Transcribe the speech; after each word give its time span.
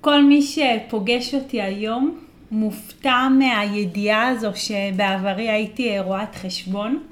כל 0.00 0.22
מי 0.22 0.42
שפוגש 0.42 1.34
אותי 1.34 1.62
היום 1.62 2.18
מופתע 2.50 3.28
מהידיעה 3.38 4.28
הזו 4.28 4.50
שבעברי 4.54 5.48
הייתי 5.48 5.98
רואת 5.98 6.34
חשבון. 6.34 7.02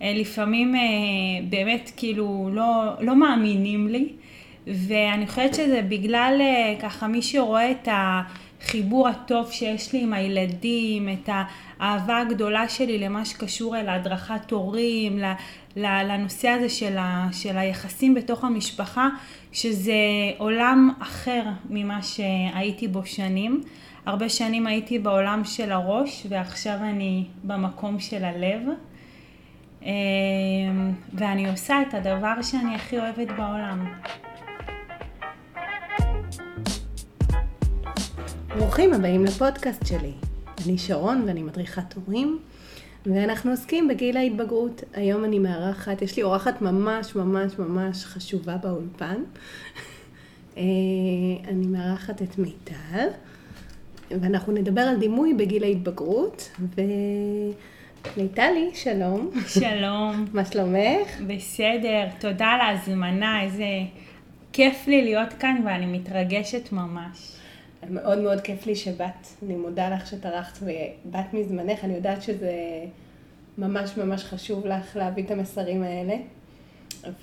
לפעמים 0.00 0.74
באמת 1.50 1.90
כאילו 1.96 2.50
לא, 2.52 2.84
לא 3.00 3.16
מאמינים 3.16 3.88
לי, 3.88 4.08
ואני 4.66 5.26
חושבת 5.26 5.54
שזה 5.54 5.82
בגלל 5.88 6.40
ככה 6.80 7.06
מי 7.06 7.22
שרואה 7.22 7.70
את 7.70 7.88
החיבור 7.92 9.08
הטוב 9.08 9.50
שיש 9.50 9.92
לי 9.92 10.02
עם 10.02 10.12
הילדים, 10.12 11.08
את 11.08 11.28
האהבה 11.80 12.18
הגדולה 12.18 12.68
שלי 12.68 12.98
למה 12.98 13.24
שקשור 13.24 13.76
אל 13.76 13.88
הדרכת 13.88 14.50
הורים, 14.50 15.18
לנושא 15.76 16.48
הזה 16.48 16.68
של, 16.68 16.98
ה, 16.98 17.28
של 17.32 17.58
היחסים 17.58 18.14
בתוך 18.14 18.44
המשפחה, 18.44 19.08
שזה 19.52 19.92
עולם 20.38 20.90
אחר 20.98 21.42
ממה 21.70 22.02
שהייתי 22.02 22.88
בו 22.88 23.06
שנים. 23.06 23.60
הרבה 24.06 24.28
שנים 24.28 24.66
הייתי 24.66 24.98
בעולם 24.98 25.44
של 25.44 25.72
הראש 25.72 26.26
ועכשיו 26.28 26.74
אני 26.74 27.24
במקום 27.44 28.00
של 28.00 28.24
הלב. 28.24 28.62
ואני 31.14 31.50
עושה 31.50 31.82
את 31.82 31.94
הדבר 31.94 32.42
שאני 32.42 32.74
הכי 32.74 32.98
אוהבת 32.98 33.28
בעולם. 33.28 33.92
ברוכים 38.56 38.94
הבאים 38.94 39.24
לפודקאסט 39.24 39.86
שלי. 39.86 40.12
אני 40.66 40.78
שרון 40.78 41.24
ואני 41.26 41.42
מדריכת 41.42 41.94
הורים, 41.94 42.38
ואנחנו 43.06 43.50
עוסקים 43.50 43.88
בגיל 43.88 44.16
ההתבגרות. 44.16 44.82
היום 44.94 45.24
אני 45.24 45.38
מארחת, 45.38 46.02
יש 46.02 46.16
לי 46.16 46.22
אורחת 46.22 46.62
ממש 46.62 47.16
ממש 47.16 47.58
ממש 47.58 48.04
חשובה 48.04 48.56
באולפן. 48.56 49.16
אה, 50.56 50.62
אני 51.48 51.66
מארחת 51.66 52.22
את 52.22 52.38
מיטל, 52.38 53.08
ואנחנו 54.10 54.52
נדבר 54.52 54.80
על 54.80 54.96
דימוי 54.96 55.34
בגיל 55.34 55.64
ההתבגרות, 55.64 56.50
ומיטלי, 58.16 58.70
שלום. 58.74 59.30
שלום. 59.60 60.26
מה 60.32 60.44
שלומך? 60.44 61.20
בסדר, 61.26 62.04
תודה 62.20 62.46
על 62.46 62.60
ההזמנה, 62.60 63.42
איזה 63.42 63.64
כיף 64.52 64.86
לי 64.86 65.02
להיות 65.04 65.32
כאן 65.32 65.62
ואני 65.64 65.98
מתרגשת 65.98 66.72
ממש. 66.72 67.41
מאוד 67.90 68.18
מאוד 68.18 68.40
כיף 68.40 68.66
לי 68.66 68.74
שבאת. 68.74 69.26
אני 69.42 69.56
מודה 69.56 69.88
לך 69.88 70.06
שטרחת 70.06 70.58
ובאת 70.62 71.34
מזמנך. 71.34 71.84
אני 71.84 71.94
יודעת 71.94 72.22
שזה 72.22 72.52
ממש 73.58 73.96
ממש 73.96 74.24
חשוב 74.24 74.66
לך 74.66 74.96
להביא 74.96 75.24
את 75.24 75.30
המסרים 75.30 75.82
האלה. 75.82 76.14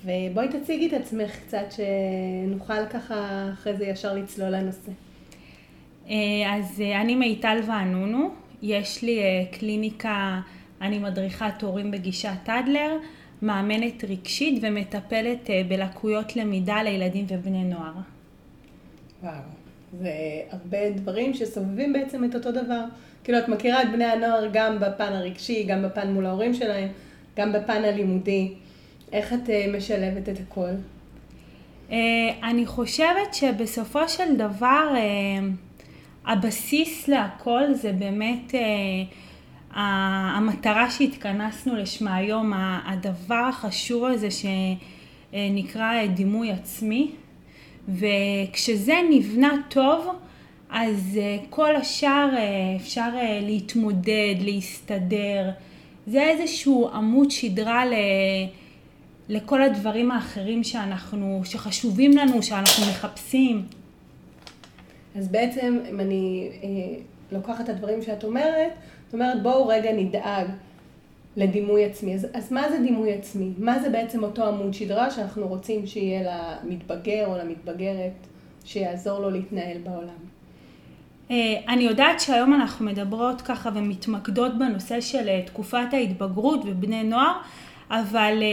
ובואי 0.04 0.48
תציגי 0.48 0.88
את 0.88 0.92
עצמך 0.92 1.36
קצת, 1.36 1.66
שנוכל 1.70 2.86
ככה 2.86 3.48
אחרי 3.52 3.76
זה 3.76 3.86
ישר 3.86 4.14
לצלול 4.14 4.48
לנושא. 4.48 4.92
אה, 6.08 6.14
אז 6.56 6.80
אה, 6.80 7.00
אני 7.00 7.14
מיטל 7.14 7.60
וענונו. 7.66 8.30
יש 8.62 9.02
לי 9.02 9.18
אה, 9.18 9.44
קליניקה, 9.50 10.40
אני 10.80 10.98
מדריכת 10.98 11.62
הורים 11.62 11.90
בגישת 11.90 12.48
אדלר, 12.48 12.96
מאמנת 13.42 14.04
רגשית 14.04 14.62
ומטפלת 14.62 15.50
בלקויות 15.68 16.36
למידה 16.36 16.82
לילדים 16.82 17.26
ובני 17.28 17.64
נוער. 17.64 17.92
וואו. 19.22 19.59
זה 19.98 20.10
הרבה 20.50 20.90
דברים 20.90 21.34
שסובבים 21.34 21.92
בעצם 21.92 22.24
את 22.24 22.34
אותו 22.34 22.52
דבר. 22.52 22.84
כאילו, 23.24 23.38
את 23.38 23.48
מכירה 23.48 23.82
את 23.82 23.92
בני 23.92 24.04
הנוער 24.04 24.48
גם 24.52 24.78
בפן 24.80 25.12
הרגשי, 25.12 25.64
גם 25.64 25.82
בפן 25.82 26.12
מול 26.12 26.26
ההורים 26.26 26.54
שלהם, 26.54 26.88
גם 27.36 27.52
בפן 27.52 27.84
הלימודי. 27.84 28.54
איך 29.12 29.32
את 29.32 29.50
אה, 29.50 29.66
משלבת 29.76 30.28
את 30.28 30.38
הכל? 30.48 30.70
אה, 31.90 31.96
אני 32.42 32.66
חושבת 32.66 33.34
שבסופו 33.34 34.08
של 34.08 34.36
דבר 34.36 34.94
אה, 34.96 35.48
הבסיס 36.26 37.08
להכל 37.08 37.74
זה 37.74 37.92
באמת 37.92 38.54
המטרה 39.72 40.90
שהתכנסנו 40.90 41.76
לשמה 41.76 42.16
היום, 42.16 42.52
הדבר 42.86 43.44
החשוב 43.48 44.04
הזה 44.04 44.28
שנקרא 44.30 46.06
דימוי 46.06 46.52
עצמי. 46.52 47.10
וכשזה 47.92 48.94
נבנה 49.10 49.56
טוב, 49.68 50.06
אז 50.70 51.18
אה, 51.20 51.36
כל 51.50 51.76
השאר 51.76 52.28
אה, 52.36 52.76
אפשר 52.76 53.10
אה, 53.14 53.40
להתמודד, 53.42 54.34
להסתדר. 54.40 55.50
זה 56.06 56.22
איזשהו 56.22 56.88
עמוד 56.88 57.30
שדרה 57.30 57.86
ל... 57.86 57.94
לכל 59.28 59.62
הדברים 59.62 60.10
האחרים 60.10 60.64
שאנחנו, 60.64 61.40
שחשובים 61.44 62.10
לנו, 62.10 62.42
שאנחנו 62.42 62.84
מחפשים. 62.90 63.64
אז 65.16 65.28
בעצם, 65.28 65.78
אם 65.90 66.00
אני 66.00 66.50
אה, 66.62 66.68
לוקחת 67.32 67.64
את 67.64 67.68
הדברים 67.68 68.02
שאת 68.02 68.24
אומרת, 68.24 68.72
את 69.08 69.14
אומרת 69.14 69.42
בואו 69.42 69.66
רגע 69.66 69.92
נדאג 69.92 70.46
לדימוי 71.36 71.84
עצמי. 71.84 72.14
אז, 72.14 72.26
אז 72.34 72.52
מה 72.52 72.70
זה 72.70 72.78
דימוי 72.78 73.12
עצמי? 73.12 73.52
מה 73.58 73.78
זה 73.78 73.90
בעצם 73.90 74.22
אותו 74.22 74.48
עמוד 74.48 74.74
שדרה 74.74 75.10
שאנחנו 75.10 75.48
רוצים 75.48 75.86
שיהיה 75.86 76.22
למתבגר 76.64 77.26
או 77.26 77.38
למתבגרת 77.38 78.26
שיעזור 78.64 79.18
לו 79.18 79.30
להתנהל 79.30 79.78
בעולם? 79.78 80.30
אה, 81.30 81.36
אני 81.68 81.82
יודעת 81.84 82.20
שהיום 82.20 82.54
אנחנו 82.54 82.86
מדברות 82.86 83.40
ככה 83.40 83.70
ומתמקדות 83.74 84.58
בנושא 84.58 85.00
של 85.00 85.28
אה, 85.28 85.42
תקופת 85.46 85.86
ההתבגרות 85.92 86.60
ובני 86.66 87.02
נוער, 87.02 87.32
אבל 87.90 88.38
אה, 88.42 88.48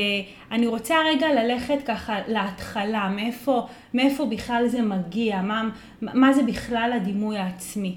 אני 0.52 0.68
רוצה 0.68 0.96
רגע 1.06 1.28
ללכת 1.34 1.78
ככה 1.86 2.16
להתחלה, 2.28 3.10
מאיפה, 3.10 3.68
מאיפה 3.94 4.26
בכלל 4.26 4.68
זה 4.68 4.82
מגיע, 4.82 5.42
מה, 5.42 5.70
מה 6.02 6.34
זה 6.34 6.44
בכלל 6.44 6.92
הדימוי 6.96 7.38
העצמי. 7.38 7.96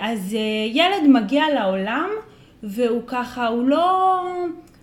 אז 0.00 0.36
ילד 0.72 1.08
מגיע 1.08 1.42
לעולם 1.54 2.08
והוא 2.66 3.02
ככה, 3.06 3.46
הוא 3.46 3.68
לא, 3.68 4.20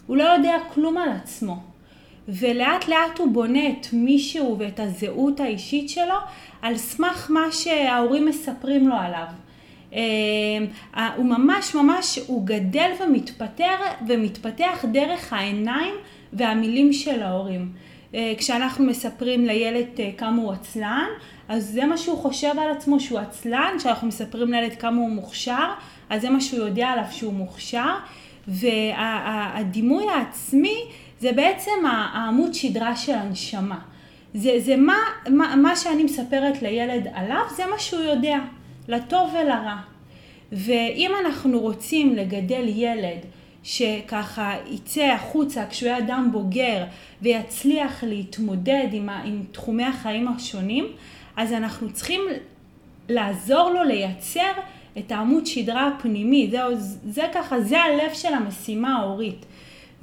הוא 0.08 0.18
לא 0.18 0.24
יודע 0.24 0.58
כלום 0.74 0.98
על 0.98 1.10
עצמו. 1.10 1.58
ולאט 2.28 2.88
לאט 2.88 3.20
הוא 3.20 3.32
בונה 3.32 3.70
את 3.70 3.88
מישהו 3.94 4.56
ואת 4.60 4.80
הזהות 4.80 5.40
האישית 5.40 5.90
שלו 5.90 6.16
על 6.62 6.78
סמך 6.78 7.28
מה 7.30 7.52
שההורים 7.52 8.26
מספרים 8.26 8.88
לו 8.88 8.96
עליו. 8.96 9.26
אה, 9.94 11.16
הוא 11.16 11.26
ממש 11.26 11.76
ממש, 11.76 12.20
הוא 12.28 12.46
גדל 12.46 12.92
ומתפתח, 13.00 13.80
ומתפתח 14.08 14.86
דרך 14.92 15.34
העיניים 15.34 15.94
והמילים 16.34 16.94
של 16.94 17.24
ההורים. 17.24 17.72
אה, 18.16 18.34
כשאנחנו 18.38 18.86
מספרים 18.86 19.46
לילד 19.46 19.86
אה, 20.00 20.10
כמה 20.18 20.42
הוא 20.42 20.52
עצלן, 20.52 21.08
אז 21.48 21.66
זה 21.66 21.86
מה 21.86 21.98
שהוא 21.98 22.18
חושב 22.18 22.60
על 22.60 22.72
עצמו 22.72 23.00
שהוא 23.00 23.20
עצלן, 23.20 23.76
כשאנחנו 23.78 24.08
מספרים 24.08 24.52
לילד 24.52 24.76
כמה 24.76 25.02
הוא 25.02 25.10
מוכשר, 25.10 25.70
אז 26.10 26.22
זה 26.22 26.30
מה 26.30 26.42
שהוא 26.42 26.60
יודע 26.60 26.88
עליו 26.88 27.06
שהוא 27.12 27.34
מוכשר, 27.34 27.96
והדימוי 28.48 30.10
העצמי 30.10 30.78
זה 31.20 31.32
בעצם 31.32 31.72
העמוד 31.88 32.54
שדרה 32.54 32.96
של 32.96 33.14
הנשמה. 33.14 33.80
זה, 34.34 34.60
זה 34.60 34.76
מה, 34.76 34.98
מה, 35.30 35.56
מה 35.56 35.76
שאני 35.76 36.04
מספרת 36.04 36.62
לילד 36.62 37.08
עליו, 37.14 37.42
זה 37.56 37.64
מה 37.66 37.80
שהוא 37.80 38.02
יודע, 38.02 38.38
לטוב 38.88 39.34
ולרע. 39.34 39.76
ואם 40.52 41.12
אנחנו 41.26 41.60
רוצים 41.60 42.16
לגדל 42.16 42.64
ילד 42.68 43.20
שככה 43.64 44.54
יצא 44.68 45.04
החוצה 45.04 45.66
כשהוא 45.70 45.90
יהיה 45.90 45.98
אדם 45.98 46.30
בוגר 46.32 46.84
ויצליח 47.22 48.04
להתמודד 48.04 48.88
עם, 48.92 49.10
עם 49.10 49.44
תחומי 49.52 49.84
החיים 49.84 50.28
השונים, 50.28 50.86
אז 51.38 51.54
אנחנו 51.54 51.94
צריכים 51.94 52.22
לעזור 53.10 53.70
לו 53.70 53.84
לייצר 53.84 54.52
את 54.98 55.12
העמוד 55.12 55.46
שדרה 55.46 55.88
הפנימי, 55.88 56.48
זה, 56.52 56.60
זה 57.06 57.24
ככה, 57.34 57.62
זה 57.62 57.82
הלב 57.82 58.14
של 58.14 58.34
המשימה 58.34 58.98
ההורית. 58.98 59.46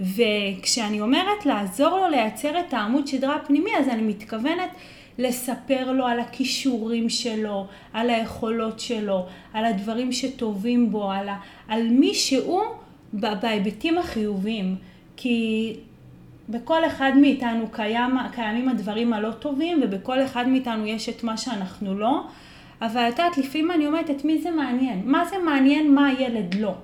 וכשאני 0.00 1.00
אומרת 1.00 1.46
לעזור 1.46 1.98
לו 1.98 2.08
לייצר 2.10 2.60
את 2.60 2.74
העמוד 2.74 3.06
שדרה 3.06 3.36
הפנימי, 3.36 3.70
אז 3.78 3.88
אני 3.88 4.02
מתכוונת 4.02 4.70
לספר 5.18 5.92
לו 5.92 6.06
על 6.06 6.20
הכישורים 6.20 7.08
שלו, 7.08 7.66
על 7.92 8.10
היכולות 8.10 8.80
שלו, 8.80 9.26
על 9.52 9.64
הדברים 9.64 10.12
שטובים 10.12 10.90
בו, 10.90 11.10
על, 11.10 11.28
ה, 11.28 11.36
על 11.68 11.88
מי 11.88 12.14
שהוא 12.14 12.62
בהיבטים 13.12 13.98
החיוביים. 13.98 14.76
כי 15.16 15.74
בכל 16.48 16.84
אחד 16.84 17.12
מאיתנו 17.20 17.66
קיים, 17.70 18.10
קיימים 18.32 18.68
הדברים 18.68 19.12
הלא 19.12 19.30
טובים, 19.30 19.80
ובכל 19.82 20.24
אחד 20.24 20.48
מאיתנו 20.48 20.86
יש 20.86 21.08
את 21.08 21.24
מה 21.24 21.36
שאנחנו 21.36 21.98
לא. 21.98 22.22
אבל 22.80 23.08
את 23.08 23.18
יודעת, 23.18 23.38
לפעמים 23.38 23.70
אני 23.70 23.86
אומרת, 23.86 24.10
את 24.10 24.24
מי 24.24 24.38
זה 24.42 24.50
מעניין? 24.50 25.02
מה 25.04 25.24
זה 25.24 25.36
מעניין 25.38 25.94
מה 25.94 26.06
הילד 26.06 26.54
לא? 26.54 26.74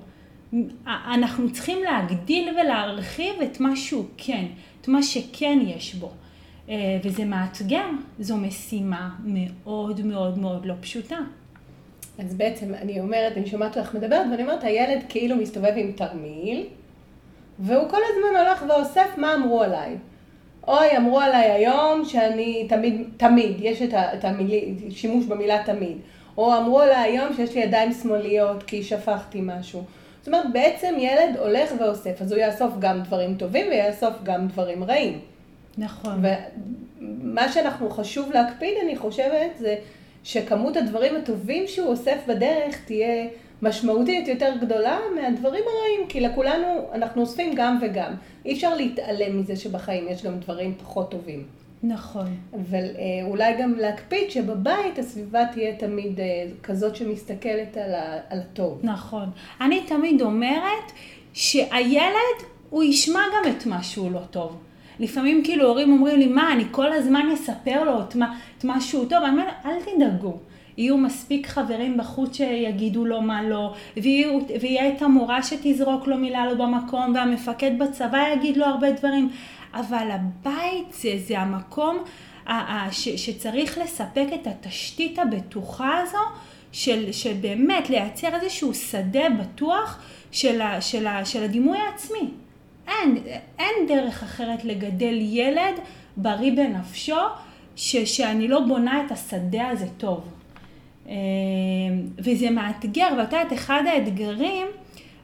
אנחנו 0.87 1.53
צריכים 1.53 1.79
להגדיל 1.83 2.49
ולהרחיב 2.49 3.35
את 3.43 3.61
מה 3.61 3.77
שהוא 3.77 4.05
כן, 4.17 4.45
את 4.81 4.89
מה 4.89 5.03
שכן 5.03 5.59
יש 5.67 5.95
בו. 5.95 6.11
אה, 6.69 6.99
וזה 7.03 7.25
מאתגר, 7.25 7.87
זו 8.19 8.37
משימה 8.37 9.11
מאוד 9.25 10.07
מאוד 10.07 10.39
מאוד 10.39 10.67
לא 10.67 10.75
פשוטה. 10.81 11.19
אז 12.19 12.35
בעצם 12.35 12.75
אני 12.75 13.01
אומרת, 13.01 13.37
אני 13.37 13.47
שומעת 13.47 13.79
אותך 13.79 13.95
מדברת, 13.95 14.27
ואני 14.31 14.43
אומרת, 14.43 14.65
הילד 14.65 15.03
כאילו 15.09 15.37
מסתובב 15.37 15.73
עם 15.77 15.93
תרמיל, 15.93 16.67
והוא 17.59 17.89
כל 17.91 17.97
הזמן 18.11 18.41
הולך 18.41 18.65
ואוסף 18.69 19.09
מה 19.19 19.35
אמרו 19.35 19.63
עליי. 19.63 19.97
אוי, 20.67 20.97
אמרו 20.97 21.21
עליי 21.21 21.51
היום 21.51 22.05
שאני 22.05 22.67
תמיד, 22.69 23.03
תמיד, 23.17 23.57
יש 23.61 23.83
את, 23.83 23.95
ה, 23.95 24.15
את 24.15 24.25
המילי, 24.25 24.75
שימוש 24.91 25.25
במילה 25.25 25.63
תמיד. 25.65 25.97
או 26.39 26.57
אמרו 26.57 26.81
עליי 26.81 26.97
היום 26.97 27.35
שיש 27.37 27.55
לי 27.55 27.61
ידיים 27.61 27.93
שמאליות 27.93 28.63
כי 28.63 28.83
שפכתי 28.83 29.41
משהו. 29.43 29.85
זאת 30.19 30.27
אומרת, 30.27 30.53
בעצם 30.53 30.95
ילד 30.99 31.37
הולך 31.39 31.71
ואוסף, 31.81 32.23
אז 32.23 32.33
הוא 32.33 32.41
יאסוף 32.41 32.73
גם 32.79 33.03
דברים 33.03 33.35
טובים 33.35 33.67
ויאסוף 33.69 34.15
גם 34.23 34.49
דברים 34.49 34.85
רעים. 34.85 35.21
נכון. 35.79 36.23
ומה 37.01 37.53
שאנחנו 37.53 37.91
חשוב 37.91 38.33
להקפיד, 38.33 38.75
אני 38.83 38.97
חושבת, 38.97 39.51
זה 39.59 39.77
שכמות 40.25 40.77
הדברים 40.77 41.17
הטובים 41.17 41.67
שהוא 41.67 41.89
אוסף 41.89 42.19
בדרך 42.29 42.85
תהיה 42.85 43.27
משמעותית 43.63 44.29
יותר 44.29 44.53
גדולה 44.61 44.99
מהדברים 45.15 45.65
הרעים, 45.67 46.09
כי 46.09 46.21
לכולנו, 46.21 46.89
אנחנו 46.93 47.23
אוספים 47.23 47.55
גם 47.55 47.79
וגם. 47.83 48.13
אי 48.45 48.53
אפשר 48.53 48.75
להתעלם 48.75 49.41
מזה 49.41 49.57
שבחיים 49.57 50.09
יש 50.09 50.23
גם 50.23 50.39
דברים 50.39 50.75
פחות 50.79 51.11
טובים. 51.11 51.45
נכון. 51.83 52.37
ואולי 52.53 53.55
גם 53.59 53.75
להקפיד 53.75 54.31
שבבית 54.31 54.99
הסביבה 54.99 55.45
תהיה 55.53 55.77
תמיד 55.77 56.21
אה, 56.21 56.25
כזאת 56.63 56.97
שמסתכלת 56.97 57.77
על, 57.77 57.95
ה, 57.95 58.19
על 58.31 58.39
הטוב. 58.39 58.81
נכון. 58.83 59.31
אני 59.61 59.81
תמיד 59.87 60.23
אומרת 60.23 60.93
שהילד, 61.33 62.37
הוא 62.71 62.83
ישמע 62.83 63.21
גם 63.21 63.51
את 63.51 63.67
מה 63.67 63.83
שהוא 63.83 64.13
לא 64.13 64.21
טוב. 64.31 64.57
לפעמים 64.99 65.45
כאילו 65.45 65.69
הורים 65.69 65.93
אומרים 65.93 66.19
לי, 66.19 66.27
מה, 66.27 66.53
אני 66.53 66.65
כל 66.71 66.93
הזמן 66.93 67.27
אספר 67.35 67.85
לו 67.85 68.01
את 68.01 68.15
מה, 68.15 68.39
את 68.59 68.65
מה 68.65 68.81
שהוא 68.81 69.05
טוב? 69.09 69.19
אני 69.23 69.33
אומרת, 69.33 69.55
אל 69.65 69.73
תדאגו. 69.81 70.39
יהיו 70.77 70.99
מספיק 70.99 71.47
חברים 71.47 71.97
בחוץ 71.97 72.37
שיגידו 72.37 73.05
לו 73.05 73.23
מה 73.23 73.43
לא, 73.43 73.75
ויהיה 74.61 74.89
את 74.89 75.03
המורה 75.03 75.43
שתזרוק 75.43 76.07
לו 76.07 76.17
מילה 76.17 76.47
לא 76.47 76.55
במקום, 76.55 77.15
והמפקד 77.15 77.79
בצבא 77.79 78.19
יגיד 78.33 78.57
לו 78.57 78.65
הרבה 78.65 78.93
דברים. 78.93 79.31
אבל 79.75 80.09
הבית 80.11 80.93
זה, 80.93 81.13
זה 81.27 81.39
המקום 81.39 81.99
שצריך 82.91 83.79
לספק 83.79 84.27
את 84.35 84.47
התשתית 84.47 85.19
הבטוחה 85.19 85.99
הזו, 86.03 86.19
של, 86.73 87.13
של 87.13 87.33
באמת 87.41 87.91
לייצר 87.91 88.35
איזשהו 88.35 88.75
שדה 88.75 89.29
בטוח 89.41 90.03
של, 90.31 90.61
ה, 90.61 90.81
של, 90.81 91.07
ה, 91.07 91.25
של 91.25 91.43
הדימוי 91.43 91.79
העצמי. 91.79 92.31
אין, 92.89 93.19
אין 93.59 93.87
דרך 93.89 94.23
אחרת 94.23 94.65
לגדל 94.65 95.19
ילד 95.21 95.75
בריא 96.17 96.53
בנפשו, 96.53 97.17
ש, 97.77 97.97
שאני 97.97 98.49
לא 98.49 98.61
בונה 98.61 99.05
את 99.07 99.13
השדה 99.13 99.69
הזה 99.69 99.87
טוב. 99.97 100.25
אה, 101.09 101.15
וזה 102.19 102.51
מאתגר, 102.51 103.09
ואת 103.19 103.33
יודעת, 103.33 103.53
אחד 103.53 103.83
האתגרים 103.87 104.67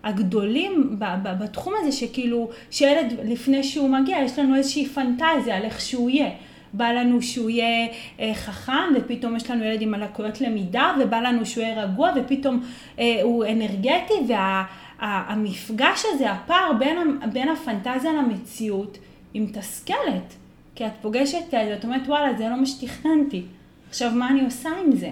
הגדולים 0.04 0.96
בתחום 1.22 1.74
הזה, 1.80 1.92
שכאילו, 1.92 2.50
שילד 2.70 3.12
לפני 3.24 3.62
שהוא 3.62 3.88
מגיע, 3.88 4.18
יש 4.18 4.38
לנו 4.38 4.54
איזושהי 4.54 4.86
פנטזיה 4.86 5.56
על 5.56 5.62
איך 5.62 5.80
שהוא 5.80 6.10
יהיה. 6.10 6.30
בא 6.72 6.92
לנו 6.92 7.22
שהוא 7.22 7.50
יהיה 7.50 7.88
אה, 8.20 8.34
חכם, 8.34 8.72
ופתאום 8.96 9.36
יש 9.36 9.50
לנו 9.50 9.64
ילד 9.64 9.82
עם 9.82 9.94
לקויות 9.94 10.40
למידה, 10.40 10.94
ובא 11.00 11.20
לנו 11.20 11.46
שהוא 11.46 11.64
יהיה 11.64 11.84
רגוע, 11.84 12.10
ופתאום 12.16 12.62
אה, 12.98 13.20
הוא 13.22 13.44
אנרגטי, 13.44 14.14
והמפגש 14.28 16.04
וה, 16.04 16.10
הזה, 16.14 16.30
הפער 16.30 16.72
בין, 16.78 17.18
בין 17.32 17.48
הפנטזיה 17.48 18.12
למציאות, 18.12 18.98
היא 19.34 19.42
מתסכלת. 19.42 20.34
כי 20.74 20.86
את 20.86 20.92
פוגשת 21.00 21.38
את 21.44 21.50
זה, 21.50 21.74
את 21.78 21.84
אומרת, 21.84 22.02
וואלה, 22.06 22.34
זה 22.38 22.48
לא 22.48 22.56
מה 22.56 22.66
שתכננתי. 22.66 23.42
עכשיו, 23.88 24.10
מה 24.10 24.28
אני 24.28 24.44
עושה 24.44 24.70
עם 24.84 24.92
זה? 24.92 25.10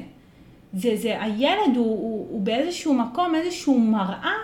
זה, 0.74 0.96
זה, 0.96 1.22
הילד 1.22 1.76
הוא, 1.76 1.86
הוא, 1.86 2.26
הוא 2.30 2.40
באיזשהו 2.40 2.94
מקום, 2.94 3.34
איזשהו 3.34 3.78
מראה 3.78 4.34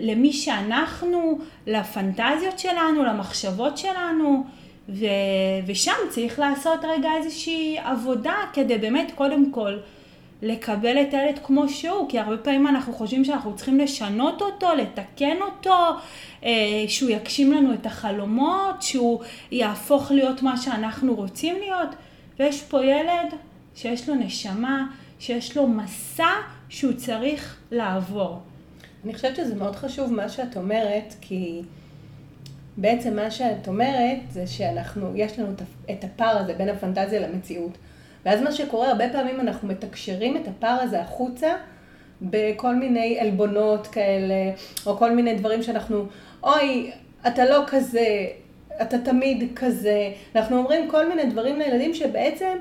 למי 0.00 0.32
שאנחנו, 0.32 1.38
לפנטזיות 1.66 2.58
שלנו, 2.58 3.04
למחשבות 3.04 3.78
שלנו, 3.78 4.44
ו, 4.88 5.06
ושם 5.66 5.92
צריך 6.08 6.38
לעשות 6.38 6.80
רגע 6.82 7.08
איזושהי 7.16 7.78
עבודה 7.78 8.34
כדי 8.52 8.78
באמת 8.78 9.12
קודם 9.14 9.50
כל 9.50 9.76
לקבל 10.42 11.02
את 11.02 11.14
הילד 11.14 11.38
כמו 11.44 11.68
שהוא, 11.68 12.08
כי 12.08 12.18
הרבה 12.18 12.36
פעמים 12.36 12.66
אנחנו 12.66 12.92
חושבים 12.92 13.24
שאנחנו 13.24 13.56
צריכים 13.56 13.78
לשנות 13.78 14.42
אותו, 14.42 14.74
לתקן 14.74 15.36
אותו, 15.42 15.76
אה, 16.44 16.50
שהוא 16.88 17.10
יגשים 17.10 17.52
לנו 17.52 17.74
את 17.74 17.86
החלומות, 17.86 18.82
שהוא 18.82 19.20
יהפוך 19.50 20.10
להיות 20.10 20.42
מה 20.42 20.56
שאנחנו 20.56 21.14
רוצים 21.14 21.56
להיות, 21.60 21.88
ויש 22.38 22.62
פה 22.62 22.84
ילד 22.84 23.34
שיש 23.74 24.08
לו 24.08 24.14
נשמה, 24.14 24.86
שיש 25.18 25.56
לו 25.56 25.66
מסע 25.66 26.30
שהוא 26.68 26.92
צריך 26.92 27.60
לעבור. 27.70 28.40
אני 29.04 29.14
חושבת 29.14 29.36
שזה 29.36 29.54
מאוד 29.54 29.76
חשוב 29.76 30.12
מה 30.12 30.28
שאת 30.28 30.56
אומרת, 30.56 31.14
כי 31.20 31.62
בעצם 32.76 33.16
מה 33.16 33.30
שאת 33.30 33.68
אומרת 33.68 34.18
זה 34.30 34.46
שאנחנו, 34.46 35.12
יש 35.14 35.38
לנו 35.38 35.52
את 35.90 36.04
הפער 36.04 36.36
הזה 36.38 36.54
בין 36.54 36.68
הפנטזיה 36.68 37.20
למציאות. 37.20 37.78
ואז 38.24 38.42
מה 38.42 38.52
שקורה, 38.52 38.88
הרבה 38.88 39.08
פעמים 39.12 39.40
אנחנו 39.40 39.68
מתקשרים 39.68 40.36
את 40.36 40.48
הפער 40.48 40.80
הזה 40.80 41.00
החוצה 41.00 41.52
בכל 42.22 42.74
מיני 42.74 43.20
עלבונות 43.20 43.86
כאלה, 43.86 44.52
או 44.86 44.96
כל 44.96 45.14
מיני 45.14 45.34
דברים 45.34 45.62
שאנחנו, 45.62 46.06
אוי, 46.42 46.90
אתה 47.26 47.44
לא 47.44 47.64
כזה, 47.66 48.26
אתה 48.82 48.98
תמיד 48.98 49.52
כזה. 49.56 50.12
אנחנו 50.36 50.56
אומרים 50.58 50.90
כל 50.90 51.08
מיני 51.08 51.30
דברים 51.30 51.58
לילדים 51.58 51.94
שבעצם 51.94 52.56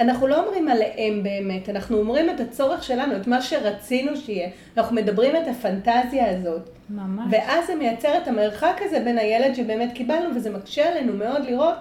אנחנו 0.00 0.26
לא 0.26 0.44
אומרים 0.44 0.68
עליהם 0.68 1.22
באמת, 1.22 1.68
אנחנו 1.68 1.98
אומרים 1.98 2.30
את 2.30 2.40
הצורך 2.40 2.84
שלנו, 2.84 3.16
את 3.16 3.26
מה 3.26 3.42
שרצינו 3.42 4.16
שיהיה. 4.16 4.48
אנחנו 4.76 4.96
מדברים 4.96 5.36
את 5.36 5.48
הפנטזיה 5.48 6.30
הזאת. 6.30 6.68
ממש. 6.90 7.26
ואז 7.30 7.66
זה 7.66 7.74
מייצר 7.74 8.18
את 8.22 8.28
המרחק 8.28 8.80
הזה 8.80 9.00
בין 9.04 9.18
הילד 9.18 9.54
שבאמת 9.54 9.92
קיבלנו, 9.94 10.34
וזה 10.34 10.50
מקשה 10.50 10.88
עלינו 10.88 11.12
מאוד 11.12 11.44
לראות, 11.44 11.74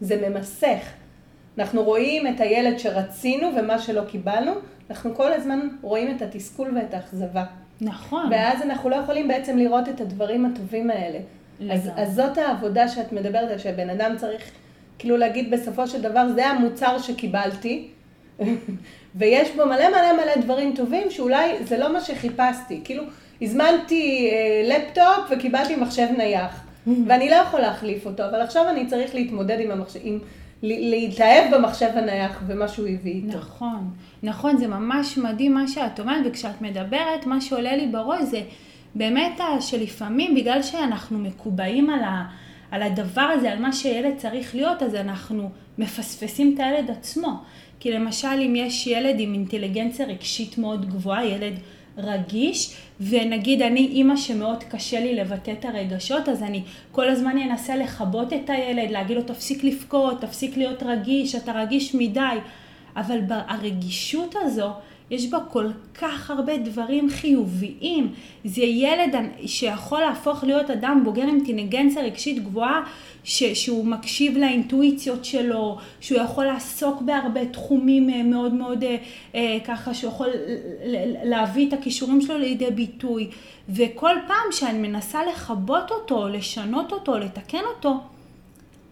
זה 0.00 0.28
ממסך. 0.28 0.88
אנחנו 1.58 1.82
רואים 1.82 2.26
את 2.26 2.40
הילד 2.40 2.78
שרצינו 2.78 3.48
ומה 3.56 3.78
שלא 3.78 4.02
קיבלנו, 4.04 4.52
אנחנו 4.90 5.14
כל 5.14 5.32
הזמן 5.32 5.68
רואים 5.82 6.16
את 6.16 6.22
התסכול 6.22 6.76
ואת 6.76 6.94
האכזבה. 6.94 7.44
נכון. 7.80 8.26
ואז 8.30 8.62
אנחנו 8.62 8.90
לא 8.90 8.96
יכולים 8.96 9.28
בעצם 9.28 9.58
לראות 9.58 9.88
את 9.88 10.00
הדברים 10.00 10.46
הטובים 10.46 10.90
האלה. 10.90 11.18
אז, 11.70 11.90
אז 11.96 12.14
זאת 12.14 12.38
העבודה 12.38 12.88
שאת 12.88 13.12
מדברת 13.12 13.50
על, 13.50 13.58
שבן 13.58 13.90
אדם 13.90 14.16
צריך... 14.16 14.50
כאילו 14.98 15.16
להגיד 15.16 15.50
בסופו 15.50 15.86
של 15.86 16.02
דבר, 16.02 16.28
זה 16.34 16.46
המוצר 16.46 16.98
שקיבלתי, 16.98 17.88
ויש 19.14 19.50
בו 19.56 19.66
מלא 19.66 19.88
מלא 19.88 20.12
מלא 20.12 20.36
דברים 20.42 20.74
טובים, 20.76 21.10
שאולי 21.10 21.64
זה 21.64 21.78
לא 21.78 21.92
מה 21.92 22.00
שחיפשתי. 22.00 22.80
כאילו, 22.84 23.02
הזמנתי 23.42 24.30
אה, 24.32 24.76
לפטופ 24.76 25.30
וקיבלתי 25.30 25.76
מחשב 25.76 26.06
נייח, 26.16 26.60
ואני 27.06 27.30
לא 27.30 27.34
יכול 27.34 27.60
להחליף 27.60 28.06
אותו, 28.06 28.24
אבל 28.24 28.40
עכשיו 28.40 28.68
אני 28.68 28.86
צריך 28.86 29.14
להתמודד 29.14 29.60
עם 29.60 29.70
המחשב, 29.70 30.00
עם... 30.02 30.18
להתאהב 30.66 31.54
במחשב 31.54 31.88
הנייח 31.94 32.42
ומה 32.46 32.68
שהוא 32.68 32.88
הביא 32.88 33.12
איתו. 33.12 33.38
נכון, 33.38 33.90
נכון, 34.22 34.56
זה 34.56 34.66
ממש 34.66 35.18
מדהים 35.18 35.54
מה 35.54 35.68
שאת 35.68 36.00
אומרת, 36.00 36.22
וכשאת 36.24 36.62
מדברת, 36.62 37.26
מה 37.26 37.40
שעולה 37.40 37.76
לי 37.76 37.86
בראש 37.86 38.22
זה 38.22 38.40
באמת 38.94 39.40
שלפעמים, 39.60 40.34
בגלל 40.34 40.62
שאנחנו 40.62 41.18
מקובעים 41.18 41.90
על 41.90 42.00
ה... 42.04 42.24
על 42.74 42.82
הדבר 42.82 43.20
הזה, 43.20 43.52
על 43.52 43.58
מה 43.58 43.72
שילד 43.72 44.16
צריך 44.16 44.54
להיות, 44.54 44.82
אז 44.82 44.94
אנחנו 44.94 45.50
מפספסים 45.78 46.54
את 46.54 46.60
הילד 46.60 46.90
עצמו. 46.90 47.28
כי 47.80 47.92
למשל, 47.92 48.40
אם 48.46 48.54
יש 48.56 48.86
ילד 48.86 49.14
עם 49.18 49.34
אינטליגנציה 49.34 50.06
רגשית 50.06 50.58
מאוד 50.58 50.86
גבוהה, 50.86 51.26
ילד 51.26 51.54
רגיש, 51.98 52.76
ונגיד 53.00 53.62
אני 53.62 53.86
אימא 53.86 54.16
שמאוד 54.16 54.64
קשה 54.64 55.00
לי 55.00 55.14
לבטא 55.14 55.50
את 55.50 55.64
הרגשות, 55.64 56.28
אז 56.28 56.42
אני 56.42 56.62
כל 56.92 57.08
הזמן 57.08 57.38
אנסה 57.38 57.76
לכבות 57.76 58.32
את 58.32 58.50
הילד, 58.50 58.90
להגיד 58.90 59.16
לו 59.16 59.22
תפסיק 59.22 59.64
לבכות, 59.64 60.20
תפסיק 60.20 60.56
להיות 60.56 60.82
רגיש, 60.82 61.34
אתה 61.34 61.52
רגיש 61.52 61.94
מדי. 61.94 62.36
אבל 62.96 63.18
הרגישות 63.28 64.34
הזו 64.40 64.70
יש 65.10 65.30
בה 65.30 65.38
כל 65.50 65.70
כך 65.94 66.30
הרבה 66.30 66.56
דברים 66.56 67.10
חיוביים. 67.10 68.12
זה 68.44 68.62
ילד 68.62 69.14
שיכול 69.46 70.00
להפוך 70.00 70.44
להיות 70.44 70.70
אדם 70.70 71.00
בוגר 71.04 71.22
עם 71.22 71.28
אינטליגנציה 71.28 72.02
רגשית 72.02 72.44
גבוהה, 72.44 72.80
ש, 73.24 73.42
שהוא 73.42 73.86
מקשיב 73.86 74.36
לאינטואיציות 74.38 75.24
שלו, 75.24 75.78
שהוא 76.00 76.20
יכול 76.20 76.44
לעסוק 76.44 77.02
בהרבה 77.02 77.46
תחומים 77.46 78.10
אה, 78.10 78.22
מאוד 78.22 78.54
מאוד 78.54 78.84
אה, 78.84 78.96
אה, 79.34 79.58
ככה, 79.64 79.94
שהוא 79.94 80.10
יכול 80.10 80.28
להביא 81.24 81.68
את 81.68 81.72
הכישורים 81.72 82.20
שלו 82.20 82.38
לידי 82.38 82.70
ביטוי. 82.70 83.30
וכל 83.68 84.14
פעם 84.26 84.52
שאני 84.52 84.88
מנסה 84.88 85.18
לכבות 85.26 85.90
אותו, 85.90 86.28
לשנות 86.28 86.92
אותו, 86.92 87.18
לתקן 87.18 87.62
אותו, 87.76 88.00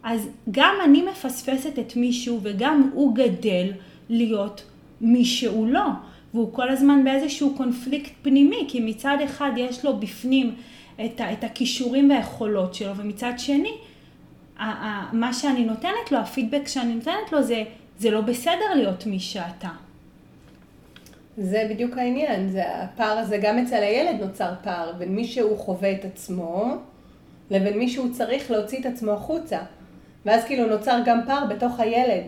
אז 0.03 0.29
גם 0.51 0.75
אני 0.85 1.03
מפספסת 1.03 1.79
את 1.79 1.97
מישהו 1.97 2.41
וגם 2.43 2.91
הוא 2.95 3.15
גדל 3.15 3.67
להיות 4.09 4.63
מי 5.03 5.25
שהוא 5.25 5.67
לא. 5.67 5.87
והוא 6.35 6.53
כל 6.53 6.69
הזמן 6.69 7.05
באיזשהו 7.05 7.55
קונפליקט 7.57 8.13
פנימי, 8.23 8.65
כי 8.69 8.81
מצד 8.81 9.17
אחד 9.25 9.51
יש 9.57 9.85
לו 9.85 9.97
בפנים 9.97 10.55
את, 11.05 11.21
את 11.33 11.45
הכישורים 11.45 12.11
והיכולות 12.11 12.75
שלו, 12.75 12.97
ומצד 12.97 13.33
שני, 13.39 13.73
מה 15.13 15.33
שאני 15.33 15.65
נותנת 15.65 16.13
לו, 16.13 16.19
הפידבק 16.19 16.69
שאני 16.69 16.95
נותנת 16.95 17.33
לו 17.33 17.43
זה, 17.43 17.63
זה 17.99 18.11
לא 18.11 18.21
בסדר 18.21 18.75
להיות 18.75 19.07
מי 19.07 19.21
שאתה. 19.21 19.69
זה 21.37 21.67
בדיוק 21.71 21.99
העניין, 21.99 22.49
זה 22.49 22.63
הפער 22.83 23.19
הזה, 23.19 23.39
גם 23.43 23.59
אצל 23.59 23.83
הילד 23.83 24.21
נוצר 24.21 24.53
פער 24.63 24.93
בין 24.99 25.15
מי 25.15 25.25
שהוא 25.25 25.59
חווה 25.59 25.93
את 25.93 26.05
עצמו, 26.05 26.77
לבין 27.51 27.79
מי 27.79 27.89
שהוא 27.89 28.13
צריך 28.13 28.51
להוציא 28.51 28.81
את 28.81 28.87
עצמו 28.87 29.13
החוצה. 29.13 29.59
ואז 30.27 30.45
כאילו 30.45 30.67
נוצר 30.67 30.99
גם 31.05 31.21
פער 31.27 31.47
בתוך 31.47 31.81
הילד, 31.81 32.25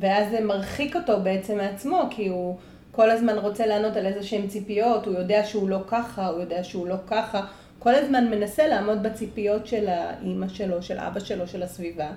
ואז 0.00 0.30
זה 0.30 0.40
מרחיק 0.40 0.96
אותו 0.96 1.20
בעצם 1.20 1.56
מעצמו, 1.56 2.02
כי 2.10 2.28
הוא 2.28 2.56
כל 2.92 3.10
הזמן 3.10 3.38
רוצה 3.38 3.66
לענות 3.66 3.96
על 3.96 4.06
איזה 4.06 4.22
שהן 4.22 4.46
ציפיות, 4.46 5.06
הוא 5.06 5.14
יודע 5.14 5.44
שהוא 5.44 5.68
לא 5.68 5.78
ככה, 5.86 6.26
הוא 6.26 6.40
יודע 6.40 6.64
שהוא 6.64 6.86
לא 6.86 6.96
ככה, 7.06 7.40
כל 7.78 7.94
הזמן 7.94 8.30
מנסה 8.30 8.66
לעמוד 8.66 9.02
בציפיות 9.02 9.66
של 9.66 9.88
האימא 9.88 10.48
שלו, 10.48 10.82
של 10.82 10.98
אבא 10.98 11.20
שלו, 11.20 11.46
של 11.46 11.62
הסביבה, 11.62 12.08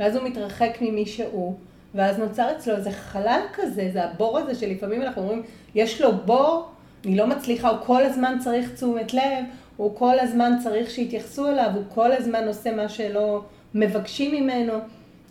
ואז 0.00 0.16
הוא 0.16 0.28
מתרחק 0.28 0.78
ממי 0.80 1.06
שהוא, 1.06 1.54
ואז 1.94 2.18
נוצר 2.18 2.52
אצלו 2.56 2.76
איזה 2.76 2.90
חלל 2.90 3.40
כזה, 3.54 3.90
זה 3.92 4.04
הבור 4.04 4.38
הזה 4.38 4.54
שלפעמים 4.54 5.02
אנחנו 5.02 5.22
אומרים, 5.22 5.42
יש 5.74 6.00
לו 6.00 6.12
בור, 6.24 6.68
אני 7.04 7.16
לא 7.16 7.26
מצליחה, 7.26 7.68
הוא 7.68 7.78
כל 7.86 8.02
הזמן 8.02 8.36
צריך 8.44 8.74
תשומת 8.74 9.14
לב, 9.14 9.44
הוא 9.76 9.96
כל 9.96 10.18
הזמן 10.18 10.52
צריך 10.62 10.90
שיתייחסו 10.90 11.48
אליו, 11.48 11.70
הוא 11.74 11.84
כל 11.88 12.12
הזמן 12.12 12.46
עושה 12.46 12.72
מה 12.72 12.88
שלא 12.88 13.42
מבקשים 13.74 14.42
ממנו. 14.42 14.72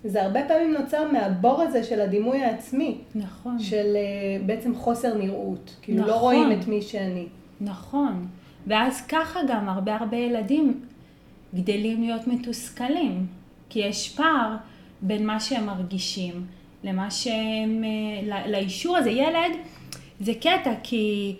זה 0.03 0.23
הרבה 0.23 0.39
פעמים 0.47 0.73
נוצר 0.73 1.11
מהבור 1.11 1.61
הזה 1.61 1.83
של 1.83 2.01
הדימוי 2.01 2.43
העצמי. 2.43 2.97
נכון. 3.15 3.59
של 3.59 3.95
uh, 3.95 4.45
בעצם 4.45 4.75
חוסר 4.75 5.17
נראות. 5.17 5.75
כאילו 5.81 5.99
נכון. 5.99 6.09
לא 6.09 6.19
רואים 6.19 6.51
את 6.51 6.67
מי 6.67 6.81
שאני. 6.81 7.25
נכון. 7.61 8.27
ואז 8.67 9.01
ככה 9.01 9.39
גם 9.47 9.69
הרבה 9.69 9.95
הרבה 9.95 10.17
ילדים 10.17 10.81
גדלים 11.55 12.01
להיות 12.01 12.27
מתוסכלים. 12.27 13.25
כי 13.69 13.79
יש 13.79 14.15
פער 14.15 14.55
בין 15.01 15.27
מה 15.27 15.39
שהם 15.39 15.65
מרגישים 15.65 16.45
למה 16.83 17.11
שהם, 17.11 17.83
אה, 17.83 18.47
לאישור 18.47 18.97
הזה. 18.97 19.09
ילד, 19.09 19.51
זה 20.19 20.33
קטע, 20.33 20.73
כי 20.83 21.35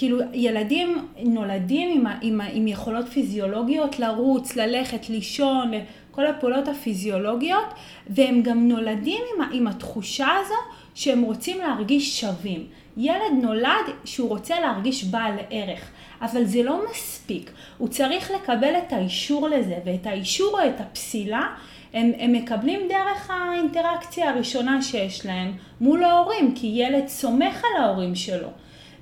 כאילו 0.00 0.18
ילדים 0.32 1.08
נולדים 1.18 1.90
עם, 1.90 2.06
עם, 2.20 2.40
עם 2.52 2.68
יכולות 2.68 3.08
פיזיולוגיות 3.08 3.98
לרוץ, 3.98 4.56
ללכת, 4.56 5.10
לישון, 5.10 5.72
כל 6.10 6.26
הפעולות 6.26 6.68
הפיזיולוגיות, 6.68 7.64
והם 8.06 8.42
גם 8.42 8.68
נולדים 8.68 9.22
עם, 9.36 9.48
עם 9.52 9.66
התחושה 9.66 10.28
הזו 10.40 10.54
שהם 10.94 11.22
רוצים 11.22 11.58
להרגיש 11.58 12.20
שווים. 12.20 12.66
ילד 12.96 13.32
נולד 13.42 13.86
שהוא 14.04 14.28
רוצה 14.28 14.60
להרגיש 14.60 15.04
בעל 15.04 15.34
ערך, 15.50 15.90
אבל 16.22 16.44
זה 16.44 16.62
לא 16.62 16.80
מספיק. 16.90 17.50
הוא 17.78 17.88
צריך 17.88 18.30
לקבל 18.30 18.74
את 18.78 18.92
האישור 18.92 19.48
לזה, 19.48 19.78
ואת 19.84 20.06
האישור 20.06 20.60
או 20.60 20.66
את 20.66 20.80
הפסילה 20.80 21.46
הם, 21.92 22.12
הם 22.18 22.32
מקבלים 22.32 22.80
דרך 22.88 23.30
האינטראקציה 23.30 24.30
הראשונה 24.30 24.82
שיש 24.82 25.26
להם 25.26 25.52
מול 25.80 26.04
ההורים, 26.04 26.54
כי 26.54 26.66
ילד 26.66 27.08
סומך 27.08 27.62
על 27.64 27.82
ההורים 27.82 28.14
שלו. 28.14 28.48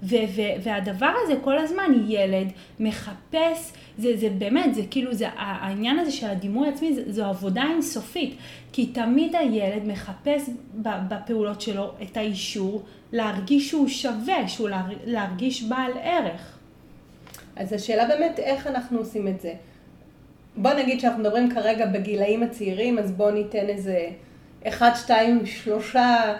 ו- 0.02 0.16
ו- 0.36 0.62
והדבר 0.62 1.12
הזה 1.24 1.34
כל 1.42 1.58
הזמן, 1.58 1.92
ילד 2.08 2.48
מחפש, 2.80 3.72
זה, 3.98 4.16
זה 4.16 4.28
באמת, 4.30 4.74
זה 4.74 4.82
כאילו, 4.90 5.14
זה, 5.14 5.28
העניין 5.36 5.98
הזה 5.98 6.12
של 6.12 6.26
הדימוי 6.26 6.68
העצמי, 6.68 6.94
זה, 6.94 7.12
זו 7.12 7.24
עבודה 7.24 7.62
אינסופית, 7.62 8.36
כי 8.72 8.86
תמיד 8.86 9.36
הילד 9.36 9.84
מחפש 9.86 10.50
בפעולות 10.82 11.60
שלו 11.60 11.92
את 12.02 12.16
האישור 12.16 12.82
להרגיש 13.12 13.68
שהוא 13.68 13.88
שווה, 13.88 14.48
שהוא 14.48 14.68
להרגיש 15.04 15.62
בעל 15.62 15.92
ערך. 16.02 16.58
אז 17.56 17.72
השאלה 17.72 18.08
באמת 18.08 18.38
איך 18.38 18.66
אנחנו 18.66 18.98
עושים 18.98 19.28
את 19.28 19.40
זה. 19.40 19.52
בוא 20.56 20.72
נגיד 20.72 21.00
שאנחנו 21.00 21.20
מדברים 21.20 21.50
כרגע 21.54 21.86
בגילאים 21.86 22.42
הצעירים, 22.42 22.98
אז 22.98 23.12
בוא 23.12 23.30
ניתן 23.30 23.68
איזה 23.68 24.08
אחד, 24.66 24.90
שתיים, 24.94 25.46
שלושה 25.46 26.36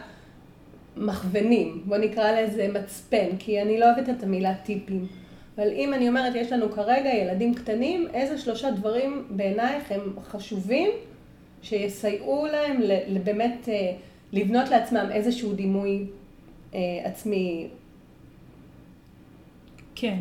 מכוונים, 0.99 1.83
בוא 1.85 1.97
נקרא 1.97 2.41
לזה 2.41 2.69
מצפן, 2.75 3.37
כי 3.39 3.63
אני 3.63 3.81
לא 3.81 3.85
אוהבת 3.85 4.09
את 4.09 4.23
המילה 4.23 4.55
טיפים. 4.55 5.07
אבל 5.57 5.69
אם 5.73 5.95
אני 5.95 6.09
אומרת, 6.09 6.35
יש 6.35 6.53
לנו 6.53 6.71
כרגע 6.73 7.11
ילדים 7.15 7.55
קטנים, 7.55 8.07
איזה 8.15 8.39
שלושה 8.39 8.71
דברים 8.71 9.25
בעינייך 9.31 9.93
הם 9.93 10.01
חשובים, 10.23 10.91
שיסייעו 11.63 12.47
להם 12.47 12.81
באמת 13.25 13.69
אה, 13.69 13.93
לבנות 14.33 14.69
לעצמם 14.69 15.09
איזשהו 15.13 15.53
דימוי 15.53 16.07
אה, 16.75 16.81
עצמי 17.05 17.69
כן. 20.01 20.19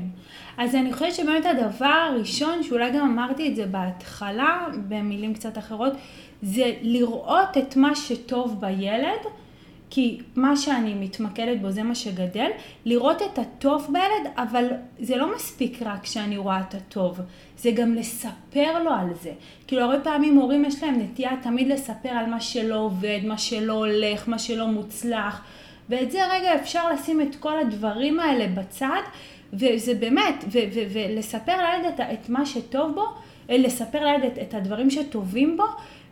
אז 0.58 0.76
אני 0.76 0.94
חושבת 0.94 1.14
שבאמת 1.14 1.46
הדבר 1.46 1.86
הראשון, 1.86 2.64
שאולי 2.64 2.92
גם 2.92 3.12
אמרתי 3.12 3.48
את 3.48 3.56
זה 3.56 3.66
בהתחלה, 3.66 4.68
במילים 4.88 5.34
קצת 5.34 5.58
אחרות, 5.58 5.94
זה 6.42 6.74
לראות 6.82 7.58
את 7.58 7.76
מה 7.76 7.96
שטוב 7.96 8.60
בילד, 8.60 9.20
כי 9.90 10.20
מה 10.36 10.58
שאני 10.58 10.94
מתמקדת 10.94 11.62
בו 11.62 11.72
זה 11.72 11.84
מה 11.84 11.96
שגדל, 11.96 12.50
לראות 12.86 13.22
את 13.22 13.40
הטוב 13.40 13.88
בילד, 13.92 14.34
אבל 14.38 14.68
זה 15.00 15.16
לא 15.16 15.36
מספיק 15.36 15.82
רק 15.82 16.06
שאני 16.06 16.38
רואה 16.38 16.62
את 16.62 16.76
הטוב, 16.76 17.20
זה 17.58 17.72
גם 17.72 17.96
לספר 17.96 18.84
לו 18.84 18.92
על 18.92 19.08
זה. 19.22 19.32
כאילו 19.68 19.82
הרבה 19.82 20.00
פעמים 20.00 20.36
הורים 20.36 20.66
יש 20.66 20.84
להם 20.84 21.00
נטייה 21.00 21.32
תמיד 21.42 21.68
לספר 21.68 22.10
על 22.10 22.26
מה 22.26 22.42
שלא 22.42 22.76
עובד, 22.76 23.20
מה 23.24 23.38
שלא 23.38 23.74
הולך, 23.74 24.28
מה 24.28 24.40
שלא 24.40 24.68
מוצלח, 24.68 25.42
ואת 25.90 26.12
זה 26.12 26.20
רגע 26.32 26.56
אפשר 26.56 26.94
לשים 26.94 27.22
את 27.22 27.36
כל 27.36 27.60
הדברים 27.60 28.20
האלה 28.20 28.48
בצד. 28.48 29.02
וזה 29.54 29.94
באמת, 29.94 30.46
ולספר 30.94 31.58
לילד 31.58 31.86
את, 31.86 32.00
את 32.00 32.30
מה 32.30 32.46
שטוב 32.46 32.96
בו, 32.96 33.06
לספר 33.50 34.04
לילד 34.04 34.24
את, 34.26 34.40
את 34.42 34.54
הדברים 34.54 34.90
שטובים 34.90 35.58
בו, 35.58 35.64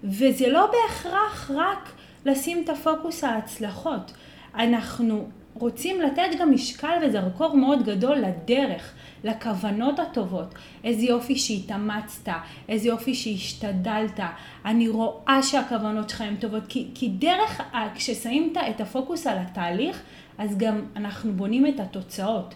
וזה 0.04 0.48
לא 0.48 0.72
בהכרח 0.72 1.52
רק 1.56 1.92
לשים 2.26 2.64
את 2.64 2.70
הפוקוס 2.70 3.24
על 3.24 3.38
הצלחות. 3.38 4.12
אנחנו 4.56 5.28
רוצים 5.54 6.02
לתת 6.02 6.30
גם 6.40 6.52
משקל 6.52 6.98
וזרקור 7.04 7.58
מאוד 7.58 7.84
גדול 7.84 8.18
לדרך, 8.18 8.94
לכוונות 9.24 10.00
הטובות. 10.00 10.54
איזה 10.84 11.06
יופי 11.06 11.36
שהתאמצת, 11.36 12.32
איזה 12.70 12.88
יופי 12.88 13.16
שהשתדלת. 13.16 14.20
אני 14.66 14.88
רואה 14.88 15.40
שהכוונות 15.44 16.10
שלך 16.10 16.22
הן 16.22 16.36
טובות, 16.36 16.64
כי, 16.70 16.88
כי 16.96 17.10
דרך, 17.10 17.62
כששמים 17.96 18.54
את 18.70 18.82
הפוקוס 18.82 19.28
על 19.28 19.38
התהליך, 19.38 20.02
אז 20.38 20.58
גם 20.58 20.82
אנחנו 20.96 21.34
בונים 21.34 21.68
את 21.68 21.80
התוצאות. 21.80 22.56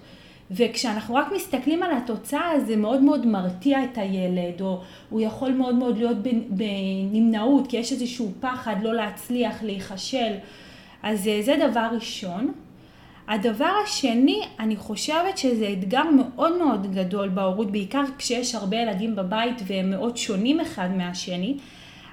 וכשאנחנו 0.52 1.16
רק 1.16 1.28
מסתכלים 1.36 1.84
על 1.84 1.92
התוצאה 1.98 2.60
זה 2.60 2.76
מאוד 2.76 3.02
מאוד 3.02 3.26
מרתיע 3.26 3.84
את 3.84 3.98
הילד, 3.98 4.62
או 4.62 4.82
הוא 5.10 5.22
יכול 5.22 5.52
מאוד 5.52 5.76
מאוד 5.76 5.98
להיות 5.98 6.18
בנמנעות, 6.50 7.68
כי 7.68 7.78
יש 7.78 7.92
איזשהו 7.92 8.32
פחד 8.40 8.76
לא 8.82 8.94
להצליח, 8.94 9.64
להיכשל. 9.64 10.34
אז 11.04 11.28
אה, 11.28 11.42
זה 11.42 11.56
דבר 11.70 11.88
ראשון. 11.92 12.52
הדבר 13.28 13.72
השני, 13.84 14.42
אני 14.60 14.76
חושבת 14.76 15.38
שזה 15.38 15.74
אתגר 15.74 16.04
מאוד 16.18 16.58
מאוד 16.58 16.94
גדול 16.94 17.30
בהורות, 17.30 17.72
בעיקר 17.72 18.04
כשיש 18.18 18.56
הרבה 18.56 18.78
ילדים 18.78 19.16
בבית 19.16 19.62
והם 19.68 19.90
מאוד 19.90 20.18
שונים 20.18 20.60
אחד 20.60 20.90
מהשני, 20.98 21.58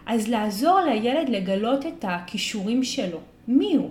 אז 0.06 0.28
לעזור 0.28 0.80
לילד 0.80 1.28
לגלות 1.28 1.86
את 1.86 2.04
הכישורים 2.08 2.84
שלו. 2.84 3.18
מי 3.48 3.76
הוא? 3.76 3.90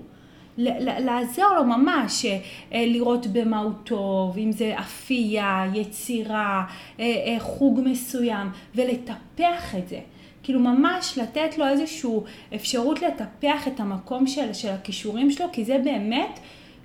לעזור 0.58 1.50
לו 1.56 1.64
ממש, 1.64 2.26
אה, 2.26 2.86
לראות 2.86 3.28
במה 3.28 3.60
הוא 3.60 3.72
טוב, 3.84 4.38
אם 4.38 4.52
זה 4.52 4.80
אפייה, 4.80 5.66
יצירה, 5.74 6.66
אה, 7.00 7.06
אה, 7.06 7.40
חוג 7.40 7.80
מסוים, 7.84 8.48
ולטפח 8.76 9.76
את 9.78 9.88
זה. 9.88 10.00
כאילו 10.44 10.60
ממש 10.60 11.18
לתת 11.18 11.58
לו 11.58 11.68
איזושהי 11.68 12.12
אפשרות 12.56 13.02
לטפח 13.02 13.68
את 13.68 13.80
המקום 13.80 14.28
של, 14.28 14.54
של 14.54 14.70
הכישורים 14.70 15.32
שלו, 15.32 15.46
כי 15.52 15.66
זה 15.66 15.78
באמת 15.84 16.40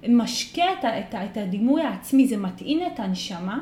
משקה 0.08 0.64
את, 0.72 0.84
את, 0.84 1.14
את 1.14 1.36
הדימוי 1.36 1.82
העצמי, 1.82 2.26
זה 2.26 2.36
מטעין 2.36 2.86
את 2.86 3.00
הנשמה. 3.00 3.58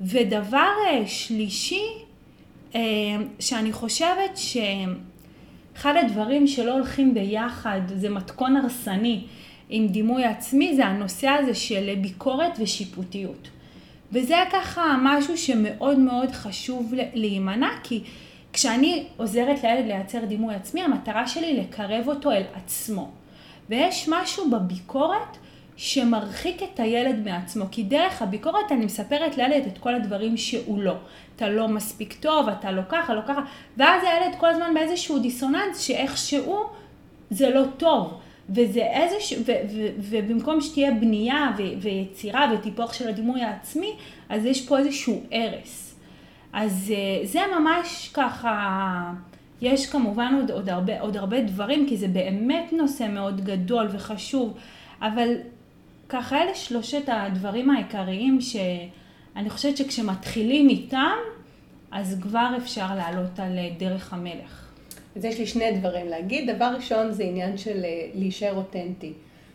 ודבר 0.00 0.70
שלישי, 1.06 1.82
שאני 3.40 3.72
חושבת 3.72 4.36
ש... 4.36 4.56
אחד 5.76 5.94
הדברים 5.96 6.46
שלא 6.46 6.72
הולכים 6.72 7.14
ביחד, 7.14 7.80
זה 7.94 8.10
מתכון 8.10 8.56
הרסני 8.56 9.24
עם 9.68 9.88
דימוי 9.88 10.24
עצמי, 10.24 10.76
זה 10.76 10.86
הנושא 10.86 11.28
הזה 11.28 11.54
של 11.54 11.94
ביקורת 12.00 12.52
ושיפוטיות. 12.58 13.48
וזה 14.12 14.36
ככה 14.52 14.96
משהו 15.02 15.38
שמאוד 15.38 15.98
מאוד 15.98 16.30
חשוב 16.30 16.94
להימנע, 17.14 17.68
כי 17.82 18.02
כשאני 18.52 19.04
עוזרת 19.16 19.62
לילד 19.62 19.86
לייצר 19.86 20.24
דימוי 20.24 20.54
עצמי, 20.54 20.82
המטרה 20.82 21.26
שלי 21.26 21.56
לקרב 21.56 22.08
אותו 22.08 22.32
אל 22.32 22.42
עצמו. 22.54 23.10
ויש 23.70 24.08
משהו 24.08 24.50
בביקורת 24.50 25.36
שמרחיק 25.76 26.62
את 26.62 26.80
הילד 26.80 27.24
מעצמו, 27.24 27.64
כי 27.70 27.82
דרך 27.82 28.22
הביקורת 28.22 28.72
אני 28.72 28.84
מספרת 28.84 29.36
לילד 29.36 29.66
את 29.66 29.78
כל 29.78 29.94
הדברים 29.94 30.36
שהוא 30.36 30.82
לא. 30.82 30.94
אתה 31.36 31.48
לא 31.48 31.68
מספיק 31.68 32.14
טוב, 32.20 32.48
אתה 32.48 32.72
לא 32.72 32.82
ככה, 32.88 33.14
לא 33.14 33.20
ככה, 33.28 33.40
ואז 33.76 34.02
הילד 34.02 34.34
כל 34.38 34.46
הזמן 34.46 34.74
באיזשהו 34.74 35.18
דיסוננס 35.18 35.80
שאיכשהו 35.80 36.64
זה 37.30 37.50
לא 37.50 37.62
טוב. 37.76 38.20
וזה 38.50 38.80
איזשהו, 38.80 39.42
ו, 39.46 39.52
ו, 39.74 39.86
ובמקום 39.98 40.60
שתהיה 40.60 40.90
בנייה 40.90 41.50
ו, 41.58 41.62
ויצירה 41.80 42.52
וטיפוח 42.54 42.92
של 42.92 43.08
הדימוי 43.08 43.42
העצמי, 43.42 43.92
אז 44.28 44.44
יש 44.44 44.68
פה 44.68 44.78
איזשהו 44.78 45.22
הרס. 45.32 45.94
אז 46.52 46.92
אה, 46.96 47.26
זה 47.26 47.40
ממש 47.58 48.10
ככה, 48.14 49.12
יש 49.60 49.86
כמובן 49.86 50.34
עוד, 50.40 50.50
עוד, 50.50 50.68
הרבה, 50.68 51.00
עוד 51.00 51.16
הרבה 51.16 51.40
דברים, 51.40 51.86
כי 51.88 51.96
זה 51.96 52.08
באמת 52.08 52.72
נושא 52.72 53.08
מאוד 53.12 53.44
גדול 53.44 53.88
וחשוב, 53.92 54.54
אבל 55.00 55.28
ככה 56.08 56.42
אלה 56.42 56.54
שלושת 56.54 57.02
הדברים 57.06 57.70
העיקריים 57.70 58.38
שאני 58.40 59.50
חושבת 59.50 59.76
שכשמתחילים 59.76 60.68
איתם, 60.68 61.16
אז 61.90 62.18
כבר 62.22 62.50
אפשר 62.56 62.86
לעלות 62.96 63.38
על 63.38 63.58
דרך 63.78 64.12
המלך. 64.12 64.64
אז 65.16 65.24
יש 65.24 65.38
לי 65.38 65.46
שני 65.46 65.72
דברים 65.72 66.08
להגיד. 66.08 66.50
דבר 66.50 66.72
ראשון 66.76 67.12
זה 67.12 67.22
עניין 67.22 67.58
של 67.58 67.84
אה, 67.84 68.06
להישאר 68.14 68.54
אותנטי. 68.56 69.12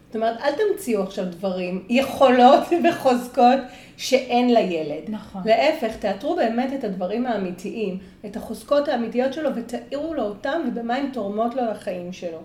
זאת 0.07 0.15
אומרת, 0.15 0.41
אל 0.41 0.51
תמציאו 0.51 1.03
עכשיו 1.03 1.25
דברים, 1.25 1.83
יכולות 1.89 2.63
וחוזקות 2.83 3.59
שאין 3.97 4.53
לילד. 4.53 5.03
נכון. 5.09 5.41
להפך, 5.45 5.95
תאתרו 5.95 6.35
באמת 6.35 6.73
את 6.73 6.83
הדברים 6.83 7.25
האמיתיים, 7.25 7.97
את 8.25 8.35
החוזקות 8.35 8.87
האמיתיות 8.87 9.33
שלו 9.33 9.49
ותאירו 9.55 10.13
לו 10.13 10.23
אותם 10.23 10.61
ובמה 10.67 10.95
הן 10.95 11.09
תורמות 11.13 11.55
לו 11.55 11.61
לחיים 11.71 12.13
שלו. 12.13 12.39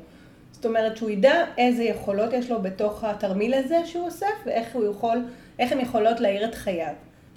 זאת 0.64 0.68
אומרת, 0.68 0.96
שהוא 0.96 1.10
ידע 1.10 1.44
איזה 1.58 1.82
יכולות 1.82 2.32
יש 2.32 2.50
לו 2.50 2.62
בתוך 2.62 3.04
התרמיל 3.04 3.54
הזה 3.54 3.76
שהוא 3.86 4.04
אוסף 4.04 4.26
ואיך 4.46 4.68
הוא 4.72 4.90
יכול, 4.90 5.24
איך 5.58 5.72
הן 5.72 5.80
יכולות 5.80 6.20
להאיר 6.20 6.44
את 6.44 6.54
חייו. 6.54 6.92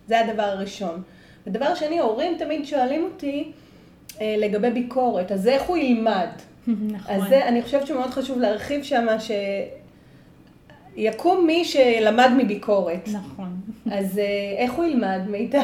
זה 0.08 0.20
הדבר 0.20 0.44
הראשון. 0.44 1.02
ודבר 1.48 1.76
שני, 1.76 2.00
הורים 2.00 2.38
תמיד 2.38 2.66
שואלים 2.66 3.04
אותי 3.04 3.52
אה, 4.22 4.36
לגבי 4.38 4.70
ביקורת, 4.70 5.32
אז 5.32 5.48
איך 5.48 5.64
הוא 5.64 5.78
ילמד? 5.78 6.28
נכון. 6.68 7.16
אז 7.16 7.22
זה, 7.30 7.48
אני 7.48 7.62
חושבת 7.62 7.88
שמאוד 7.88 8.10
חשוב 8.10 8.40
להרחיב 8.40 8.84
שם, 8.84 9.08
שיקום 10.96 11.48
מי 11.48 11.66
שלמד 11.66 12.30
מביקורת. 12.38 13.08
נכון. 13.08 13.56
אז 13.98 14.20
אה, 14.20 14.56
איך 14.58 14.74
הוא 14.74 14.86
ילמד 14.86 15.22
מידע, 15.30 15.64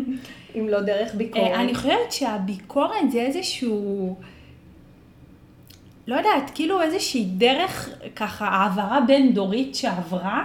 אם 0.58 0.68
לא 0.68 0.80
דרך 0.80 1.14
ביקורת? 1.14 1.50
אה, 1.50 1.60
אני 1.60 1.74
חושבת 1.74 2.12
שהביקורת 2.12 3.10
זה 3.12 3.20
איזשהו, 3.20 4.16
לא 6.06 6.16
יודעת, 6.16 6.50
כאילו 6.54 6.82
איזושהי 6.82 7.24
דרך 7.24 7.90
ככה 8.16 8.48
העברה 8.48 9.00
בין 9.06 9.34
דורית 9.34 9.74
שעברה, 9.74 10.44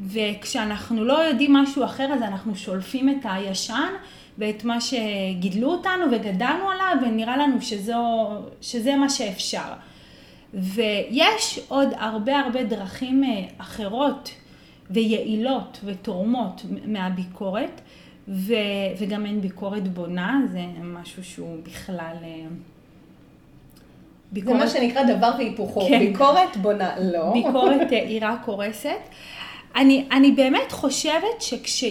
וכשאנחנו 0.00 1.04
לא 1.04 1.12
יודעים 1.12 1.52
משהו 1.52 1.84
אחר 1.84 2.12
אז 2.12 2.22
אנחנו 2.22 2.56
שולפים 2.56 3.08
את 3.08 3.24
הישן 3.24 3.92
ואת 4.38 4.64
מה 4.64 4.80
שגידלו 4.80 5.70
אותנו 5.70 6.06
וגדלנו 6.12 6.70
עליו 6.70 6.96
ונראה 7.02 7.36
לנו 7.36 7.62
שזו, 7.62 8.28
שזה 8.60 8.96
מה 8.96 9.08
שאפשר. 9.08 9.72
ויש 10.54 11.60
עוד 11.68 11.88
הרבה 11.96 12.38
הרבה 12.38 12.64
דרכים 12.64 13.24
אה, 13.24 13.44
אחרות 13.58 14.30
ויעילות 14.90 15.80
ותורמות 15.84 16.62
מהביקורת, 16.84 17.80
ו, 18.28 18.54
וגם 18.98 19.26
אין 19.26 19.40
ביקורת 19.40 19.88
בונה, 19.88 20.40
זה 20.52 20.64
משהו 20.82 21.24
שהוא 21.24 21.58
בכלל... 21.62 22.16
אה, 24.36 24.42
זה 24.44 24.54
מה 24.54 24.66
שנקרא 24.68 25.02
דבר 25.02 25.30
והיפוכו. 25.38 25.88
כן. 25.88 25.98
ביקורת 25.98 26.56
בונה, 26.56 26.94
לא. 26.98 27.32
ביקורת 27.32 27.80
אה, 27.92 27.98
עירה 27.98 28.36
קורסת. 28.44 29.00
אני, 29.76 30.04
אני 30.12 30.32
באמת 30.32 30.72
חושבת 30.72 31.40
שכש... 31.40 31.84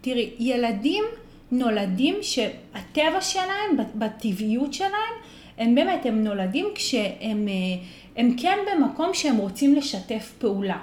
תראי, 0.00 0.30
ילדים 0.38 1.04
נולדים 1.52 2.14
שהטבע 2.22 3.20
שלהם, 3.20 3.76
בטבעיות 3.94 4.74
שלהם, 4.74 5.14
הם 5.58 5.74
באמת, 5.74 6.06
הם 6.06 6.24
נולדים 6.24 6.66
כשהם 6.74 7.48
אה, 7.48 7.84
הם 8.16 8.36
כן 8.36 8.58
במקום 8.72 9.14
שהם 9.14 9.36
רוצים 9.36 9.74
לשתף 9.74 10.32
פעולה. 10.38 10.78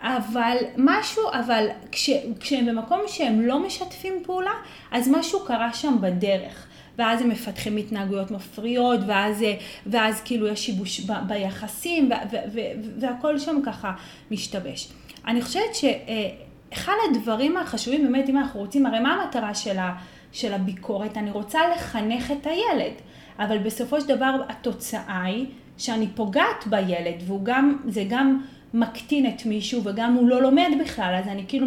אבל 0.00 0.56
משהו, 0.76 1.22
אבל 1.32 1.66
כש, 1.92 2.10
כשהם 2.40 2.66
במקום 2.66 3.00
שהם 3.06 3.40
לא 3.40 3.58
משתפים 3.58 4.14
פעולה, 4.22 4.52
אז 4.90 5.08
משהו 5.08 5.44
קרה 5.44 5.72
שם 5.72 5.96
בדרך. 6.00 6.67
ואז 6.98 7.22
הם 7.22 7.28
מפתחים 7.28 7.76
התנהגויות 7.76 8.30
מפריעות, 8.30 9.00
ואז, 9.06 9.44
ואז 9.86 10.20
כאילו 10.20 10.46
יש 10.46 10.66
שיבוש 10.66 11.00
ב, 11.00 11.12
ביחסים, 11.28 12.10
ו, 12.10 12.14
ו, 12.32 12.36
ו, 12.52 12.60
והכל 13.00 13.38
שם 13.38 13.60
ככה 13.64 13.92
משתבש. 14.30 14.88
אני 15.26 15.42
חושבת 15.42 15.74
שאחד 15.74 16.92
הדברים 17.10 17.56
החשובים 17.56 18.02
באמת, 18.02 18.28
אם 18.28 18.36
אנחנו 18.36 18.60
רוצים, 18.60 18.86
הרי 18.86 19.00
מה 19.00 19.14
המטרה 19.14 19.54
של, 19.54 19.78
ה, 19.78 19.92
של 20.32 20.52
הביקורת? 20.52 21.16
אני 21.16 21.30
רוצה 21.30 21.60
לחנך 21.76 22.30
את 22.30 22.46
הילד, 22.46 22.92
אבל 23.38 23.58
בסופו 23.58 24.00
של 24.00 24.08
דבר 24.08 24.42
התוצאה 24.48 25.22
היא 25.22 25.46
שאני 25.78 26.06
פוגעת 26.14 26.66
בילד, 26.66 27.22
והוא 27.26 27.40
גם, 27.44 27.76
זה 27.88 28.04
גם 28.08 28.42
מקטין 28.74 29.26
את 29.26 29.46
מישהו 29.46 29.84
וגם 29.84 30.14
הוא 30.14 30.28
לא 30.28 30.42
לומד 30.42 30.68
בכלל, 30.80 31.14
אז 31.18 31.28
אני 31.28 31.44
כאילו 31.48 31.66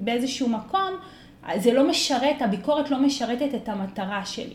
באיזשהו 0.00 0.48
מקום, 0.48 0.90
זה 1.56 1.72
לא 1.72 1.88
משרת, 1.88 2.42
הביקורת 2.42 2.90
לא 2.90 2.98
משרתת 2.98 3.54
את 3.54 3.68
המטרה 3.68 4.26
שלי. 4.26 4.54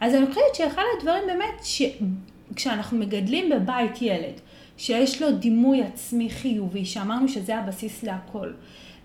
אז 0.00 0.14
אני 0.14 0.26
חושבת 0.26 0.54
שאחד 0.54 0.82
הדברים 0.98 1.22
באמת, 1.26 1.64
שכשאנחנו 1.64 2.98
מגדלים 2.98 3.50
בבית 3.50 4.02
ילד, 4.02 4.40
שיש 4.76 5.22
לו 5.22 5.32
דימוי 5.32 5.82
עצמי 5.82 6.30
חיובי, 6.30 6.84
שאמרנו 6.84 7.28
שזה 7.28 7.56
הבסיס 7.56 8.02
להכל, 8.02 8.52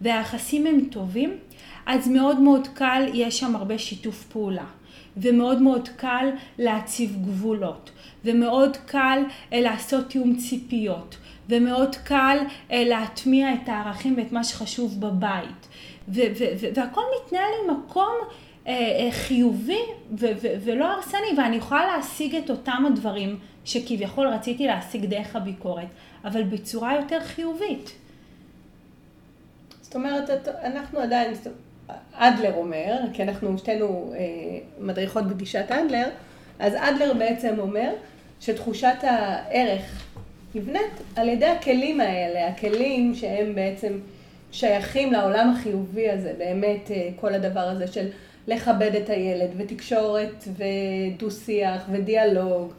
והיחסים 0.02 0.68
הם 0.68 0.86
טובים, 0.92 1.38
אז 1.86 2.08
מאוד 2.08 2.40
מאוד 2.40 2.68
קל, 2.74 3.06
יש 3.14 3.40
שם 3.40 3.56
הרבה 3.56 3.78
שיתוף 3.78 4.24
פעולה. 4.24 4.66
ומאוד 5.18 5.62
מאוד 5.62 5.90
קל 5.96 6.30
להציב 6.60 7.18
גבולות, 7.22 7.92
ומאוד 8.26 8.78
קל 8.78 9.24
אה, 9.54 9.62
לעשות 9.62 10.10
תיאום 10.10 10.36
ציפיות, 10.36 11.18
ומאוד 11.50 11.96
קל 11.96 12.38
אה, 12.72 12.84
להטמיע 12.84 13.54
את 13.54 13.70
הערכים 13.70 14.14
ואת 14.18 14.32
מה 14.32 14.44
שחשוב 14.44 15.02
בבית. 15.02 15.68
והכל 16.76 17.02
מתנהל 17.26 17.52
ממקום 17.68 18.16
אה, 18.68 19.08
חיובי 19.12 19.82
ולא 20.40 20.86
הרסני, 20.86 21.28
ואני 21.38 21.56
יכולה 21.56 21.98
להשיג 21.98 22.36
את 22.36 22.50
אותם 22.50 22.84
הדברים 22.88 23.40
שכביכול 23.66 24.28
רציתי 24.28 24.68
להשיג 24.68 25.06
דרך 25.06 25.36
הביקורת, 25.36 25.88
אבל 26.26 26.44
בצורה 26.44 26.96
יותר 26.96 27.20
חיובית. 27.24 27.92
זאת 29.82 29.96
אומרת, 29.96 30.48
אנחנו 30.64 31.00
עדיין, 31.00 31.34
אדלר 32.14 32.54
אומר, 32.54 32.98
כי 33.14 33.24
אנחנו 33.24 33.58
שתינו 33.58 34.14
אה, 34.16 34.20
מדריכות 34.80 35.28
בגישת 35.28 35.66
אדלר, 35.70 36.10
אז 36.60 36.74
אדלר 36.76 37.14
בעצם 37.14 37.56
אומר 37.60 37.94
שתחושת 38.40 38.96
הערך 39.02 40.06
נבנית 40.56 40.92
על 41.16 41.30
ידי 41.30 41.46
הכלים 41.46 42.02
האלה, 42.02 42.48
הכלים 42.48 43.16
שהם 43.16 43.56
בעצם 43.56 44.00
שייכים 44.52 45.14
לעולם 45.14 45.50
החיובי 45.50 46.10
הזה, 46.10 46.34
באמת 46.38 46.92
אה, 46.92 47.10
כל 47.16 47.34
הדבר 47.34 47.60
הזה 47.60 47.88
של 47.88 48.08
לכבד 48.48 48.96
את 49.04 49.10
הילד 49.10 49.50
ותקשורת 49.58 50.48
ודו-שיח 50.58 51.86
ודיאלוג 51.92 52.74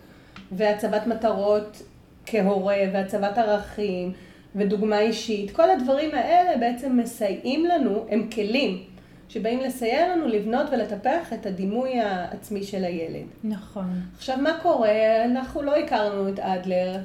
והצבת 0.52 1.06
מטרות 1.06 1.82
כהורה 2.26 2.76
והצבת 2.92 3.38
ערכים 3.38 4.12
ודוגמה 4.56 5.00
אישית, 5.00 5.50
כל 5.50 5.70
הדברים 5.70 6.14
האלה 6.14 6.56
בעצם 6.56 6.96
מסייעים 6.96 7.64
לנו, 7.64 8.06
הם 8.10 8.28
כלים 8.34 8.82
שבאים 9.28 9.60
לסייע 9.60 10.08
לנו 10.08 10.28
לבנות 10.28 10.66
ולטפח 10.72 11.32
את 11.32 11.46
הדימוי 11.46 12.00
העצמי 12.00 12.62
של 12.62 12.84
הילד. 12.84 13.26
נכון. 13.44 14.00
עכשיו, 14.16 14.36
מה 14.38 14.58
קורה? 14.62 15.24
אנחנו 15.24 15.62
לא 15.62 15.76
הכרנו 15.76 16.28
את 16.28 16.38
אדלר, 16.38 16.96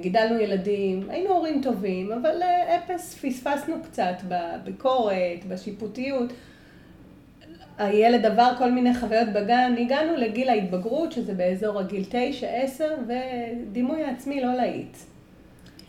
גידלנו 0.00 0.38
ילדים, 0.40 1.10
היינו 1.10 1.30
הורים 1.30 1.62
טובים, 1.62 2.12
אבל 2.12 2.42
אה, 2.42 2.76
אפס, 2.76 3.14
פספסנו 3.14 3.74
קצת 3.82 4.14
בביקורת, 4.28 5.44
בשיפוטיות. 5.48 6.32
הילד 7.78 8.26
עבר 8.26 8.52
כל 8.58 8.70
מיני 8.70 8.94
חוויות 8.94 9.28
בגן, 9.28 9.74
הגענו 9.78 10.16
לגיל 10.16 10.48
ההתבגרות, 10.48 11.12
שזה 11.12 11.34
באזור 11.34 11.80
הגיל 11.80 12.04
9-10, 12.78 12.82
ודימוי 13.06 14.04
העצמי 14.04 14.40
לא 14.40 14.54
להיט. 14.54 14.96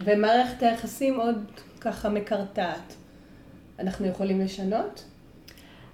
ומערכת 0.02 0.63
היחסים 0.63 1.19
עוד 1.19 1.45
ככה 1.82 2.10
מקרטעת. 2.10 2.95
אנחנו 3.80 4.08
יכולים 4.08 4.41
לשנות? 4.41 5.06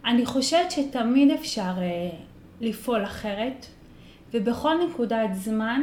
אני 0.06 0.26
חושבת 0.26 0.72
שתמיד 0.72 1.32
אפשר 1.32 1.74
uh, 1.78 2.16
לפעול 2.62 3.04
אחרת, 3.04 3.66
ובכל 4.34 4.74
נקודת 4.90 5.30
זמן 5.34 5.82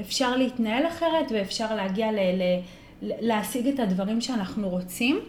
אפשר 0.00 0.36
להתנהל 0.36 0.86
אחרת 0.86 1.32
ואפשר 1.32 1.74
להגיע 1.74 2.12
ל... 2.12 2.18
ל 2.18 2.60
להשיג 3.02 3.66
את 3.66 3.80
הדברים 3.80 4.20
שאנחנו 4.20 4.68
רוצים. 4.68 5.20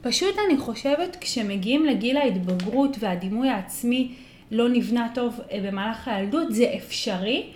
פשוט 0.00 0.34
אני 0.46 0.58
חושבת 0.58 1.16
כשמגיעים 1.20 1.84
לגיל 1.86 2.16
ההתבגרות 2.16 2.96
והדימוי 3.00 3.48
העצמי 3.48 4.14
לא 4.50 4.68
נבנה 4.68 5.08
טוב 5.14 5.40
אה, 5.52 5.60
במהלך 5.66 6.08
הילדות, 6.08 6.54
זה 6.54 6.72
אפשרי, 6.76 7.46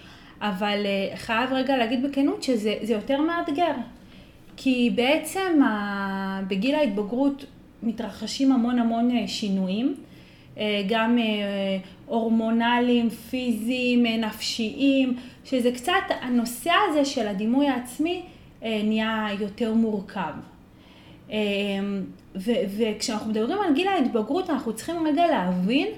אבל 0.40 0.86
אה, 0.86 1.16
חייב 1.16 1.52
רגע 1.52 1.76
להגיד 1.76 2.02
בכנות 2.02 2.42
שזה 2.42 2.74
יותר 2.88 3.20
מאתגר. 3.20 3.72
כי 4.56 4.90
בעצם 4.94 5.60
בגיל 6.48 6.74
ההתבגרות 6.74 7.44
מתרחשים 7.82 8.52
המון 8.52 8.78
המון 8.78 9.10
אה, 9.10 9.28
שינויים, 9.28 9.94
גם 10.88 11.18
הורמונליים, 12.06 13.10
פיזיים, 13.10 14.06
נפשיים, 14.06 15.16
שזה 15.46 15.70
קצת, 15.72 15.92
הנושא 16.20 16.70
הזה 16.88 17.04
של 17.04 17.28
הדימוי 17.28 17.68
העצמי 17.68 18.22
נהיה 18.62 19.28
יותר 19.40 19.74
מורכב. 19.74 20.32
ו- 22.36 22.62
וכשאנחנו 22.78 23.30
מדברים 23.30 23.58
על 23.58 23.74
גיל 23.74 23.88
ההתבגרות, 23.88 24.50
אנחנו 24.50 24.72
צריכים 24.72 25.06
רגע 25.06 25.26
להבין 25.26 25.88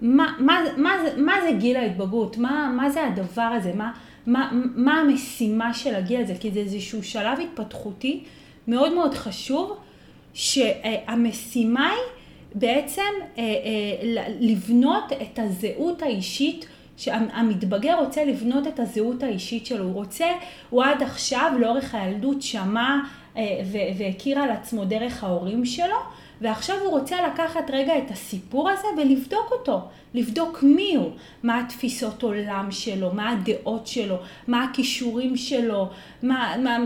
מה, 0.00 0.34
מה, 0.38 0.60
מה, 0.76 0.96
מה 1.16 1.34
זה 1.42 1.52
גיל 1.58 1.76
ההתבגרות, 1.76 2.38
מה, 2.38 2.72
מה 2.76 2.90
זה 2.90 3.06
הדבר 3.06 3.42
הזה, 3.42 3.72
מה, 3.74 3.92
מה, 4.26 4.50
מה 4.76 5.00
המשימה 5.00 5.74
של 5.74 5.94
הגיל 5.94 6.20
הזה, 6.20 6.34
כי 6.40 6.50
זה 6.50 6.60
איזשהו 6.60 7.02
שלב 7.02 7.38
התפתחותי 7.40 8.24
מאוד 8.68 8.94
מאוד 8.94 9.14
חשוב, 9.14 9.76
שהמשימה 10.34 11.90
היא 11.90 12.00
בעצם 12.54 13.02
אה, 13.38 13.42
אה, 13.42 14.26
לבנות 14.40 15.12
את 15.12 15.38
הזהות 15.38 16.02
האישית 16.02 16.66
שהמתבגר 16.96 17.94
רוצה 17.98 18.24
לבנות 18.24 18.66
את 18.66 18.80
הזהות 18.80 19.22
האישית 19.22 19.66
שלו, 19.66 19.84
הוא 19.84 19.94
רוצה, 19.94 20.26
הוא 20.70 20.84
עד 20.84 21.02
עכשיו 21.02 21.52
לאורך 21.60 21.94
הילדות 21.94 22.42
שמע 22.42 22.96
אה, 23.36 23.60
והכיר 23.98 24.38
על 24.38 24.50
עצמו 24.50 24.84
דרך 24.84 25.24
ההורים 25.24 25.64
שלו, 25.64 25.96
ועכשיו 26.40 26.76
הוא 26.84 26.90
רוצה 26.90 27.16
לקחת 27.26 27.70
רגע 27.70 27.98
את 27.98 28.10
הסיפור 28.10 28.70
הזה 28.70 28.88
ולבדוק 28.96 29.52
אותו, 29.52 29.80
לבדוק 30.14 30.62
מי 30.62 30.94
הוא, 30.94 31.10
מה 31.42 31.60
התפיסות 31.60 32.22
עולם 32.22 32.68
שלו, 32.70 33.10
מה 33.12 33.30
הדעות 33.30 33.86
שלו, 33.86 34.16
מה 34.46 34.64
הכישורים 34.64 35.36
שלו, 35.36 35.88
מה, 36.22 36.54
מה, 36.58 36.78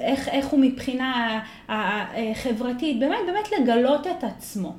איך, 0.00 0.28
איך 0.28 0.46
הוא 0.46 0.60
מבחינה 0.60 1.40
חברתית, 2.34 2.98
באמת 2.98 3.18
באמת 3.26 3.48
לגלות 3.52 4.06
את 4.06 4.24
עצמו. 4.24 4.72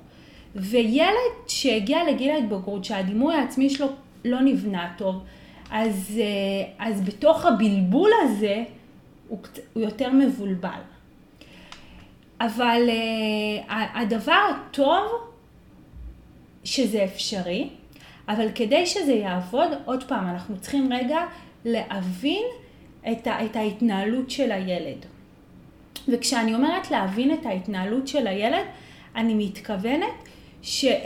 וילד 0.56 1.34
שהגיע 1.48 2.04
לגיל 2.12 2.32
ההתבגרות, 2.32 2.86
שהדימוי 2.86 3.36
העצמי 3.36 3.70
שלו 3.70 3.88
לא 4.26 4.42
נבנה 4.42 4.94
טוב, 4.98 5.24
אז, 5.72 6.20
אה, 6.22 6.86
אז 6.86 7.02
בתוך 7.02 7.46
הבלבול 7.46 8.10
הזה 8.24 8.64
הוא, 9.28 9.40
הוא 9.74 9.84
יותר 9.84 10.12
מבולבל. 10.12 10.80
אבל 12.42 12.90
uh, 12.90 13.72
הדבר 13.94 14.50
הטוב 14.50 15.02
שזה 16.64 17.04
אפשרי, 17.04 17.70
אבל 18.28 18.48
כדי 18.56 18.86
שזה 18.86 19.14
יעבוד, 19.14 19.70
עוד 19.86 20.04
פעם, 20.04 20.28
אנחנו 20.28 20.58
צריכים 20.60 20.94
רגע 20.94 21.20
להבין 21.66 22.44
את, 23.12 23.28
ה, 23.28 23.46
את 23.46 23.56
ההתנהלות 23.56 24.30
של 24.30 24.52
הילד. 24.52 25.06
וכשאני 26.08 26.54
אומרת 26.54 26.92
להבין 26.92 27.34
את 27.34 27.46
ההתנהלות 27.46 28.08
של 28.08 28.28
הילד, 28.28 28.66
אני 29.16 29.34
מתכוונת 29.34 30.29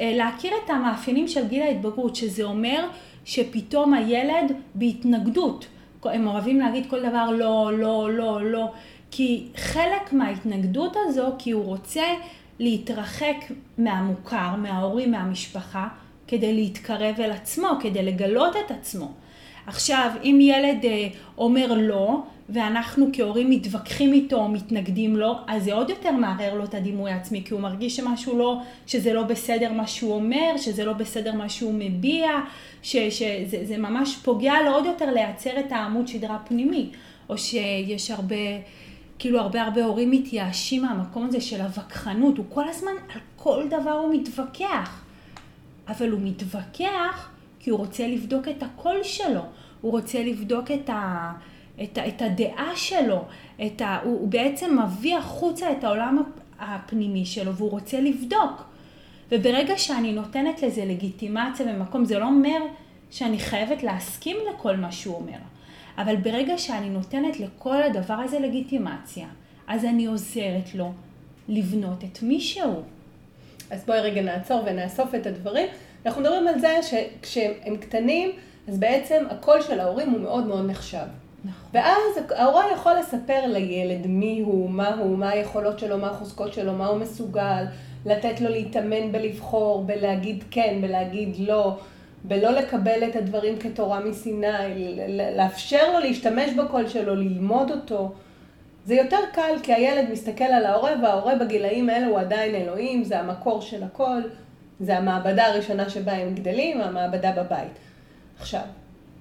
להכיר 0.02 0.52
את 0.66 0.70
המאפיינים 0.70 1.28
של 1.28 1.48
גיל 1.48 1.62
ההתבגרות, 1.62 2.16
שזה 2.16 2.44
אומר 2.44 2.88
שפתאום 3.26 3.94
הילד 3.94 4.52
בהתנגדות, 4.76 5.68
הם 6.04 6.28
אוהבים 6.28 6.60
להגיד 6.60 6.90
כל 6.90 7.00
דבר 7.00 7.32
לא, 7.32 7.72
לא, 7.78 8.14
לא, 8.14 8.52
לא, 8.52 8.72
כי 9.12 9.48
חלק 9.56 10.14
מההתנגדות 10.14 10.96
הזו, 11.06 11.26
כי 11.40 11.52
הוא 11.52 11.66
רוצה 11.66 12.04
להתרחק 12.60 13.36
מהמוכר, 13.78 14.56
מההורים, 14.58 15.12
מהמשפחה, 15.12 15.88
כדי 16.28 16.54
להתקרב 16.54 17.16
אל 17.20 17.32
עצמו, 17.32 17.68
כדי 17.82 18.04
לגלות 18.04 18.56
את 18.66 18.72
עצמו. 18.72 19.12
עכשיו, 19.68 20.12
אם 20.24 20.40
ילד 20.42 20.86
אה, 20.86 21.08
אומר 21.38 21.74
לא, 21.78 22.24
ואנחנו 22.50 23.10
כהורים 23.14 23.50
מתווכחים 23.50 24.14
איתו 24.14 24.48
מתנגדים 24.48 25.16
לו, 25.16 25.36
אז 25.48 25.64
זה 25.64 25.74
עוד 25.74 25.90
יותר 25.90 26.12
מערער 26.12 26.54
לו 26.54 26.64
את 26.64 26.74
הדימוי 26.74 27.12
העצמי, 27.12 27.44
כי 27.46 27.54
הוא 27.54 27.62
מרגיש 27.62 27.96
שמשהו 27.96 28.38
לא, 28.38 28.62
שזה 28.88 29.14
לא 29.14 29.24
בסדר 29.24 29.74
מה 29.74 29.88
שהוא 29.88 30.14
אומר, 30.14 30.58
שזה 30.58 30.86
לא 30.86 30.94
בסדר 30.94 31.34
מה 31.34 31.50
שהוא 31.50 31.74
מביע, 31.74 32.30
שזה 32.84 33.78
ממש 33.78 34.18
פוגע 34.24 34.54
לו 34.66 34.72
עוד 34.72 34.86
יותר 34.86 35.12
לייצר 35.12 35.60
את 35.60 35.72
העמוד 35.72 36.08
שדרה 36.08 36.38
פנימי, 36.48 36.90
או 37.30 37.38
שיש 37.38 38.12
הרבה... 38.12 38.36
כאילו 39.20 39.40
הרבה 39.40 39.62
הרבה 39.62 39.86
הורים 39.86 40.12
מתייאשים 40.12 40.82
מהמקום 40.82 41.26
הזה 41.26 41.42
של 41.42 41.62
הווכחנות, 41.62 42.38
הוא 42.38 42.46
כל 42.50 42.70
הזמן 42.70 42.92
על 43.14 43.20
כל 43.36 43.64
דבר 43.70 43.92
הוא 43.92 44.16
מתווכח. 44.16 45.04
אבל 45.88 46.10
הוא 46.10 46.20
מתווכח 46.24 47.30
כי 47.60 47.70
הוא 47.70 47.80
רוצה 47.80 48.08
לבדוק 48.08 48.48
את 48.48 48.64
הקול 48.64 49.04
שלו, 49.04 49.42
הוא 49.82 49.92
רוצה 49.92 50.24
לבדוק 50.24 50.72
את, 50.72 50.90
ה, 50.90 51.32
את, 51.84 51.98
את 52.08 52.22
הדעה 52.22 52.72
שלו, 52.76 53.22
את 53.66 53.82
ה, 53.82 54.00
הוא, 54.04 54.20
הוא 54.20 54.28
בעצם 54.28 54.78
מביא 54.84 55.18
החוצה 55.18 55.72
את 55.72 55.84
העולם 55.84 56.24
הפנימי 56.60 57.26
שלו 57.26 57.56
והוא 57.56 57.72
רוצה 57.72 58.00
לבדוק. 58.00 58.64
וברגע 59.32 59.78
שאני 59.78 60.14
נותנת 60.14 60.64
לזה 60.64 60.86
לגיטימציה 60.86 61.66
במקום, 61.66 62.06
זה 62.06 62.20
לא 62.20 62.26
אומר 62.26 62.66
שאני 63.12 63.40
חייבת 63.40 63.84
להסכים 63.84 64.38
לכל 64.54 64.78
מה 64.78 64.92
שהוא 64.92 65.16
אומר. 65.16 65.38
אבל 65.98 66.16
ברגע 66.16 66.58
שאני 66.58 66.90
נותנת 66.90 67.40
לכל 67.40 67.84
הדבר 67.84 68.14
הזה 68.14 68.40
לגיטימציה, 68.40 69.28
אז 69.68 69.86
אני 69.86 70.06
עוזרת 70.06 70.76
לו 70.76 70.92
לבנות 71.50 72.04
את 72.04 72.24
מי 72.24 72.42
שהוא. 72.42 72.82
אז 73.70 73.86
בואי 73.86 74.00
רגע 74.00 74.22
נעצור 74.22 74.64
ונאסוף 74.66 75.16
את 75.16 75.26
הדברים. 75.26 75.68
אנחנו 76.06 76.22
מדברים 76.22 76.48
על 76.48 76.60
זה 76.60 76.80
שכשהם 76.82 77.78
קטנים, 77.78 78.32
אז 78.68 78.78
בעצם 78.78 79.26
הקול 79.30 79.62
של 79.62 79.80
ההורים 79.80 80.10
הוא 80.10 80.22
מאוד 80.22 80.46
מאוד 80.48 80.70
נחשב. 80.70 81.06
נכון. 81.46 81.70
ואז 81.74 82.32
ההורה 82.36 82.64
יכול 82.74 82.94
לספר 83.00 83.48
לילד 83.48 84.08
מי 84.08 84.42
הוא, 84.46 84.70
מה 84.70 84.96
הוא, 84.96 85.18
מה 85.18 85.30
היכולות 85.30 85.80
שלו, 85.80 85.98
מה 85.98 86.08
החוזקות 86.08 86.54
שלו, 86.54 86.74
מה 86.74 86.88
הוא 86.88 87.00
מסוגל, 87.00 87.66
לתת 88.06 88.42
לו 88.42 88.50
להתאמן 88.50 89.12
בלבחור, 89.12 89.84
בלהגיד 89.84 90.44
כן, 90.52 90.78
בלהגיד 90.82 91.36
לא, 91.40 91.78
בלא 92.24 92.50
לקבל 92.52 93.04
את 93.10 93.16
הדברים 93.16 93.58
כתורה 93.58 94.00
מסיני, 94.00 94.48
לאפשר 95.38 95.94
לו 95.94 96.00
להשתמש 96.00 96.54
בקול 96.54 96.88
שלו, 96.88 97.16
ללמוד 97.16 97.72
אותו. 97.72 98.12
זה 98.86 98.96
יותר 98.96 99.20
קל 99.34 99.56
כי 99.64 99.74
הילד 99.74 100.10
מסתכל 100.12 100.44
על 100.44 100.66
ההורה 100.66 100.92
וההורה 101.02 101.36
בגילאים 101.36 101.90
האלה 101.90 102.08
הוא 102.08 102.20
עדיין 102.20 102.56
אלוהים, 102.56 103.04
זה 103.04 103.20
המקור 103.20 103.62
של 103.62 103.84
הכל, 103.84 104.22
זה 104.80 104.98
המעבדה 104.98 105.46
הראשונה 105.48 105.90
שבה 105.90 106.12
הם 106.12 106.36
גדלים, 106.36 106.82
המעבדה 106.82 107.32
בבית. 107.32 107.80
עכשיו, 108.40 108.62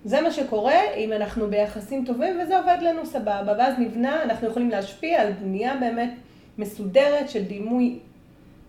זה 0.04 0.20
מה 0.20 0.30
שקורה 0.30 0.94
אם 0.96 1.12
אנחנו 1.12 1.50
ביחסים 1.50 2.04
טובים 2.04 2.40
וזה 2.40 2.58
עובד 2.58 2.78
לנו 2.80 3.06
סבבה, 3.06 3.54
ואז 3.58 3.74
נבנה, 3.78 4.22
אנחנו 4.22 4.48
יכולים 4.48 4.70
להשפיע 4.70 5.20
על 5.22 5.32
בנייה 5.32 5.76
באמת 5.80 6.10
מסודרת 6.58 7.30
של 7.30 7.42
דימוי 7.42 7.98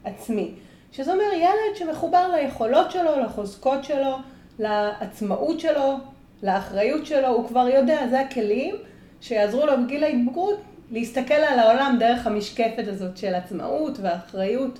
עצמי. 0.03 0.51
שזה 0.91 1.13
אומר 1.13 1.33
ילד 1.35 1.75
שמחובר 1.75 2.35
ליכולות 2.35 2.91
שלו, 2.91 3.19
לחוזקות 3.19 3.83
שלו, 3.83 4.17
לעצמאות 4.59 5.59
שלו, 5.59 5.97
לאחריות 6.43 7.05
שלו, 7.05 7.27
הוא 7.27 7.47
כבר 7.47 7.67
יודע, 7.69 8.07
זה 8.09 8.19
הכלים 8.19 8.75
שיעזרו 9.21 9.65
לו 9.65 9.73
בגיל 9.83 10.03
ההתבגרות 10.03 10.61
להסתכל 10.91 11.33
על 11.33 11.59
העולם 11.59 11.97
דרך 11.99 12.27
המשקפת 12.27 12.87
הזאת 12.87 13.17
של 13.17 13.35
עצמאות 13.35 13.97
ואחריות 14.01 14.79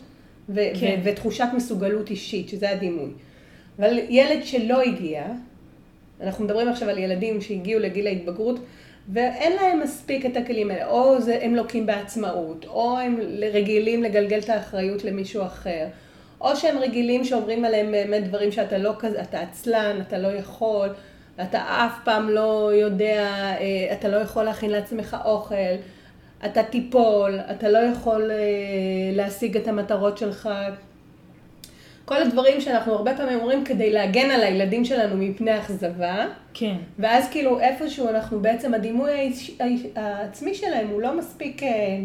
ו- 0.49 0.61
כן. 0.79 0.99
ו- 1.03 1.09
ותחושת 1.09 1.47
מסוגלות 1.53 2.09
אישית, 2.09 2.49
שזה 2.49 2.69
הדימוי. 2.69 3.11
אבל 3.79 3.99
ילד 4.09 4.45
שלא 4.45 4.81
הגיע, 4.81 5.23
אנחנו 6.23 6.45
מדברים 6.45 6.69
עכשיו 6.69 6.89
על 6.89 6.97
ילדים 6.97 7.41
שהגיעו 7.41 7.79
לגיל 7.79 8.07
ההתבגרות, 8.07 8.59
ואין 9.09 9.53
להם 9.53 9.79
מספיק 9.79 10.25
את 10.25 10.37
הכלים 10.37 10.71
האלה, 10.71 10.87
או 10.87 11.21
זה, 11.21 11.39
הם 11.41 11.55
לוקים 11.55 11.85
בעצמאות, 11.85 12.65
או 12.65 12.99
הם 12.99 13.19
רגילים 13.53 14.03
לגלגל 14.03 14.39
את 14.39 14.49
האחריות 14.49 15.03
למישהו 15.03 15.43
אחר, 15.43 15.85
או 16.41 16.55
שהם 16.55 16.77
רגילים 16.77 17.23
שאומרים 17.23 17.65
עליהם 17.65 17.91
באמת 17.91 18.23
דברים 18.23 18.51
שאתה 18.51 18.77
לא 18.77 18.93
כזה, 18.99 19.21
אתה 19.21 19.39
עצלן, 19.39 20.01
אתה 20.07 20.17
לא 20.17 20.27
יכול, 20.27 20.89
אתה 21.41 21.59
אף 21.59 21.99
פעם 22.03 22.29
לא 22.29 22.71
יודע, 22.73 23.27
אה, 23.59 23.93
אתה 23.93 24.07
לא 24.07 24.17
יכול 24.17 24.43
להכין 24.43 24.71
לעצמך 24.71 25.17
אוכל, 25.25 25.55
אתה 26.45 26.63
תיפול, 26.63 27.39
אתה 27.51 27.69
לא 27.69 27.77
יכול 27.77 28.31
אה, 28.31 28.37
להשיג 29.15 29.57
את 29.57 29.67
המטרות 29.67 30.17
שלך. 30.17 30.49
כל 32.05 32.21
הדברים 32.21 32.61
שאנחנו 32.61 32.93
הרבה 32.93 33.17
פעמים 33.17 33.39
אומרים 33.39 33.65
כדי 33.65 33.91
להגן 33.91 34.31
על 34.31 34.43
הילדים 34.43 34.85
שלנו 34.85 35.17
מפני 35.17 35.59
אכזבה. 35.59 36.27
כן. 36.53 36.75
ואז 36.99 37.29
כאילו 37.31 37.59
איפשהו 37.59 38.09
אנחנו 38.09 38.39
בעצם, 38.39 38.73
הדימוי 38.73 39.11
העצמי 39.95 40.55
שלהם 40.55 40.87
הוא 40.87 41.01
לא 41.01 41.17
מספיק, 41.17 41.63
אה, 41.63 41.99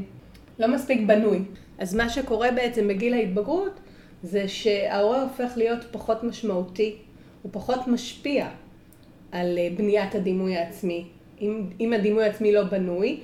לא 0.59 0.69
מספיק 0.69 1.01
בנוי. 1.07 1.39
אז 1.79 1.95
מה 1.95 2.09
שקורה 2.09 2.51
בעצם 2.51 2.89
בגיל 2.89 3.15
ההתבגרות, 3.15 3.81
זה 4.23 4.49
שההורה 4.49 5.23
הופך 5.23 5.53
להיות 5.57 5.85
פחות 5.91 6.25
משמעותי, 6.25 6.97
הוא 7.43 7.53
פחות 7.53 7.89
משפיע 7.89 8.49
על 9.33 9.59
אה, 9.59 9.69
בניית 9.77 10.15
הדימוי 10.15 10.57
העצמי. 10.57 11.05
אם, 11.41 11.67
אם 11.81 11.93
הדימוי 11.93 12.25
העצמי 12.25 12.53
לא 12.53 12.63
בנוי, 12.63 13.21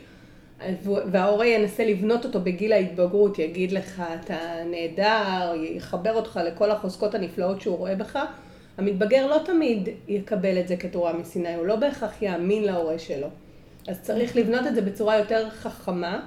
וההורה 0.82 1.46
ינסה 1.46 1.84
לבנות 1.84 2.24
אותו 2.24 2.40
בגיל 2.40 2.72
ההתבגרות, 2.72 3.38
יגיד 3.38 3.72
לך, 3.72 4.02
אתה 4.20 4.36
נהדר, 4.70 5.52
יחבר 5.56 6.14
אותך 6.14 6.40
לכל 6.44 6.70
החוזקות 6.70 7.14
הנפלאות 7.14 7.60
שהוא 7.60 7.76
רואה 7.76 7.94
בך, 7.94 8.18
המתבגר 8.78 9.26
לא 9.26 9.38
תמיד 9.44 9.88
יקבל 10.08 10.60
את 10.60 10.68
זה 10.68 10.76
כתורה 10.76 11.12
מסיני, 11.12 11.54
הוא 11.54 11.66
לא 11.66 11.76
בהכרח 11.76 12.22
יאמין 12.22 12.64
להורה 12.64 12.98
שלו. 12.98 13.28
אז 13.88 14.00
צריך 14.02 14.36
לבנות 14.36 14.66
את 14.66 14.74
זה 14.74 14.82
בצורה 14.82 15.18
יותר 15.18 15.50
חכמה, 15.50 16.26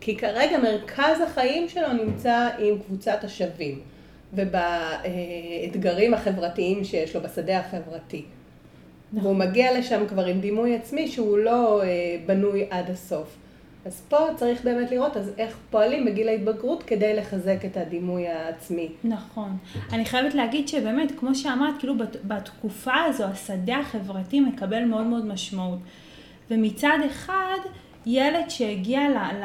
כי 0.00 0.16
כרגע 0.16 0.58
מרכז 0.58 1.20
החיים 1.26 1.68
שלו 1.68 1.92
נמצא 1.92 2.48
עם 2.58 2.78
קבוצת 2.78 3.24
השווים, 3.24 3.80
ובאתגרים 4.34 6.14
החברתיים 6.14 6.84
שיש 6.84 7.16
לו, 7.16 7.22
בשדה 7.22 7.58
החברתי. 7.58 8.24
נכון. 9.12 9.26
והוא 9.26 9.36
מגיע 9.36 9.78
לשם 9.78 10.04
כבר 10.08 10.24
עם 10.24 10.40
דימוי 10.40 10.74
עצמי 10.76 11.08
שהוא 11.08 11.38
לא 11.38 11.82
אה, 11.82 11.86
בנוי 12.26 12.66
עד 12.70 12.90
הסוף. 12.90 13.36
אז 13.86 14.02
פה 14.08 14.18
צריך 14.36 14.64
באמת 14.64 14.90
לראות 14.90 15.16
אז 15.16 15.32
איך 15.38 15.56
פועלים 15.70 16.04
בגיל 16.04 16.28
ההתבגרות 16.28 16.82
כדי 16.82 17.16
לחזק 17.16 17.64
את 17.64 17.76
הדימוי 17.76 18.28
העצמי. 18.28 18.88
נכון. 19.04 19.56
אני 19.92 20.04
חייבת 20.04 20.34
להגיד 20.34 20.68
שבאמת, 20.68 21.12
כמו 21.18 21.34
שאמרת, 21.34 21.74
כאילו 21.78 21.94
בתקופה 22.24 22.94
הזו 22.94 23.24
השדה 23.24 23.76
החברתי 23.76 24.40
מקבל 24.40 24.84
מאוד 24.84 25.06
מאוד 25.06 25.26
משמעות. 25.26 25.78
ומצד 26.50 26.98
אחד, 27.06 27.58
ילד 28.06 28.50
שהגיע 28.50 29.08
ל, 29.08 29.16
ל, 29.16 29.44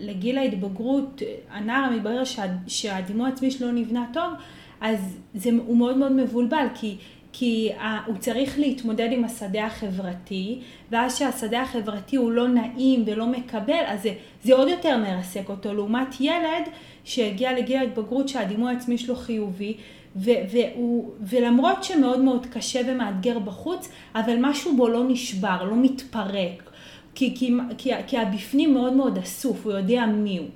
לגיל 0.00 0.38
ההתבגרות, 0.38 1.22
הנער 1.50 1.84
המתברר 1.84 2.24
שה, 2.24 2.42
שהדימוי 2.66 3.30
העצמי 3.30 3.50
שלו 3.50 3.72
נבנה 3.72 4.06
טוב, 4.12 4.32
אז 4.80 5.18
זה, 5.34 5.50
הוא 5.66 5.76
מאוד 5.76 5.96
מאוד 5.96 6.12
מבולבל, 6.12 6.66
כי, 6.74 6.96
כי 7.38 7.70
הוא 8.06 8.16
צריך 8.18 8.58
להתמודד 8.58 9.08
עם 9.12 9.24
השדה 9.24 9.66
החברתי, 9.66 10.58
ואז 10.90 11.18
שהשדה 11.18 11.62
החברתי 11.62 12.16
הוא 12.16 12.32
לא 12.32 12.48
נעים 12.48 13.04
ולא 13.06 13.26
מקבל, 13.26 13.82
אז 13.86 14.02
זה, 14.02 14.14
זה 14.44 14.54
עוד 14.54 14.68
יותר 14.68 14.98
מרסק 14.98 15.48
אותו, 15.48 15.74
לעומת 15.74 16.20
ילד 16.20 16.68
שהגיע 17.04 17.52
לגיל 17.52 17.76
ההתבגרות 17.76 18.28
שהדימוי 18.28 18.72
העצמי 18.72 18.98
שלו 18.98 19.16
חיובי, 19.16 19.74
ו- 20.16 20.30
והוא, 20.50 21.12
ולמרות 21.20 21.84
שמאוד 21.84 22.20
מאוד 22.20 22.46
קשה 22.46 22.80
ומאתגר 22.86 23.38
בחוץ, 23.38 23.88
אבל 24.14 24.36
משהו 24.40 24.76
בו 24.76 24.88
לא 24.88 25.04
נשבר, 25.08 25.64
לא 25.64 25.76
מתפרק, 25.76 26.70
כי, 27.14 27.34
כי, 27.36 27.52
כי, 27.78 27.90
כי 28.06 28.18
הבפנים 28.18 28.74
מאוד 28.74 28.92
מאוד 28.92 29.18
אסוף, 29.18 29.64
הוא 29.64 29.72
יודע 29.72 30.06
מי 30.06 30.38
הוא. 30.38 30.48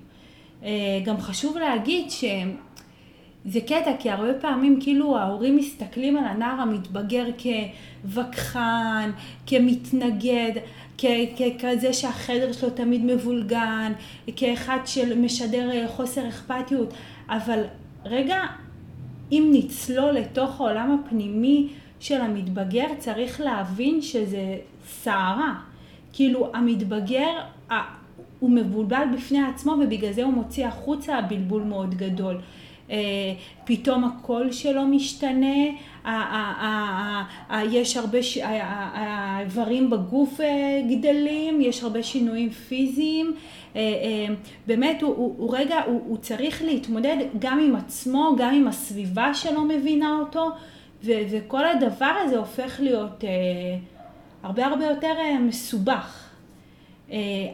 אה, 0.65 1.01
גם 1.05 1.21
חשוב 1.21 1.59
להגיד 1.59 2.11
ש... 2.11 2.25
זה 3.45 3.61
קטע, 3.61 3.91
כי 3.99 4.11
הרבה 4.11 4.35
פעמים 4.35 4.81
כאילו 4.81 5.19
ההורים 5.19 5.57
מסתכלים 5.57 6.17
על 6.17 6.25
הנער 6.25 6.61
המתבגר 6.61 7.25
כווכחן, 8.05 9.11
כמתנגד, 9.47 10.53
ככזה 10.99 11.93
שהחדר 11.93 12.53
שלו 12.53 12.71
תמיד 12.71 13.05
מבולגן, 13.05 13.93
כאחד 14.37 14.79
שמשדר 14.87 15.71
אה, 15.71 15.89
חוסר 15.89 16.29
אכפתיות, 16.29 16.95
אבל 17.29 17.63
רגע, 18.05 18.41
אם 19.33 19.51
נצלול 19.53 20.11
לתוך 20.11 20.61
העולם 20.61 20.99
הפנימי 21.01 21.69
של 22.01 22.21
המתבגר, 22.21 22.87
צריך 22.99 23.41
להבין 23.41 24.03
שזה 24.03 24.57
סערה. 24.87 25.55
כאילו, 26.13 26.51
המתבגר, 26.55 27.31
הוא 28.41 28.51
מבולבל 28.51 29.05
בפני 29.17 29.43
עצמו 29.43 29.73
ובגלל 29.73 30.13
זה 30.13 30.25
הוא 30.25 30.33
מוציא 30.33 30.67
החוצה 30.67 31.21
בלבול 31.21 31.63
מאוד 31.63 31.95
גדול. 31.95 32.41
אה, 32.93 32.99
פתאום 33.65 34.05
הקול 34.05 34.53
שלו 34.53 34.83
משתנה, 34.87 35.57
יש 37.71 37.97
הרבה, 37.97 38.19
האיברים 38.93 39.91
בגוף 39.91 40.41
אה, 40.41 40.83
גדלים, 40.91 41.61
יש 41.61 41.83
הרבה 41.83 42.03
שינויים 42.03 42.51
פיזיים. 42.51 43.35
אה, 43.77 43.83
באמת 44.67 45.03
הוא, 45.03 45.57
רגע, 45.57 45.81
הוא, 45.87 46.17
צריך 46.17 46.63
להתמודד 46.63 47.17
גם 47.39 47.61
עם 47.61 47.77
עצמו, 47.77 48.35
גם 48.39 48.55
עם 48.55 48.69
הסביבה 48.69 49.35
שלא 49.35 49.65
מבינה 49.65 50.19
אותו, 50.21 50.51
וכל 51.05 51.67
הדבר 51.67 52.15
הזה 52.25 52.39
הופך 52.39 52.81
להיות 52.81 53.25
הרבה 54.43 54.67
הרבה 54.67 54.85
יותר 54.85 55.15
מסובך. 55.41 56.29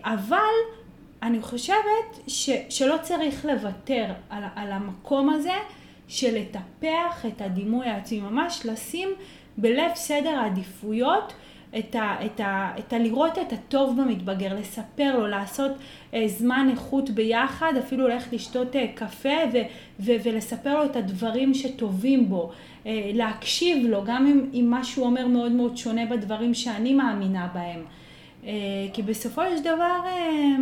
אבל 0.05 0.39
אני 1.23 1.43
חושבת 1.43 2.19
ש, 2.27 2.51
שלא 2.69 2.97
צריך 3.03 3.45
לוותר 3.45 4.05
על, 4.31 4.43
על 4.55 4.73
המקום 4.73 5.31
הזה 5.31 5.55
של 6.09 6.39
לטפח 6.39 7.27
את 7.27 7.41
הדימוי 7.41 7.87
העצמי, 7.87 8.21
ממש 8.21 8.67
לשים 8.67 9.09
בלב 9.57 9.91
סדר 9.95 10.39
העדיפויות 10.39 11.33
את 11.79 11.95
ה, 11.95 12.17
את 12.27 12.41
ה, 12.41 12.73
את 12.79 12.93
ה... 12.93 12.99
לראות 12.99 13.39
את 13.39 13.53
הטוב 13.53 14.01
במתבגר, 14.01 14.55
לספר 14.55 15.19
לו, 15.19 15.27
לעשות 15.27 15.73
אה, 16.15 16.29
זמן 16.29 16.69
איכות 16.71 17.11
ביחד, 17.11 17.73
אפילו 17.79 18.09
ללכת 18.09 18.33
לשתות 18.33 18.77
אה, 18.77 18.87
קפה 18.95 19.39
ו, 19.53 19.59
ו, 20.01 20.13
ולספר 20.25 20.79
לו 20.79 20.85
את 20.85 20.97
הדברים 20.97 21.55
שטובים 21.55 22.29
בו, 22.29 22.51
אה, 22.87 23.11
להקשיב 23.15 23.87
לו, 23.87 24.05
גם 24.05 24.27
אם, 24.27 24.61
אם 24.61 24.67
מה 24.71 24.85
שהוא 24.85 25.07
אומר 25.07 25.27
מאוד 25.27 25.53
מאוד 25.53 25.77
שונה 25.77 26.07
בדברים 26.07 26.55
שאני 26.55 26.95
מאמינה 26.95 27.49
בהם. 27.55 27.85
אה, 28.47 28.53
כי 28.93 29.03
בסופו 29.03 29.43
של 29.57 29.63
דבר... 29.63 30.01
אה, 30.05 30.57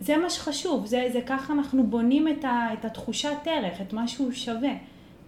זה 0.00 0.16
מה 0.16 0.30
שחשוב, 0.30 0.86
זה, 0.86 1.08
זה 1.12 1.20
ככה 1.26 1.52
אנחנו 1.52 1.86
בונים 1.86 2.28
את, 2.28 2.44
ה, 2.44 2.68
את 2.72 2.84
התחושת 2.84 3.36
ערך, 3.46 3.80
את 3.80 3.92
מה 3.92 4.08
שהוא 4.08 4.32
שווה. 4.32 4.72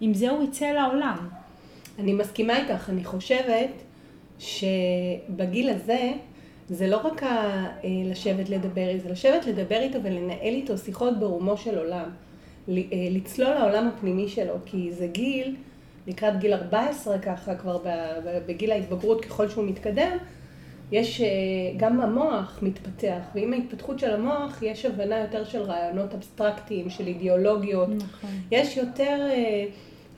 עם 0.01 0.15
זה 0.15 0.31
הוא 0.31 0.45
יצא 0.45 0.67
לעולם. 0.67 1.29
אני 1.99 2.13
מסכימה 2.13 2.57
איתך, 2.57 2.91
אני 2.91 3.05
חושבת 3.05 3.71
שבגיל 4.39 5.71
הזה 5.71 6.13
זה 6.69 6.87
לא 6.87 6.97
רק 7.05 7.23
ה, 7.23 7.27
אה, 7.27 7.89
לשבת 8.05 8.49
לדבר, 8.49 8.87
זה 9.03 9.11
לשבת 9.11 9.47
לדבר 9.47 9.81
איתו 9.81 10.03
ולנהל 10.03 10.55
איתו 10.55 10.79
שיחות 10.79 11.19
ברומו 11.19 11.57
של 11.57 11.79
עולם. 11.79 12.11
אה, 12.69 12.75
לצלול 13.11 13.55
לעולם 13.55 13.89
הפנימי 13.89 14.29
שלו, 14.29 14.55
כי 14.67 14.93
זה 14.93 15.07
גיל, 15.07 15.57
לקראת 16.07 16.39
גיל 16.39 16.55
14 16.55 17.19
ככה, 17.19 17.55
כבר 17.55 17.79
בגיל 18.47 18.73
ההתבגרות 18.73 19.25
ככל 19.25 19.49
שהוא 19.49 19.65
מתקדם, 19.65 20.19
יש, 20.93 21.21
אה, 21.21 21.27
גם 21.77 22.01
המוח 22.01 22.59
מתפתח, 22.63 23.21
ועם 23.35 23.53
ההתפתחות 23.53 23.99
של 23.99 24.11
המוח 24.11 24.63
יש 24.63 24.85
הבנה 24.85 25.19
יותר 25.19 25.45
של 25.45 25.63
רעיונות 25.63 26.15
אבסטרקטיים, 26.15 26.91
של 26.91 27.07
אידיאולוגיות. 27.07 27.89
נכון. 27.89 28.31
יש 28.51 28.77
יותר 28.77 29.27
אה, 29.31 29.65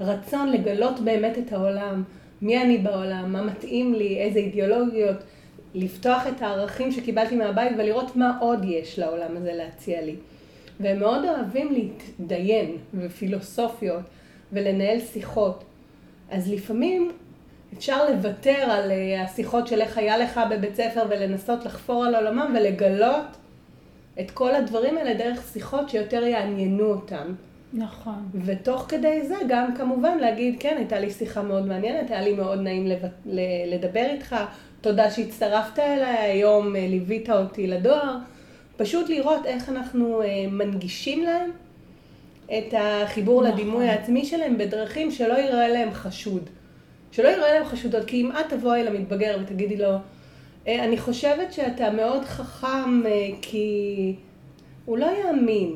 רצון 0.01 0.53
לגלות 0.53 1.01
באמת 1.01 1.39
את 1.39 1.53
העולם, 1.53 2.03
מי 2.43 2.63
אני 2.63 2.79
בעולם, 2.79 3.33
מה 3.33 3.43
מתאים 3.43 3.95
לי, 3.95 4.19
איזה 4.19 4.39
אידיאולוגיות, 4.39 5.17
לפתוח 5.75 6.27
את 6.27 6.43
הערכים 6.43 6.93
שקיבלתי 6.93 7.37
מהבית 7.37 7.73
ולראות 7.79 8.17
מה 8.17 8.39
עוד 8.41 8.65
יש 8.65 8.99
לעולם 8.99 9.37
הזה 9.37 9.53
להציע 9.53 10.03
לי. 10.03 10.15
והם 10.81 10.99
מאוד 10.99 11.25
אוהבים 11.25 11.73
להתדיין 11.73 12.77
ופילוסופיות 12.95 14.03
ולנהל 14.53 15.01
שיחות. 15.01 15.65
אז 16.31 16.53
לפעמים 16.53 17.11
אפשר 17.79 18.11
לוותר 18.11 18.63
על 18.71 18.91
אה, 18.91 19.23
השיחות 19.23 19.67
של 19.67 19.81
איך 19.81 19.99
היה 19.99 20.19
לך 20.19 20.41
בבית 20.51 20.75
ספר 20.75 21.03
ולנסות 21.11 21.65
לחפור 21.65 22.05
על 22.05 22.15
עולמם 22.15 22.55
ולגלות 22.59 23.27
את 24.21 24.31
כל 24.31 24.55
הדברים 24.55 24.99
האלה 24.99 25.15
דרך 25.15 25.49
שיחות 25.53 25.89
שיותר 25.89 26.23
יעניינו 26.23 26.85
אותם. 26.85 27.35
נכון. 27.73 28.29
ותוך 28.45 28.85
כדי 28.89 29.27
זה 29.27 29.35
גם 29.49 29.75
כמובן 29.75 30.19
להגיד, 30.19 30.57
כן, 30.61 30.75
הייתה 30.79 30.99
לי 30.99 31.11
שיחה 31.11 31.43
מאוד 31.43 31.67
מעניינת, 31.67 32.11
היה 32.11 32.21
לי 32.23 32.35
מאוד 32.35 32.61
נעים 32.61 32.87
לדבר 33.67 34.07
איתך, 34.11 34.37
תודה 34.81 35.11
שהצטרפת 35.11 35.79
אליי, 35.79 36.17
היום 36.17 36.77
אה, 36.77 36.87
ליווית 36.89 37.31
אותי 37.31 37.67
לדואר. 37.67 38.17
פשוט 38.77 39.09
לראות 39.09 39.47
איך 39.47 39.69
אנחנו 39.69 40.23
אה, 40.23 40.27
מנגישים 40.51 41.23
להם 41.23 41.51
את 42.59 42.75
החיבור 42.79 43.43
נכון. 43.43 43.55
לדימוי 43.55 43.89
העצמי 43.89 44.25
שלהם 44.25 44.59
בדרכים 44.59 45.11
שלא 45.11 45.35
יראה 45.35 45.69
להם 45.69 45.91
חשוד. 45.93 46.51
שלא 47.13 47.29
יראה 47.29 47.53
להם 47.53 47.65
חשודות, 47.65 48.05
כי 48.05 48.21
אם 48.21 48.33
את 48.33 48.53
תבואי 48.53 48.85
למתבגר 48.85 49.39
ותגידי 49.43 49.77
לו, 49.77 49.97
אה, 50.67 50.85
אני 50.85 50.99
חושבת 50.99 51.53
שאתה 51.53 51.91
מאוד 51.91 52.25
חכם 52.25 53.07
אה, 53.07 53.29
כי 53.43 54.15
הוא 54.85 54.99
לא 54.99 55.07
יאמין, 55.25 55.75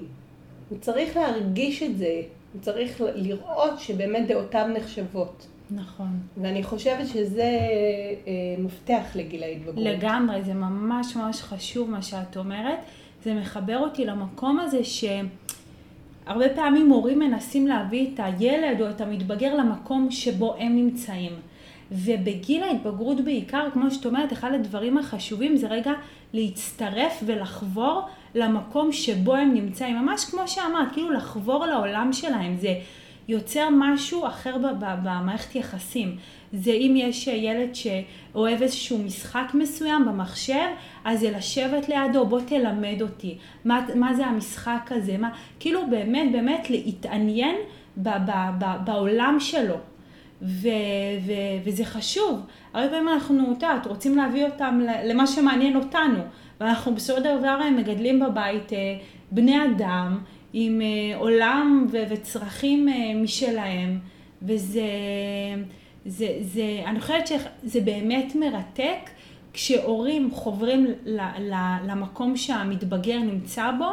הוא 0.68 0.78
צריך 0.80 1.16
להרגיש 1.16 1.82
את 1.82 1.98
זה, 1.98 2.22
הוא 2.52 2.62
צריך 2.62 3.02
לראות 3.14 3.78
שבאמת 3.78 4.26
דעותיו 4.26 4.66
נחשבות. 4.74 5.46
נכון. 5.70 6.20
ואני 6.36 6.62
חושבת 6.62 7.08
שזה 7.08 7.58
אה, 8.26 8.32
מפתח 8.58 9.04
לגיל 9.14 9.42
ההתבגרות. 9.42 9.84
לגמרי, 9.84 10.42
זה 10.42 10.54
ממש 10.54 11.16
ממש 11.16 11.42
חשוב 11.42 11.90
מה 11.90 12.02
שאת 12.02 12.36
אומרת. 12.36 12.78
זה 13.24 13.34
מחבר 13.34 13.78
אותי 13.78 14.04
למקום 14.04 14.60
הזה 14.60 14.84
ש... 14.84 15.04
הרבה 16.26 16.48
פעמים 16.48 16.90
הורים 16.90 17.18
מנסים 17.18 17.66
להביא 17.66 18.08
את 18.14 18.20
הילד 18.22 18.80
או 18.80 18.90
את 18.90 19.00
המתבגר 19.00 19.54
למקום 19.54 20.10
שבו 20.10 20.54
הם 20.58 20.76
נמצאים. 20.76 21.32
ובגיל 21.92 22.62
ההתבגרות 22.62 23.20
בעיקר, 23.20 23.68
כמו 23.72 23.90
שאת 23.90 24.06
אומרת, 24.06 24.32
אחד 24.32 24.52
הדברים 24.52 24.98
החשובים 24.98 25.56
זה 25.56 25.66
רגע 25.66 25.92
להצטרף 26.32 27.22
ולחבור 27.26 28.08
למקום 28.34 28.92
שבו 28.92 29.34
הם 29.34 29.54
נמצאים. 29.54 29.96
ממש 29.96 30.24
כמו 30.24 30.48
שאמרת, 30.48 30.92
כאילו 30.92 31.12
לחבור 31.12 31.66
לעולם 31.66 32.12
שלהם. 32.12 32.56
זה 32.56 32.74
יוצר 33.28 33.68
משהו 33.72 34.26
אחר 34.26 34.56
במערכת 34.78 35.54
יחסים. 35.54 36.16
זה 36.52 36.70
אם 36.70 36.94
יש 36.96 37.26
ילד 37.26 37.74
שאוהב 37.74 38.62
איזשהו 38.62 38.98
משחק 38.98 39.50
מסוים 39.54 40.04
במחשב, 40.04 40.66
אז 41.04 41.20
זה 41.20 41.30
לשבת 41.30 41.88
לידו, 41.88 42.26
בוא 42.26 42.40
תלמד 42.40 43.02
אותי. 43.02 43.38
מה, 43.64 43.86
מה 43.94 44.14
זה 44.14 44.26
המשחק 44.26 44.90
הזה? 44.90 45.18
מה, 45.18 45.30
כאילו 45.60 45.80
באמת 45.90 46.32
באמת 46.32 46.70
להתעניין 46.70 47.56
ב, 47.96 48.08
ב, 48.08 48.30
ב, 48.58 48.64
בעולם 48.84 49.36
שלו. 49.40 49.76
ו, 50.42 50.68
ו, 51.26 51.32
וזה 51.64 51.84
חשוב. 51.84 52.40
הרבה 52.74 52.88
פעמים 52.88 53.08
אנחנו, 53.08 53.52
את 53.52 53.62
יודעת, 53.62 53.86
רוצים 53.86 54.16
להביא 54.16 54.44
אותם 54.44 54.80
למה 55.04 55.26
שמעניין 55.26 55.76
אותנו. 55.76 56.20
ואנחנו 56.60 56.94
בסופו 56.94 57.18
של 57.18 57.38
דבר 57.38 57.58
מגדלים 57.76 58.20
בבית 58.20 58.72
אה, 58.72 58.78
בני 59.30 59.64
אדם 59.64 60.18
עם 60.56 60.80
אה, 60.80 61.16
עולם 61.16 61.86
וצרכים 61.90 62.88
אה, 62.88 63.14
משלהם, 63.14 63.98
וזה, 64.42 64.82
זה, 66.06 66.28
זה, 66.40 66.82
אני 66.86 67.00
חושבת 67.00 67.26
שזה 67.26 67.80
באמת 67.80 68.34
מרתק 68.34 69.10
כשהורים 69.52 70.30
חוברים 70.30 70.86
ל, 71.04 71.20
ל, 71.38 71.54
למקום 71.86 72.36
שהמתבגר 72.36 73.18
נמצא 73.18 73.70
בו, 73.78 73.90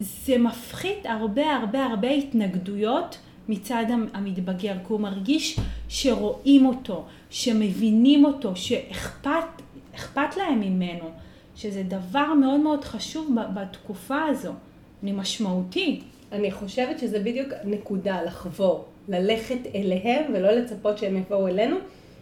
זה 0.00 0.38
מפחית 0.38 1.06
הרבה 1.06 1.56
הרבה 1.56 1.84
הרבה 1.84 2.10
התנגדויות 2.10 3.18
מצד 3.48 3.84
המתבגר, 4.12 4.74
כי 4.86 4.92
הוא 4.92 5.00
מרגיש 5.00 5.60
שרואים 5.88 6.66
אותו, 6.66 7.04
שמבינים 7.30 8.24
אותו, 8.24 8.56
שאכפת 8.56 10.36
להם 10.36 10.60
ממנו, 10.60 11.10
שזה 11.56 11.82
דבר 11.82 12.34
מאוד 12.34 12.60
מאוד 12.60 12.84
חשוב 12.84 13.36
בתקופה 13.54 14.22
הזו. 14.22 14.52
אני 15.02 15.12
משמעותי. 15.12 16.00
אני 16.32 16.50
חושבת 16.50 16.98
שזה 16.98 17.18
בדיוק 17.18 17.48
נקודה, 17.64 18.22
לחבור. 18.22 18.84
ללכת 19.08 19.58
אליהם 19.74 20.32
ולא 20.34 20.50
לצפות 20.50 20.98
שהם 20.98 21.16
יבואו 21.16 21.48
אלינו. 21.48 21.76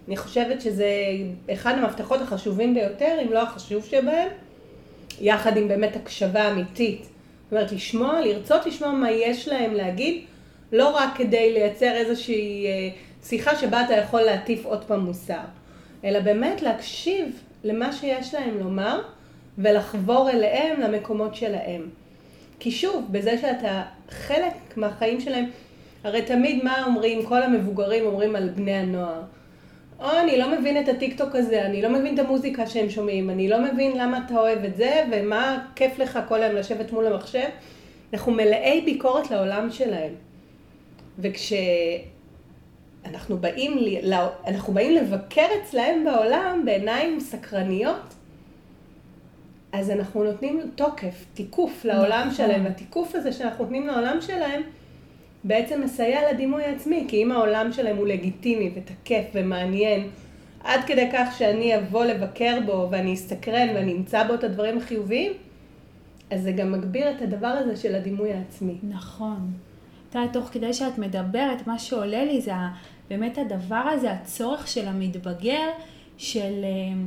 אני 0.09 0.17
חושבת 0.17 0.61
שזה 0.61 0.89
אחד 1.53 1.75
המפתחות 1.79 2.21
החשובים 2.21 2.75
ביותר, 2.75 3.19
אם 3.23 3.33
לא 3.33 3.43
החשוב 3.43 3.85
שבהם, 3.85 4.29
יחד 5.21 5.57
עם 5.57 5.69
באמת 5.69 5.97
הקשבה 5.97 6.51
אמיתית. 6.51 7.03
זאת 7.03 7.53
אומרת, 7.53 7.73
לשמוע, 7.73 8.21
לרצות 8.21 8.67
לשמוע 8.67 8.93
מה 8.93 9.11
יש 9.11 9.49
להם 9.49 9.75
להגיד, 9.75 10.25
לא 10.73 10.97
רק 10.97 11.11
כדי 11.17 11.53
לייצר 11.53 11.91
איזושהי 11.91 12.67
אה, 12.67 12.89
שיחה 13.25 13.57
שבה 13.57 13.85
אתה 13.85 13.95
יכול 13.95 14.21
להטיף 14.21 14.67
עוד 14.67 14.85
פעם 14.85 15.01
מוסר, 15.01 15.41
אלא 16.05 16.21
באמת 16.21 16.63
להקשיב 16.63 17.43
למה 17.65 17.93
שיש 17.93 18.35
להם 18.35 18.59
לומר 18.59 19.01
ולחבור 19.59 20.31
אליהם 20.31 20.81
למקומות 20.81 21.35
שלהם. 21.35 21.89
כי 22.61 22.71
שוב, 22.71 23.05
בזה 23.11 23.39
שאתה 23.39 23.83
חלק 24.11 24.77
מהחיים 24.77 25.21
שלהם, 25.21 25.51
הרי 26.05 26.23
תמיד 26.23 26.65
מה 26.65 26.85
אומרים, 26.87 27.27
כל 27.27 27.43
המבוגרים 27.43 28.07
אומרים 28.07 28.37
על 28.37 28.49
בני 28.49 28.73
הנוער. 28.73 29.23
או 30.01 30.11
אני 30.23 30.39
לא 30.39 30.59
מבין 30.59 30.81
את 30.81 30.89
הטיקטוק 30.89 31.35
הזה, 31.35 31.67
אני 31.67 31.83
לא 31.83 31.89
מבין 31.89 32.15
את 32.15 32.19
המוזיקה 32.19 32.67
שהם 32.67 32.91
שומעים, 32.91 33.31
אני 33.31 33.49
לא 33.49 33.61
מבין 33.61 33.97
למה 33.97 34.21
אתה 34.27 34.35
אוהב 34.35 34.65
את 34.65 34.77
זה, 34.77 35.05
ומה 35.13 35.65
כיף 35.77 35.99
לך 35.99 36.19
כל 36.29 36.43
היום 36.43 36.55
לשבת 36.55 36.93
מול 36.93 37.07
המחשב. 37.07 37.49
אנחנו 38.13 38.33
מלאי 38.33 38.83
ביקורת 38.85 39.31
לעולם 39.31 39.71
שלהם. 39.71 40.13
וכשאנחנו 41.19 42.07
באים, 43.41 43.79
אנחנו 44.47 44.73
באים 44.73 44.95
לבקר 44.95 45.47
אצלהם 45.63 46.05
בעולם 46.05 46.63
בעיניים 46.65 47.21
סקרניות, 47.21 48.15
אז 49.73 49.91
אנחנו 49.91 50.25
נותנים 50.25 50.61
תוקף, 50.75 51.25
תיקוף 51.35 51.85
לעולם 51.85 52.21
נכון. 52.21 52.35
שלהם, 52.35 52.65
והתיקוף 52.65 53.15
הזה 53.15 53.33
שאנחנו 53.33 53.65
נותנים 53.65 53.87
לעולם 53.87 54.17
שלהם, 54.21 54.63
בעצם 55.45 55.81
מסייע 55.85 56.33
לדימוי 56.33 56.65
העצמי, 56.65 57.05
כי 57.09 57.23
אם 57.23 57.33
העולם 57.33 57.73
שלהם 57.73 57.97
הוא 57.97 58.07
לגיטימי 58.07 58.71
ותקף 58.75 59.25
ומעניין, 59.35 60.09
עד 60.65 60.81
כדי 60.87 61.09
כך 61.13 61.39
שאני 61.39 61.77
אבוא 61.79 62.05
לבקר 62.05 62.59
בו 62.67 62.89
ואני 62.91 63.15
אסתקרן 63.15 63.69
ואני 63.75 63.93
אמצא 63.93 64.27
בו 64.27 64.35
את 64.35 64.45
הדברים 64.45 64.79
החיוביים, 64.79 65.33
אז 66.31 66.43
זה 66.43 66.53
גם 66.53 66.73
מגביר 66.73 67.11
את 67.11 67.23
הדבר 67.23 67.47
הזה 67.47 67.77
של 67.77 67.95
הדימוי 67.95 68.33
העצמי. 68.33 68.75
נכון. 68.83 69.53
אתה 70.11 70.23
תוך 70.33 70.45
כדי 70.45 70.73
שאת 70.73 70.99
מדברת, 70.99 71.67
מה 71.67 71.79
שעולה 71.79 72.25
לי 72.25 72.41
זה 72.41 72.53
באמת 73.11 73.39
הדבר 73.39 73.77
הזה, 73.77 74.13
הצורך 74.13 74.69
של 74.69 74.89
המתבגר, 74.89 75.69
של, 76.19 76.65
אה, 76.65 76.99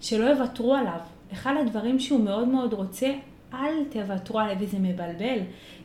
שלא 0.00 0.24
יוותרו 0.24 0.74
עליו. 0.74 1.00
אחד 1.34 1.54
הדברים 1.60 2.00
שהוא 2.00 2.24
מאוד 2.24 2.48
מאוד 2.48 2.72
רוצה, 2.72 3.12
אל 3.54 3.84
תוותרו 3.90 4.40
עליו, 4.40 4.56
וזה 4.60 4.78
מבלבל. 4.78 5.38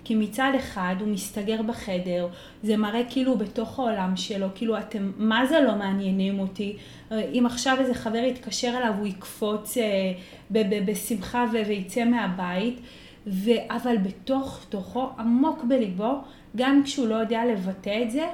כי 0.03 0.15
מצד 0.15 0.51
אחד 0.55 0.95
הוא 0.99 1.07
מסתגר 1.07 1.62
בחדר, 1.62 2.27
זה 2.63 2.77
מראה 2.77 3.01
כאילו 3.09 3.38
בתוך 3.38 3.79
העולם 3.79 4.15
שלו, 4.15 4.47
כאילו 4.55 4.77
אתם, 4.77 5.12
מה 5.17 5.45
זה 5.45 5.59
לא 5.62 5.75
מעניינים 5.75 6.39
אותי? 6.39 6.77
אם 7.12 7.43
עכשיו 7.45 7.77
איזה 7.79 7.93
חבר 7.93 8.17
יתקשר 8.17 8.73
אליו, 8.77 8.93
הוא 8.99 9.07
יקפוץ 9.07 9.77
אה, 9.77 10.13
בשמחה 10.85 11.45
ויצא 11.51 12.05
מהבית, 12.05 12.79
ו, 13.27 13.51
אבל 13.69 13.97
בתוך 13.97 14.65
תוכו, 14.69 15.09
עמוק 15.19 15.63
בליבו, 15.63 16.13
גם 16.55 16.83
כשהוא 16.83 17.07
לא 17.07 17.15
יודע 17.15 17.45
לבטא 17.45 18.03
את 18.03 18.12
זה, 18.12 18.27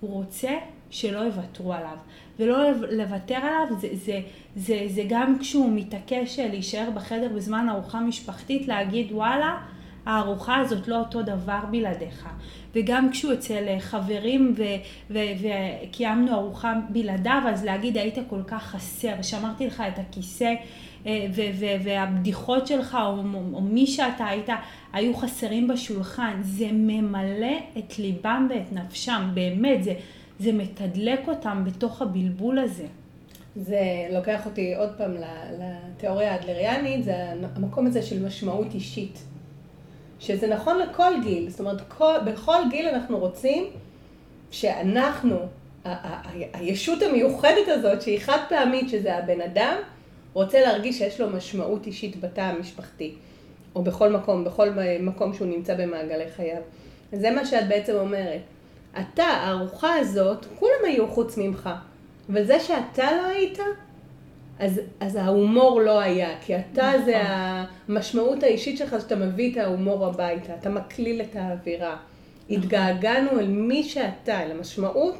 הוא 0.00 0.10
רוצה 0.12 0.50
שלא 0.90 1.18
יוותרו 1.18 1.72
עליו. 1.72 1.96
ולא 2.38 2.70
לוותר 2.90 3.34
עליו, 3.34 3.78
זה, 3.80 3.88
זה, 3.92 4.20
זה, 4.56 4.86
זה 4.88 5.02
גם 5.08 5.38
כשהוא 5.38 5.72
מתעקש 5.74 6.38
להישאר 6.38 6.90
בחדר 6.94 7.28
בזמן 7.34 7.68
ארוחה 7.68 8.00
משפחתית, 8.00 8.68
להגיד 8.68 9.12
וואלה, 9.12 9.58
הארוחה 10.06 10.56
הזאת 10.56 10.88
לא 10.88 10.98
אותו 10.98 11.22
דבר 11.22 11.58
בלעדיך. 11.70 12.28
וגם 12.74 13.10
כשהוא 13.10 13.32
אצל 13.32 13.78
חברים 13.78 14.54
וקיימנו 15.10 16.32
ארוחה 16.32 16.74
בלעדיו, 16.88 17.42
אז 17.46 17.64
להגיד 17.64 17.96
היית 17.96 18.18
כל 18.28 18.42
כך 18.46 18.62
חסר, 18.62 19.22
שמרתי 19.22 19.66
לך 19.66 19.82
את 19.88 19.98
הכיסא 19.98 20.54
אה, 21.06 21.26
והבדיחות 21.84 22.66
שלך 22.66 22.98
או, 23.02 23.22
או 23.52 23.60
מי 23.60 23.86
שאתה 23.86 24.26
היית, 24.26 24.48
היו 24.92 25.16
חסרים 25.16 25.68
בשולחן. 25.68 26.36
זה 26.40 26.68
ממלא 26.72 27.56
את 27.78 27.98
ליבם 27.98 28.48
ואת 28.50 28.72
נפשם, 28.72 29.30
באמת, 29.34 29.84
זה, 29.84 29.94
זה 30.40 30.52
מתדלק 30.52 31.28
אותם 31.28 31.62
בתוך 31.66 32.02
הבלבול 32.02 32.58
הזה. 32.58 32.86
זה 33.56 33.80
לוקח 34.10 34.46
אותי 34.46 34.74
עוד 34.74 34.90
פעם 34.96 35.14
לתיאוריה 35.58 36.32
האדלריאנית, 36.32 37.04
זה 37.04 37.14
המקום 37.56 37.86
הזה 37.86 38.02
של 38.02 38.26
משמעות 38.26 38.74
אישית. 38.74 39.18
שזה 40.20 40.46
נכון 40.48 40.78
לכל 40.78 41.12
גיל, 41.22 41.50
זאת 41.50 41.60
אומרת, 41.60 41.80
כל, 41.88 42.14
בכל 42.26 42.58
גיל 42.70 42.88
אנחנו 42.88 43.18
רוצים 43.18 43.64
שאנחנו, 44.50 45.36
הישות 46.52 47.02
המיוחדת 47.02 47.68
הזאת, 47.68 48.02
שהיא 48.02 48.18
חד 48.18 48.38
פעמית, 48.48 48.88
שזה 48.88 49.16
הבן 49.16 49.40
אדם, 49.40 49.76
רוצה 50.32 50.60
להרגיש 50.60 50.98
שיש 50.98 51.20
לו 51.20 51.30
משמעות 51.30 51.86
אישית 51.86 52.20
בתא 52.20 52.40
המשפחתי, 52.40 53.14
או 53.74 53.82
בכל 53.82 54.12
מקום, 54.12 54.44
בכל 54.44 54.68
מקום 55.00 55.34
שהוא 55.34 55.48
נמצא 55.48 55.74
במעגלי 55.74 56.30
חייו. 56.36 56.62
זה 57.12 57.30
מה 57.30 57.46
שאת 57.46 57.68
בעצם 57.68 57.94
אומרת. 57.94 58.40
אתה, 59.00 59.24
הארוחה 59.24 59.94
הזאת, 59.94 60.46
כולם 60.58 60.84
היו 60.84 61.08
חוץ 61.08 61.38
ממך, 61.38 61.70
אבל 62.30 62.44
זה 62.44 62.60
שאתה 62.60 63.12
לא 63.12 63.26
היית, 63.26 63.58
אז, 64.58 64.80
אז 65.00 65.16
ההומור 65.16 65.80
לא 65.80 66.00
היה, 66.00 66.28
כי 66.40 66.56
אתה 66.56 66.90
נכון. 66.90 67.04
זה 67.04 67.22
המשמעות 67.24 68.42
האישית 68.42 68.78
שלך, 68.78 68.96
שאתה 69.00 69.16
מביא 69.16 69.52
את 69.52 69.56
ההומור 69.56 70.06
הביתה, 70.06 70.54
אתה 70.54 70.70
מקליל 70.70 71.20
את 71.20 71.36
האווירה. 71.36 71.96
נכון. 71.96 72.56
התגעגענו 72.56 73.30
אל 73.40 73.46
מי 73.46 73.82
שאתה, 73.82 74.42
אל 74.42 74.50
המשמעות 74.50 75.14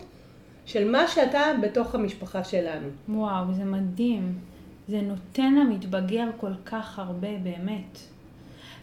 של 0.66 0.90
מה 0.90 1.08
שאתה 1.08 1.42
בתוך 1.62 1.94
המשפחה 1.94 2.44
שלנו. 2.44 2.88
וואו, 3.08 3.44
זה 3.52 3.64
מדהים. 3.64 4.38
זה 4.88 5.00
נותן 5.00 5.54
למתבגר 5.54 6.26
כל 6.36 6.52
כך 6.66 6.98
הרבה, 6.98 7.28
באמת. 7.42 7.98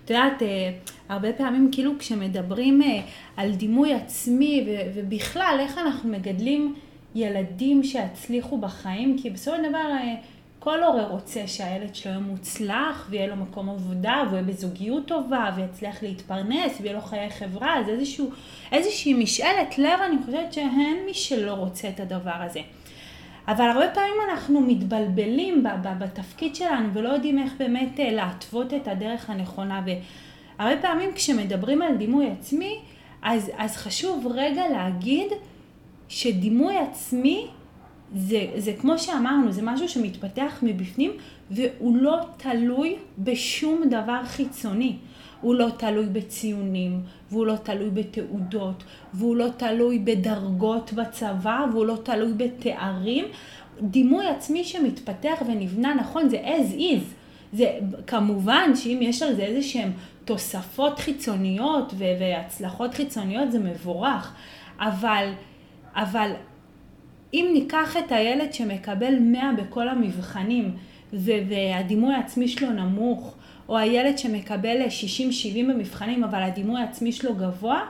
את 0.06 0.10
יודעת, 0.10 0.42
אה, 0.44 0.72
הרבה 1.10 1.34
פעמים 1.34 1.70
כאילו 1.72 1.92
כשמדברים 2.00 2.82
אה, 2.82 3.02
על 3.38 3.56
דימוי 3.56 3.94
עצמי 3.94 4.68
ובכלל 4.96 5.58
איך 5.60 5.78
אנחנו 5.78 6.10
מגדלים 6.10 6.76
ילדים 7.16 7.84
שיצליחו 7.84 8.58
בחיים, 8.58 9.18
כי 9.22 9.30
בסופו 9.30 9.58
של 9.58 9.70
דבר 9.70 9.92
אה, 9.92 10.16
כל 10.60 10.84
הורה 10.84 11.08
רוצה 11.08 11.48
שהילד 11.48 11.96
שלו 11.96 12.12
יהיה 12.12 12.22
מוצלח, 12.24 13.08
ויהיה 13.10 13.28
לו 13.28 13.36
מקום 13.36 13.70
עבודה, 13.70 14.24
והוא 14.26 14.34
יהיה 14.34 14.44
בזוגיות 14.44 15.06
טובה, 15.08 15.52
ויצליח 15.56 16.04
להתפרנס, 16.04 16.82
ויהיה 16.82 16.96
לו 16.96 17.02
חיי 17.02 17.30
חברה, 17.30 17.80
אז 17.80 17.90
איזשהו, 17.90 18.30
איזושהי 18.72 19.14
משאלת 19.14 19.78
לב, 19.78 20.00
אני 20.08 20.16
חושבת 20.26 20.54
שאין 20.54 20.98
מי 21.06 21.14
שלא 21.14 21.54
רוצה 21.54 21.90
את 21.90 22.00
הדבר 22.00 22.36
הזה. 22.36 22.60
אבל 23.48 23.70
הרבה 23.70 23.88
פעמים 23.94 24.16
אנחנו 24.30 24.62
מתבלבלים 24.62 25.64
בתפקיד 26.00 26.56
שלנו 26.56 26.94
ולא 26.94 27.10
יודעים 27.10 27.40
איך 27.40 27.54
באמת 27.60 28.00
אה, 28.00 28.12
להתוות 28.12 28.74
את 28.74 28.88
הדרך 28.88 29.30
הנכונה. 29.30 29.82
והרבה 29.86 30.82
פעמים 30.82 31.10
כשמדברים 31.16 31.82
על 31.82 31.96
דימוי 31.96 32.30
עצמי, 32.32 32.80
אז, 33.22 33.52
אז 33.58 33.78
חשוב 33.78 34.28
רגע 34.36 34.64
להגיד 34.70 35.28
שדימוי 36.10 36.78
עצמי 36.78 37.48
זה, 38.16 38.46
זה 38.58 38.74
כמו 38.74 39.00
שאמרנו, 39.00 39.52
זה 39.52 39.62
משהו 39.64 39.90
שמתפתח 39.90 40.60
מבפנים 40.62 41.12
והוא 41.52 41.98
לא 41.98 42.18
תלוי 42.38 42.96
בשום 43.20 43.84
דבר 43.90 44.26
חיצוני. 44.26 44.96
הוא 45.44 45.56
לא 45.56 45.68
תלוי 45.78 46.06
בציונים, 46.06 47.02
והוא 47.32 47.46
לא 47.46 47.56
תלוי 47.56 47.90
בתעודות, 47.90 48.84
והוא 49.14 49.36
לא 49.36 49.48
תלוי 49.58 50.00
בדרגות 50.00 50.94
בצבא, 50.94 51.66
והוא 51.72 51.86
לא 51.86 51.98
תלוי 52.04 52.34
בתארים. 52.34 53.26
דימוי 53.82 54.28
עצמי 54.28 54.64
שמתפתח 54.64 55.42
ונבנה 55.48 55.94
נכון 55.94 56.30
זה 56.30 56.42
as 56.46 56.80
is. 56.80 57.04
זה 57.54 57.80
כמובן 58.08 58.76
שאם 58.76 59.00
יש 59.02 59.22
על 59.22 59.36
זה 59.36 59.42
איזה 59.42 59.62
שהם 59.62 59.92
תוספות 60.26 61.00
חיצוניות 61.00 61.94
והצלחות 61.98 62.94
חיצוניות 62.94 63.52
זה 63.52 63.60
מבורך, 63.60 64.34
אבל, 64.80 65.30
אבל 65.96 66.32
אם 67.34 67.50
ניקח 67.54 67.98
את 67.98 68.12
הילד 68.12 68.54
שמקבל 68.54 69.20
100 69.20 69.52
בכל 69.58 69.90
המבחנים 69.90 70.76
והדימוי 71.14 72.14
העצמי 72.14 72.48
שלו 72.48 72.70
נמוך, 72.70 73.36
או 73.70 73.78
הילד 73.78 74.18
שמקבל 74.18 74.78
60-70 74.82 75.58
במבחנים 75.58 76.24
אבל 76.24 76.42
הדימוי 76.44 76.82
העצמי 76.82 77.12
שלו 77.12 77.36
גבוה, 77.36 77.86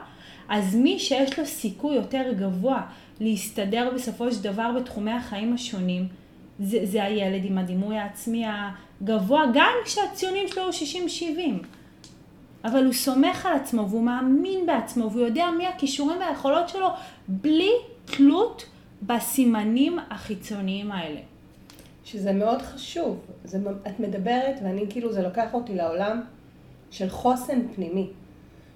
אז 0.48 0.74
מי 0.74 0.98
שיש 0.98 1.38
לו 1.38 1.46
סיכוי 1.46 1.94
יותר 1.94 2.32
גבוה 2.38 2.82
להסתדר 3.20 3.90
בסופו 3.94 4.32
של 4.32 4.42
דבר 4.42 4.72
בתחומי 4.76 5.12
החיים 5.12 5.54
השונים, 5.54 6.08
זה, 6.60 6.78
זה 6.82 7.04
הילד 7.04 7.44
עם 7.44 7.58
הדימוי 7.58 7.98
העצמי 7.98 8.44
הגבוה, 8.46 9.42
גם 9.54 9.72
כשהציונים 9.84 10.48
שלו 10.48 10.62
הוא 10.62 10.72
60-70. 11.62 11.66
אבל 12.64 12.84
הוא 12.84 12.92
סומך 12.92 13.46
על 13.46 13.52
עצמו 13.56 13.90
והוא 13.90 14.02
מאמין 14.02 14.66
בעצמו 14.66 15.10
והוא 15.10 15.26
יודע 15.26 15.46
מי 15.58 15.66
הכישורים 15.66 16.18
והיכולות 16.20 16.68
שלו 16.68 16.88
בלי 17.28 17.70
תלות 18.04 18.66
בסימנים 19.02 19.98
החיצוניים 20.10 20.92
האלה. 20.92 21.20
שזה 22.04 22.32
מאוד 22.32 22.62
חשוב. 22.62 23.20
זה, 23.44 23.58
את 23.86 24.00
מדברת, 24.00 24.54
ואני 24.64 24.84
כאילו, 24.90 25.12
זה 25.12 25.22
לוקח 25.22 25.54
אותי 25.54 25.74
לעולם 25.74 26.22
של 26.90 27.08
חוסן 27.08 27.60
פנימי. 27.74 28.10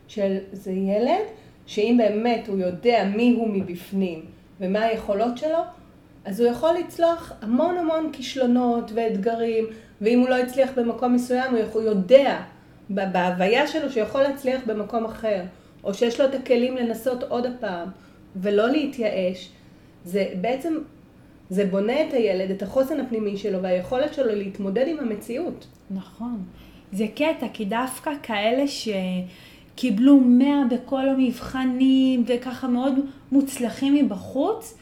של, 0.09 0.39
זה 0.53 0.71
ילד 0.71 1.25
שאם 1.67 1.95
באמת 1.99 2.49
הוא 2.49 2.59
יודע 2.59 3.05
מי 3.17 3.35
הוא 3.39 3.49
מבפנים 3.49 4.25
ומה 4.61 4.83
היכולות 4.83 5.39
שלו, 5.39 5.59
אז 6.25 6.41
הוא 6.41 6.49
יכול 6.49 6.75
לצלוח 6.75 7.33
המון 7.43 7.77
המון 7.77 8.11
כישלונות 8.13 8.91
ואתגרים, 8.95 9.67
ואם 10.01 10.21
הוא 10.21 10.29
לא 10.29 10.39
הצליח 10.39 10.71
במקום 10.77 11.15
מסוים, 11.15 11.55
הוא 11.55 11.59
יכול, 11.59 11.83
יודע 11.83 12.41
בהוויה 12.91 13.67
שלו 13.67 13.91
שיכול 13.91 14.23
להצליח 14.23 14.61
במקום 14.67 15.05
אחר, 15.05 15.43
או 15.85 15.95
שיש 15.95 16.21
לו 16.21 16.27
את 16.27 16.35
הכלים 16.35 16.77
לנסות 16.77 17.23
עוד 17.23 17.47
הפעם, 17.47 17.89
ולא 18.37 18.71
להתייאש. 18.71 19.51
זה 20.05 20.27
בעצם, 20.41 20.75
זה 21.51 21.65
בונה 21.65 22.03
את 22.03 22.13
הילד, 22.13 22.51
את 22.51 22.63
החוסן 22.63 23.01
הפנימי 23.01 23.37
שלו 23.37 23.63
והיכולת 23.63 24.15
שלו 24.15 24.35
להתמודד 24.35 24.85
עם 24.89 24.99
המציאות. 24.99 25.67
נכון. 25.91 26.43
זה 26.93 27.07
קטע, 27.15 27.47
כי 27.53 27.65
דווקא 27.65 28.11
כאלה 28.23 28.65
שקיבלו 28.69 30.21
מאה 30.21 30.63
בכל 30.71 31.09
המבחנים 31.09 32.25
וככה 32.27 32.69
מאוד 32.69 32.95
מוצלחים 33.33 33.95
מבחוץ, 33.95 34.79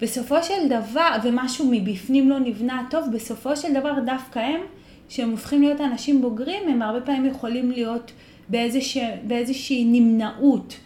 בסופו 0.00 0.42
של 0.42 0.68
דבר, 0.68 1.16
ומשהו 1.24 1.68
מבפנים 1.70 2.30
לא 2.30 2.38
נבנה 2.38 2.86
טוב, 2.90 3.04
בסופו 3.12 3.56
של 3.56 3.72
דבר 3.72 3.92
דווקא 4.06 4.38
הם, 4.38 4.60
שהם 5.08 5.30
הופכים 5.30 5.62
להיות 5.62 5.80
אנשים 5.80 6.22
בוגרים, 6.22 6.68
הם 6.68 6.82
הרבה 6.82 7.00
פעמים 7.00 7.26
יכולים 7.26 7.70
להיות 7.70 8.12
באיזושה, 8.48 9.10
באיזושהי 9.26 9.84
נמנעות. 9.84 10.76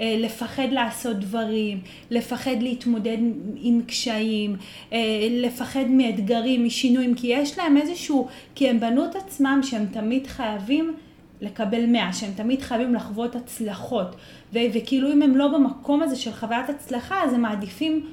אה, 0.00 0.16
לפחד 0.18 0.68
לעשות 0.70 1.18
דברים, 1.18 1.80
לפחד 2.10 2.56
להתמודד 2.60 3.18
עם 3.56 3.80
קשיים, 3.86 4.56
אה, 4.92 5.28
לפחד 5.30 5.84
מאתגרים, 5.88 6.64
משינויים, 6.64 7.14
כי 7.14 7.26
יש 7.26 7.58
להם 7.58 7.76
איזשהו, 7.76 8.28
כי 8.54 8.68
הם 8.68 8.80
בנו 8.80 9.04
את 9.04 9.16
עצמם 9.16 9.60
שהם 9.62 9.86
תמיד 9.86 10.26
חייבים 10.26 10.94
לקבל 11.40 11.86
מאה, 11.86 12.12
שהם 12.12 12.30
תמיד 12.36 12.62
חייבים 12.62 12.94
לחוות 12.94 13.36
הצלחות, 13.36 14.16
ו- 14.52 14.58
וכאילו 14.74 15.12
אם 15.12 15.22
הם 15.22 15.36
לא 15.36 15.48
במקום 15.48 16.02
הזה 16.02 16.16
של 16.16 16.32
חוויית 16.32 16.70
הצלחה, 16.70 17.22
אז 17.24 17.32
הם 17.32 17.42
מעדיפים 17.42 18.06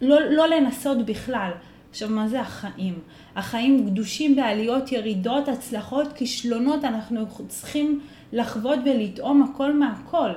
לא, 0.00 0.20
לא 0.20 0.48
לנסות 0.48 1.06
בכלל. 1.06 1.50
עכשיו, 1.90 2.08
מה 2.08 2.28
זה 2.28 2.40
החיים? 2.40 2.98
החיים 3.36 3.86
גדושים 3.86 4.36
בעליות, 4.36 4.92
ירידות, 4.92 5.48
הצלחות, 5.48 6.12
כישלונות, 6.12 6.84
אנחנו 6.84 7.26
צריכים 7.48 8.00
לחוות 8.32 8.78
ולטעום 8.84 9.42
הכל 9.42 9.72
מהכל. 9.72 10.30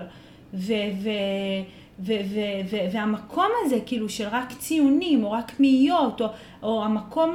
והמקום 2.92 3.48
הזה, 3.66 3.80
כאילו, 3.86 4.10
של 4.10 4.28
רק 4.32 4.54
ציונים, 4.60 5.24
או 5.24 5.32
רק 5.32 5.60
מאיות, 5.60 6.22
או, 6.22 6.28
או 6.64 6.84
המקום 6.84 7.34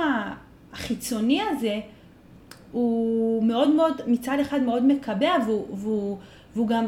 החיצוני 0.72 1.40
הזה, 1.42 1.80
הוא 2.72 3.44
מאוד 3.44 3.68
מאוד, 3.68 4.00
מצד 4.06 4.38
אחד 4.40 4.62
מאוד 4.62 4.84
מקבע, 4.84 5.32
והוא, 5.46 5.66
והוא, 5.76 6.18
והוא 6.54 6.68
גם 6.68 6.86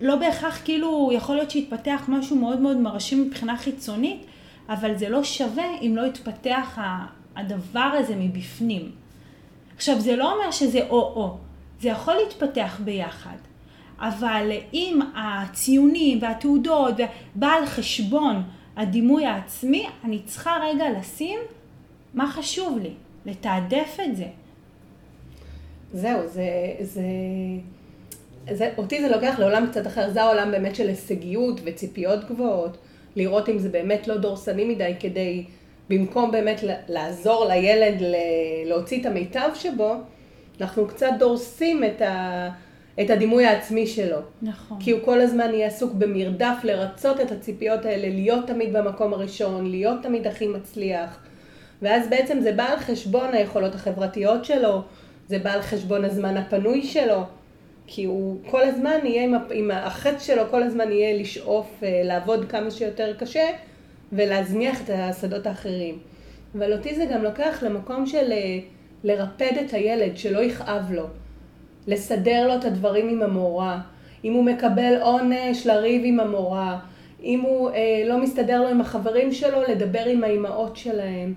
לא 0.00 0.16
בהכרח, 0.16 0.60
כאילו, 0.64 1.10
יכול 1.14 1.36
להיות 1.36 1.50
שיתפתח 1.50 2.04
משהו 2.08 2.36
מאוד 2.36 2.60
מאוד 2.60 2.76
מרשים 2.76 3.22
מבחינה 3.22 3.56
חיצונית, 3.56 4.26
אבל 4.68 4.98
זה 4.98 5.08
לא 5.08 5.24
שווה 5.24 5.80
אם 5.82 5.92
לא 5.96 6.06
יתפתח 6.06 6.78
הדבר 7.36 7.90
הזה 7.98 8.16
מבפנים. 8.16 8.90
עכשיו, 9.76 10.00
זה 10.00 10.16
לא 10.16 10.32
אומר 10.32 10.50
שזה 10.50 10.86
או-או, 10.90 11.36
זה 11.80 11.88
יכול 11.88 12.14
להתפתח 12.14 12.80
ביחד. 12.84 13.36
אבל 14.00 14.52
אם 14.74 15.00
הציונים 15.16 16.18
והתעודות 16.22 16.94
בא 17.34 17.48
על 17.48 17.66
חשבון 17.66 18.42
הדימוי 18.76 19.26
העצמי, 19.26 19.86
אני 20.04 20.18
צריכה 20.26 20.56
רגע 20.62 20.84
לשים 20.98 21.38
מה 22.14 22.30
חשוב 22.30 22.78
לי, 22.82 22.90
לתעדף 23.26 23.96
את 24.04 24.16
זה. 24.16 24.26
זהו, 25.92 26.28
זה, 26.28 26.44
זה, 26.80 27.02
זה, 28.50 28.72
אותי 28.78 29.00
זה 29.00 29.08
לוקח 29.08 29.38
לעולם 29.38 29.66
קצת 29.70 29.86
אחר, 29.86 30.10
זה 30.10 30.22
העולם 30.22 30.50
באמת 30.50 30.76
של 30.76 30.88
הישגיות 30.88 31.60
וציפיות 31.64 32.28
גבוהות, 32.28 32.76
לראות 33.16 33.48
אם 33.48 33.58
זה 33.58 33.68
באמת 33.68 34.08
לא 34.08 34.16
דורסני 34.16 34.64
מדי 34.64 34.94
כדי, 35.00 35.44
במקום 35.88 36.30
באמת 36.30 36.60
לעזור 36.88 37.44
לילד 37.48 37.94
להוציא 38.66 39.00
את 39.00 39.06
המיטב 39.06 39.48
שבו, 39.54 39.94
אנחנו 40.60 40.86
קצת 40.86 41.10
דורסים 41.18 41.84
את 41.84 42.02
ה... 42.02 42.48
את 43.00 43.10
הדימוי 43.10 43.46
העצמי 43.46 43.86
שלו. 43.86 44.18
נכון. 44.42 44.78
כי 44.80 44.90
הוא 44.90 45.00
כל 45.04 45.20
הזמן 45.20 45.54
יהיה 45.54 45.66
עסוק 45.66 45.92
במרדף 45.92 46.56
לרצות 46.64 47.20
את 47.20 47.32
הציפיות 47.32 47.84
האלה, 47.84 48.08
להיות 48.08 48.46
תמיד 48.46 48.72
במקום 48.72 49.12
הראשון, 49.12 49.70
להיות 49.70 50.02
תמיד 50.02 50.26
הכי 50.26 50.46
מצליח. 50.46 51.18
ואז 51.82 52.08
בעצם 52.08 52.40
זה 52.40 52.52
בא 52.52 52.64
על 52.64 52.78
חשבון 52.78 53.34
היכולות 53.34 53.74
החברתיות 53.74 54.44
שלו, 54.44 54.82
זה 55.28 55.38
בא 55.38 55.52
על 55.52 55.62
חשבון 55.62 56.04
הזמן 56.04 56.36
הפנוי 56.36 56.82
שלו, 56.82 57.22
כי 57.86 58.04
הוא 58.04 58.36
כל 58.50 58.62
הזמן 58.62 58.98
יהיה 59.04 59.24
עם, 59.24 59.34
עם 59.50 59.70
החטא 59.70 60.18
שלו, 60.18 60.42
כל 60.50 60.62
הזמן 60.62 60.92
יהיה 60.92 61.20
לשאוף 61.20 61.82
אה, 61.82 62.02
לעבוד 62.04 62.44
כמה 62.48 62.70
שיותר 62.70 63.14
קשה 63.18 63.46
ולהזניח 64.12 64.82
את 64.84 64.90
השדות 64.90 65.46
האחרים. 65.46 65.98
אבל 66.54 66.72
אותי 66.72 66.94
זה 66.94 67.04
גם 67.04 67.22
לוקח 67.22 67.62
למקום 67.62 68.06
של 68.06 68.32
אה, 68.32 68.58
לרפד 69.04 69.52
את 69.66 69.74
הילד, 69.74 70.16
שלא 70.16 70.38
יכאב 70.38 70.92
לו. 70.92 71.06
לסדר 71.90 72.48
לו 72.48 72.54
את 72.54 72.64
הדברים 72.64 73.08
עם 73.08 73.22
המורה, 73.22 73.80
אם 74.24 74.32
הוא 74.32 74.44
מקבל 74.44 74.94
עונש, 75.02 75.66
לריב 75.66 76.02
עם 76.04 76.20
המורה, 76.20 76.78
אם 77.22 77.40
הוא 77.40 77.70
אה, 77.70 78.02
לא 78.06 78.18
מסתדר 78.18 78.62
לו 78.62 78.68
עם 78.68 78.80
החברים 78.80 79.32
שלו, 79.32 79.62
לדבר 79.68 80.04
עם 80.06 80.24
האימהות 80.24 80.76
שלהם. 80.76 81.34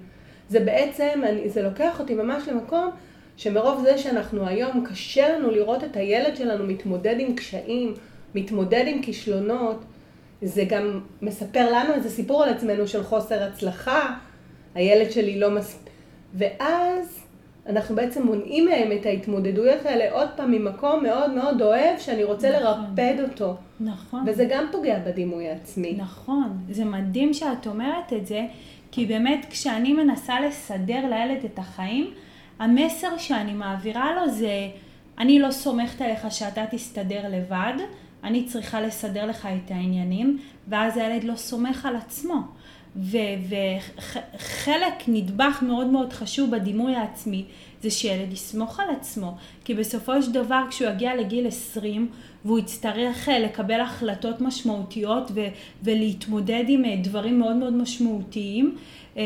זה 0.49 0.59
בעצם, 0.59 1.21
אני, 1.23 1.49
זה 1.49 1.61
לוקח 1.61 1.99
אותי 1.99 2.13
ממש 2.13 2.47
למקום 2.47 2.89
שמרוב 3.37 3.81
זה 3.83 3.97
שאנחנו 3.97 4.47
היום, 4.47 4.85
קשה 4.89 5.37
לנו 5.37 5.51
לראות 5.51 5.83
את 5.83 5.95
הילד 5.95 6.35
שלנו 6.35 6.65
מתמודד 6.65 7.15
עם 7.19 7.35
קשיים, 7.35 7.93
מתמודד 8.35 8.83
עם 8.87 9.01
כישלונות, 9.01 9.83
זה 10.41 10.63
גם 10.63 10.99
מספר 11.21 11.71
לנו 11.71 11.93
איזה 11.93 12.09
סיפור 12.09 12.43
על 12.43 12.49
עצמנו 12.49 12.87
של 12.87 13.03
חוסר 13.03 13.43
הצלחה, 13.43 14.15
הילד 14.75 15.11
שלי 15.11 15.39
לא 15.39 15.51
מספיק, 15.51 15.89
ואז 16.33 17.22
אנחנו 17.69 17.95
בעצם 17.95 18.25
מונעים 18.25 18.65
מהם 18.65 18.91
את 18.91 19.05
ההתמודדויות 19.05 19.85
האלה 19.85 20.11
עוד 20.11 20.29
פעם 20.35 20.51
ממקום 20.51 21.03
מאוד 21.03 21.31
מאוד 21.31 21.61
אוהב, 21.61 21.99
שאני 21.99 22.23
רוצה 22.23 22.49
נכון. 22.49 22.63
לרפד 22.63 23.15
אותו. 23.29 23.55
נכון. 23.79 24.23
וזה 24.27 24.45
גם 24.49 24.65
פוגע 24.71 24.99
בדימוי 24.99 25.49
העצמי. 25.49 25.95
נכון. 25.97 26.57
זה 26.69 26.85
מדהים 26.85 27.33
שאת 27.33 27.67
אומרת 27.67 28.13
את 28.13 28.27
זה, 28.27 28.45
כי 28.91 29.05
באמת 29.05 29.45
כשאני 29.49 29.93
מנסה 29.93 30.39
לסדר 30.39 31.09
לילד 31.09 31.45
את 31.45 31.59
החיים, 31.59 32.11
המסר 32.59 33.17
שאני 33.17 33.53
מעבירה 33.53 34.15
לו 34.15 34.29
זה, 34.29 34.67
אני 35.17 35.39
לא 35.39 35.51
סומכת 35.51 36.01
עליך 36.01 36.31
שאתה 36.31 36.65
תסתדר 36.71 37.21
לבד, 37.29 37.73
אני 38.23 38.45
צריכה 38.45 38.81
לסדר 38.81 39.25
לך 39.25 39.45
את 39.45 39.71
העניינים, 39.71 40.39
ואז 40.67 40.97
הילד 40.97 41.23
לא 41.23 41.35
סומך 41.35 41.85
על 41.85 41.95
עצמו. 41.95 42.35
וחלק, 42.95 44.93
נדבך 45.07 45.59
מאוד 45.61 45.87
מאוד 45.87 46.13
חשוב 46.13 46.51
בדימוי 46.51 46.95
העצמי, 46.95 47.45
זה 47.81 47.91
שילד 47.91 48.33
יסמוך 48.33 48.79
על 48.79 48.89
עצמו. 48.89 49.35
כי 49.65 49.73
בסופו 49.73 50.21
של 50.21 50.31
דבר, 50.31 50.63
כשהוא 50.69 50.89
יגיע 50.89 51.15
לגיל 51.15 51.47
20, 51.47 52.09
והוא 52.45 52.59
יצטרך 52.59 53.29
אה, 53.29 53.39
לקבל 53.39 53.81
החלטות 53.81 54.41
משמעותיות 54.41 55.31
ו- 55.35 55.47
ולהתמודד 55.83 56.63
עם 56.67 56.85
אה, 56.85 56.95
דברים 57.03 57.39
מאוד 57.39 57.55
מאוד 57.55 57.73
משמעותיים, 57.73 58.77
אה, 59.17 59.23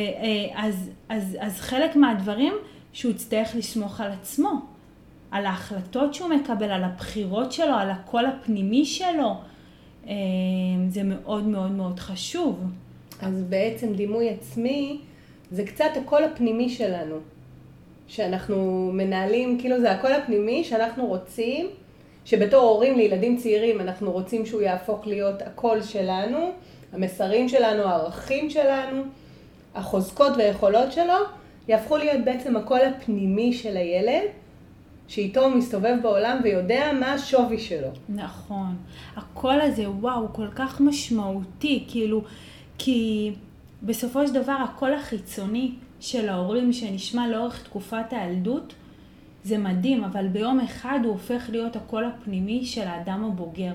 אז, 0.56 0.90
אז, 1.10 1.38
אז 1.40 1.60
חלק 1.60 1.96
מהדברים 1.96 2.54
שהוא 2.94 3.12
יצטרך 3.12 3.56
לסמוך 3.56 4.02
על 4.02 4.12
עצמו, 4.12 4.52
על 5.32 5.46
ההחלטות 5.46 6.14
שהוא 6.14 6.30
מקבל, 6.30 6.72
על 6.72 6.84
הבחירות 6.84 7.52
שלו, 7.52 7.74
על 7.74 7.90
הקול 7.90 8.26
הפנימי 8.26 8.86
שלו. 8.86 9.36
זה 10.90 11.04
מאוד 11.04 11.48
מאוד 11.48 11.72
מאוד 11.72 12.00
חשוב. 12.00 12.60
אז 13.22 13.44
בעצם 13.50 13.94
דימוי 13.94 14.30
עצמי 14.30 15.00
זה 15.52 15.66
קצת 15.66 15.90
הקול 15.96 16.24
הפנימי 16.24 16.70
שלנו, 16.70 17.16
שאנחנו 18.08 18.90
מנהלים, 18.94 19.60
כאילו 19.60 19.80
זה 19.80 19.92
הקול 19.92 20.12
הפנימי 20.12 20.64
שאנחנו 20.64 21.06
רוצים, 21.06 21.68
שבתור 22.26 22.62
הורים 22.62 22.98
לילדים 22.98 23.38
צעירים 23.38 23.82
אנחנו 23.82 24.12
רוצים 24.12 24.46
שהוא 24.46 24.62
יהפוך 24.62 25.08
להיות 25.08 25.42
הקול 25.42 25.82
שלנו, 25.82 26.52
המסרים 26.94 27.50
שלנו, 27.50 27.84
הערכים 27.84 28.50
שלנו, 28.50 29.02
החוזקות 29.76 30.38
והיכולות 30.38 30.92
שלו, 30.92 31.14
יהפכו 31.68 31.98
להיות 31.98 32.26
בעצם 32.26 32.56
הקול 32.58 32.80
הפנימי 32.82 33.54
של 33.54 33.78
הילד, 33.78 34.24
שאיתו 35.08 35.44
הוא 35.44 35.56
מסתובב 35.56 35.96
בעולם 36.02 36.40
ויודע 36.44 36.92
מה 37.00 37.14
השווי 37.14 37.60
שלו. 37.60 37.88
נכון. 38.10 38.76
הקול 39.16 39.62
הזה, 39.62 39.90
וואו, 39.90 40.20
הוא 40.20 40.30
כל 40.34 40.48
כך 40.56 40.82
משמעותי, 40.82 41.84
כאילו... 41.88 42.22
כי 42.78 43.32
בסופו 43.84 44.28
של 44.28 44.34
דבר 44.34 44.52
הקול 44.64 44.94
החיצוני 44.94 45.72
של 46.00 46.30
ההורים 46.30 46.74
שנשמע 46.74 47.28
לאורך 47.28 47.64
תקופת 47.64 48.06
הילדות 48.12 48.74
זה 49.44 49.58
מדהים, 49.58 50.04
אבל 50.04 50.28
ביום 50.28 50.60
אחד 50.60 51.00
הוא 51.04 51.12
הופך 51.12 51.50
להיות 51.50 51.76
הקול 51.76 52.06
הפנימי 52.06 52.66
של 52.66 52.88
האדם 52.88 53.24
הבוגר. 53.24 53.74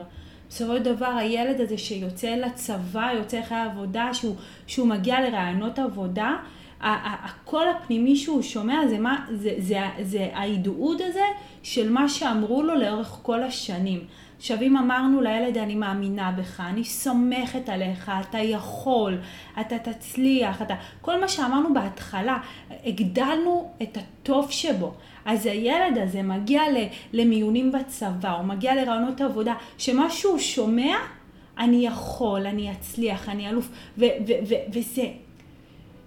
בסופו 0.48 0.76
של 0.76 0.82
דבר 0.82 1.06
הילד 1.06 1.60
הזה 1.60 1.78
שיוצא 1.78 2.34
לצבא, 2.34 3.10
יוצא 3.18 3.38
לחיי 3.38 3.60
עבודה, 3.60 4.14
שהוא, 4.14 4.36
שהוא 4.66 4.88
מגיע 4.88 5.20
לרעיונות 5.20 5.78
עבודה, 5.78 6.36
הקול 6.80 7.64
הפנימי 7.68 8.16
שהוא 8.16 8.42
שומע 8.42 8.88
זה, 8.88 8.98
מה, 8.98 9.26
זה, 9.34 9.54
זה, 9.58 9.78
זה 10.02 10.28
ההדהוד 10.32 11.02
הזה 11.02 11.24
של 11.62 11.90
מה 11.90 12.08
שאמרו 12.08 12.62
לו 12.62 12.74
לאורך 12.74 13.18
כל 13.22 13.42
השנים. 13.42 14.04
עכשיו 14.42 14.62
אם 14.62 14.76
אמרנו 14.76 15.20
לילד 15.20 15.58
אני 15.58 15.74
מאמינה 15.74 16.32
בך, 16.38 16.60
אני 16.60 16.84
סומכת 16.84 17.68
עליך, 17.68 18.12
אתה 18.20 18.38
יכול, 18.38 19.18
אתה 19.60 19.78
תצליח, 19.78 20.62
אתה... 20.62 20.74
כל 21.00 21.20
מה 21.20 21.28
שאמרנו 21.28 21.74
בהתחלה, 21.74 22.38
הגדלנו 22.84 23.70
את 23.82 23.96
הטוב 23.96 24.50
שבו. 24.50 24.94
אז 25.24 25.46
הילד 25.46 25.98
הזה 25.98 26.22
מגיע 26.22 26.62
למיונים 27.12 27.72
בצבא, 27.72 28.30
הוא 28.30 28.44
מגיע 28.44 28.74
לרעיונות 28.74 29.20
עבודה, 29.20 29.54
שמה 29.78 30.10
שהוא 30.10 30.38
שומע, 30.38 30.96
אני 31.58 31.86
יכול, 31.86 32.46
אני 32.46 32.72
אצליח, 32.72 33.28
אני 33.28 33.48
אלוף, 33.48 33.68
וזה 34.72 35.06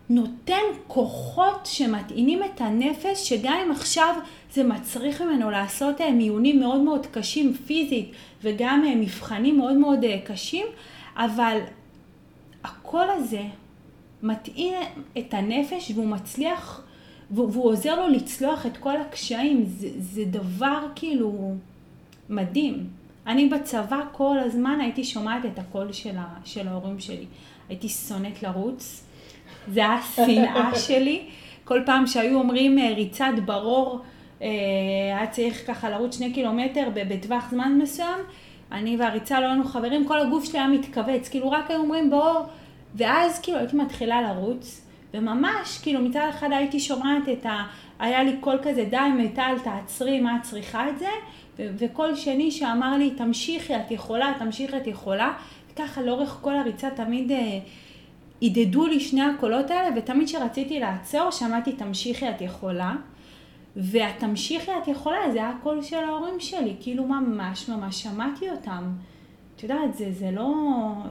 נותן 0.10 0.62
כוחות 0.88 1.66
שמטעינים 1.66 2.44
את 2.44 2.62
הנפש, 2.62 3.30
שגם 3.30 3.58
אם 3.66 3.72
עכשיו 3.72 4.16
זה 4.54 4.64
מצריך 4.64 5.22
ממנו 5.22 5.52
לעשות 5.52 6.02
אה, 6.02 6.12
מיונים 6.12 6.60
מאוד 6.60 6.82
מאוד 6.82 7.06
קשים 7.06 7.54
פיזית 7.54 8.12
וגם 8.44 8.84
אה, 8.88 8.96
מבחנים 8.96 9.58
מאוד 9.58 9.74
מאוד 9.74 10.04
אה, 10.04 10.20
קשים, 10.26 10.66
אבל 11.18 11.60
הקול 12.64 13.08
הזה 13.10 13.42
מטעין 14.24 14.74
את 15.18 15.34
הנפש 15.34 15.92
והוא 15.96 16.08
מצליח, 16.08 16.82
והוא 17.32 17.66
עוזר 17.66 18.00
לו 18.00 18.08
לצלוח 18.08 18.66
את 18.66 18.78
כל 18.78 18.98
הקשיים. 18.98 19.66
זה, 19.66 19.90
זה 20.00 20.26
דבר 20.26 20.88
כאילו 20.96 21.54
מדהים. 22.30 22.88
אני 23.28 23.50
בצבא 23.50 24.00
כל 24.12 24.40
הזמן 24.40 24.80
הייתי 24.82 25.04
שומעת 25.04 25.46
את 25.46 25.60
הקול 25.60 25.92
של, 25.92 26.18
ה, 26.18 26.26
של 26.46 26.68
ההורים 26.68 27.00
שלי. 27.00 27.26
הייתי 27.70 27.90
שונאת 27.90 28.44
לרוץ. 28.44 29.06
זה 29.68 29.80
היה 29.80 29.94
השנאה 29.94 30.76
שלי. 30.76 31.22
כל 31.66 31.82
פעם 31.86 32.08
שהיו 32.08 32.40
אומרים 32.40 32.80
אה, 32.80 32.94
ריצת 32.96 33.34
ברור, 33.46 34.00
אה, 34.42 34.48
היה 35.18 35.28
צריך 35.28 35.68
ככה 35.68 35.90
לרוץ 35.90 36.18
שני 36.18 36.34
קילומטר 36.34 36.90
בטווח 36.94 37.50
זמן 37.52 37.80
מסוים, 37.82 38.20
אני 38.72 38.98
והריצה 38.98 39.40
לא 39.40 39.46
היינו 39.46 39.64
חברים, 39.64 40.08
כל 40.08 40.20
הגוף 40.20 40.46
שלי 40.46 40.60
היה 40.60 40.68
מתכווץ, 40.68 41.30
כאילו 41.30 41.52
רק 41.52 41.72
היו 41.72 41.80
אומרים 41.80 42.10
ברור, 42.10 42.42
ואז 42.96 43.40
כאילו 43.40 43.58
הייתי 43.58 43.76
מתחילה 43.76 44.22
לרוץ, 44.22 44.82
וממש 45.14 45.80
כאילו 45.82 46.02
מצד 46.02 46.28
אחד 46.30 46.50
הייתי 46.52 46.80
שומעת 46.80 47.30
את 47.34 47.46
ה... 47.46 47.64
היה 48.00 48.24
לי 48.24 48.38
קול 48.40 48.58
כזה, 48.64 48.86
די 48.90 48.98
מטל, 49.18 49.56
תעצרי, 49.64 50.20
מה 50.20 50.36
את 50.36 50.42
צריכה 50.42 50.90
את 50.90 51.00
זה? 51.00 51.10
וקול 51.60 52.16
שני 52.16 52.52
שאמר 52.52 52.98
לי, 52.98 53.12
תמשיכי, 53.12 53.76
את 53.76 53.92
יכולה, 53.92 54.34
תמשיכי, 54.40 54.78
את 54.78 54.88
יכולה. 54.88 55.34
וככה 55.74 56.02
לאורך 56.02 56.38
כל 56.42 56.56
הריצה 56.56 56.90
תמיד... 56.90 57.32
הדהדו 58.42 58.88
לי 58.88 59.00
שני 59.00 59.22
הקולות 59.22 59.72
האלה, 59.72 59.96
ותמיד 59.98 60.28
כשרציתי 60.28 60.80
לעצור, 60.80 61.32
שמעתי 61.32 61.72
תמשיכי 61.72 62.30
את 62.30 62.42
יכולה. 62.42 62.96
והתמשיכי 63.76 64.72
את 64.84 64.88
יכולה, 64.88 65.32
זה 65.32 65.38
היה 65.38 65.50
הקול 65.50 65.82
של 65.82 65.96
ההורים 65.96 66.40
שלי, 66.40 66.76
כאילו 66.80 67.04
ממש 67.04 67.70
ממש 67.70 68.04
שמעתי 68.04 68.50
אותם. 68.50 68.92
את 69.56 69.64
יודעת, 69.64 69.98
זה, 69.98 70.12
זה, 70.12 70.32
לא, 70.32 70.54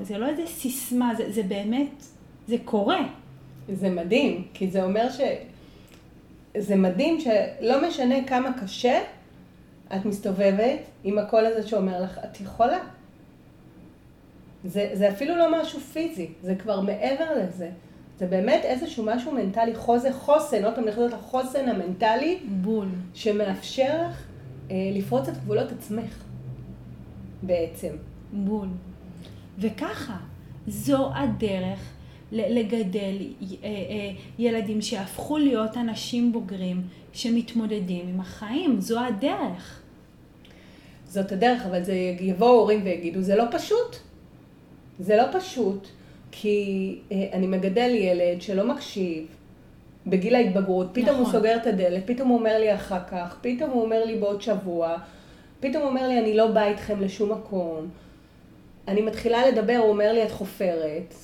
זה 0.00 0.18
לא 0.18 0.26
איזה 0.26 0.46
סיסמה, 0.46 1.14
זה, 1.14 1.32
זה 1.32 1.42
באמת, 1.42 2.04
זה 2.46 2.56
קורה. 2.64 3.00
זה 3.68 3.90
מדהים, 3.90 4.44
כי 4.54 4.70
זה 4.70 4.84
אומר 4.84 5.10
ש... 5.10 5.20
זה 6.58 6.76
מדהים 6.76 7.20
שלא 7.20 7.88
משנה 7.88 8.24
כמה 8.26 8.52
קשה, 8.62 9.00
את 9.96 10.04
מסתובבת 10.04 10.78
עם 11.04 11.18
הקול 11.18 11.46
הזה 11.46 11.68
שאומר 11.68 12.02
לך, 12.02 12.18
את 12.24 12.40
יכולה. 12.40 12.78
זה, 14.64 14.90
זה 14.92 15.08
אפילו 15.08 15.36
לא 15.36 15.62
משהו 15.62 15.80
פיזי, 15.80 16.28
זה 16.42 16.54
כבר 16.54 16.80
מעבר 16.80 17.24
לזה. 17.36 17.70
זה 18.18 18.26
באמת 18.26 18.64
איזשהו 18.64 19.04
משהו 19.04 19.32
מנטלי, 19.32 19.74
חוזה, 19.74 20.12
חוסן, 20.12 20.64
עוד 20.64 20.74
פעם 20.74 20.84
נכנסת 20.84 21.12
לחוסן 21.12 21.68
המנטלי. 21.68 22.38
בול. 22.48 22.88
שמאפשר 23.14 24.08
לך 24.08 24.24
אה, 24.70 24.76
לפרוץ 24.92 25.28
את 25.28 25.36
גבולות 25.36 25.72
עצמך, 25.72 26.24
בעצם. 27.42 27.92
בול. 28.32 28.68
וככה, 29.58 30.16
זו 30.66 31.10
הדרך 31.14 31.78
לגדל 32.32 33.16
אה, 33.42 33.68
אה, 33.68 34.10
ילדים 34.38 34.82
שהפכו 34.82 35.38
להיות 35.38 35.76
אנשים 35.76 36.32
בוגרים 36.32 36.82
שמתמודדים 37.12 38.08
עם 38.08 38.20
החיים, 38.20 38.80
זו 38.80 39.00
הדרך. 39.00 39.80
זאת 41.06 41.32
הדרך, 41.32 41.66
אבל 41.66 41.82
זה 41.82 41.94
יבואו 42.20 42.50
הורים 42.50 42.80
ויגידו, 42.84 43.20
זה 43.20 43.36
לא 43.36 43.44
פשוט. 43.50 43.96
זה 44.98 45.16
לא 45.16 45.24
פשוט, 45.32 45.88
כי 46.30 46.98
אה, 47.12 47.28
אני 47.32 47.46
מגדל 47.46 47.90
ילד 47.90 48.42
שלא 48.42 48.74
מקשיב 48.74 49.26
בגיל 50.06 50.34
ההתבגרות, 50.34 50.86
פתאום 50.92 51.08
נכון. 51.08 51.24
הוא 51.24 51.32
סוגר 51.32 51.56
את 51.56 51.66
הדלת, 51.66 52.02
פתאום 52.06 52.28
הוא 52.28 52.38
אומר 52.38 52.58
לי 52.58 52.74
אחר 52.74 53.00
כך, 53.10 53.36
פתאום 53.40 53.70
הוא 53.70 53.82
אומר 53.82 54.04
לי 54.04 54.16
בעוד 54.16 54.42
שבוע, 54.42 54.96
פתאום 55.60 55.82
הוא 55.82 55.90
אומר 55.90 56.08
לי 56.08 56.18
אני 56.18 56.36
לא 56.36 56.46
בא 56.46 56.64
איתכם 56.64 57.00
לשום 57.00 57.32
מקום. 57.32 57.88
אני 58.88 59.02
מתחילה 59.02 59.48
לדבר, 59.48 59.76
הוא 59.76 59.88
אומר 59.88 60.12
לי 60.12 60.22
את 60.22 60.30
חופרת. 60.30 61.14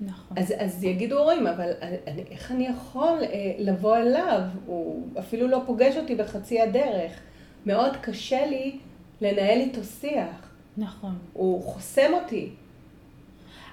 נכון. 0.00 0.38
אז, 0.38 0.54
אז 0.58 0.84
יגידו 0.84 1.18
הורים, 1.18 1.46
אבל 1.46 1.70
אני, 2.06 2.22
איך 2.30 2.52
אני 2.52 2.66
יכול 2.66 3.18
אה, 3.22 3.52
לבוא 3.58 3.96
אליו? 3.96 4.40
הוא 4.66 5.06
אפילו 5.18 5.48
לא 5.48 5.62
פוגש 5.66 5.96
אותי 5.96 6.14
בחצי 6.14 6.60
הדרך. 6.60 7.12
מאוד 7.66 7.96
קשה 8.00 8.46
לי 8.46 8.78
לנהל 9.20 9.60
איתו 9.60 9.84
שיח. 9.84 10.47
נכון. 10.78 11.18
הוא 11.32 11.62
חוסם 11.62 12.10
אותי. 12.12 12.48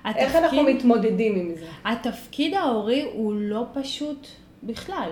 התפקיד, 0.03 0.23
איך 0.23 0.35
אנחנו 0.35 0.63
מתמודדים 0.63 1.35
עם 1.35 1.55
זה? 1.55 1.65
התפקיד 1.85 2.53
ההורי 2.53 3.01
הוא 3.13 3.33
לא 3.35 3.65
פשוט 3.73 4.27
בכלל. 4.63 5.11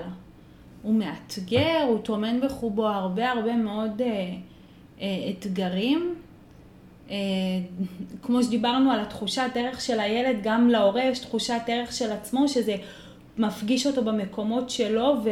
הוא 0.81 0.93
מאתגר, 0.93 1.85
הוא 1.87 1.97
טומן 1.97 2.41
בחובו 2.41 2.87
הרבה 2.87 3.31
הרבה 3.31 3.55
מאוד 3.55 4.01
אה, 4.01 4.07
אה, 5.01 5.07
אתגרים. 5.29 6.15
אה, 7.09 7.15
כמו 8.21 8.43
שדיברנו 8.43 8.91
על 8.91 8.99
התחושת 8.99 9.49
ערך 9.55 9.81
של 9.81 9.99
הילד, 9.99 10.37
גם 10.43 10.69
להורה 10.69 11.03
יש 11.03 11.19
תחושת 11.19 11.61
ערך 11.67 11.93
של 11.93 12.11
עצמו, 12.11 12.47
שזה 12.47 12.75
מפגיש 13.37 13.87
אותו 13.87 14.03
במקומות 14.03 14.69
שלו 14.69 15.15
ו- 15.23 15.29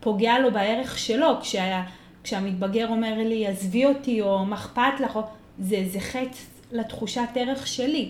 ופוגע 0.00 0.38
לו 0.38 0.52
בערך 0.52 0.98
שלו. 0.98 1.40
כשה, 1.40 1.82
כשהמתבגר 2.24 2.88
אומר 2.88 3.14
לי, 3.18 3.46
עזבי 3.46 3.86
אותי, 3.86 4.22
או 4.22 4.44
מה 4.44 4.56
אכפת 4.56 5.00
לך. 5.00 5.18
זה, 5.58 5.84
זה 5.90 6.00
חץ 6.00 6.46
לתחושת 6.72 7.28
ערך 7.34 7.66
שלי. 7.66 8.08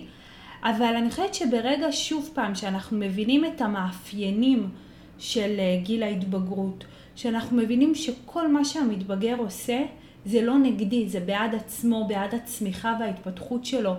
אבל 0.63 0.95
אני 0.95 1.09
חושבת 1.09 1.33
שברגע 1.33 1.87
שוב 1.91 2.29
פעם 2.33 2.55
שאנחנו 2.55 2.97
מבינים 2.97 3.45
את 3.45 3.61
המאפיינים 3.61 4.69
של 5.17 5.55
אה, 5.59 5.79
גיל 5.83 6.03
ההתבגרות, 6.03 6.85
שאנחנו 7.15 7.57
מבינים 7.57 7.95
שכל 7.95 8.47
מה 8.47 8.65
שהמתבגר 8.65 9.35
עושה 9.37 9.81
זה 10.25 10.41
לא 10.41 10.57
נגדי, 10.57 11.09
זה 11.09 11.19
בעד 11.19 11.55
עצמו, 11.55 12.07
בעד 12.07 12.35
הצמיחה 12.35 12.95
וההתפתחות 12.99 13.65
שלו, 13.65 13.93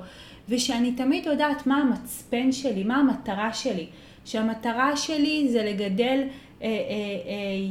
ושאני 0.48 0.92
תמיד 0.92 1.26
יודעת 1.26 1.66
מה 1.66 1.76
המצפן 1.76 2.52
שלי, 2.52 2.84
מה 2.84 2.96
המטרה 2.96 3.52
שלי, 3.52 3.86
שהמטרה 4.24 4.96
שלי 4.96 5.48
זה 5.48 5.62
לגדל 5.62 6.20
אה, 6.62 6.66
אה, 6.66 6.68
אה, 6.68 6.72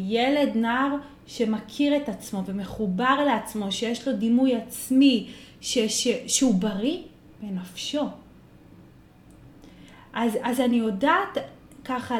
ילד, 0.08 0.56
נער, 0.56 0.96
שמכיר 1.28 1.98
את 1.98 2.10
עצמו 2.10 2.44
ומחובר 2.46 3.24
לעצמו, 3.26 3.72
שיש 3.72 4.08
לו 4.08 4.14
דימוי 4.14 4.56
עצמי, 4.56 5.28
ש, 5.62 5.78
ש, 5.78 6.08
שהוא 6.28 6.56
בריא 6.56 6.98
בנפשו. 7.42 8.06
אז, 10.14 10.38
אז 10.44 10.60
אני 10.60 10.76
יודעת 10.76 11.38
ככה 11.86 12.18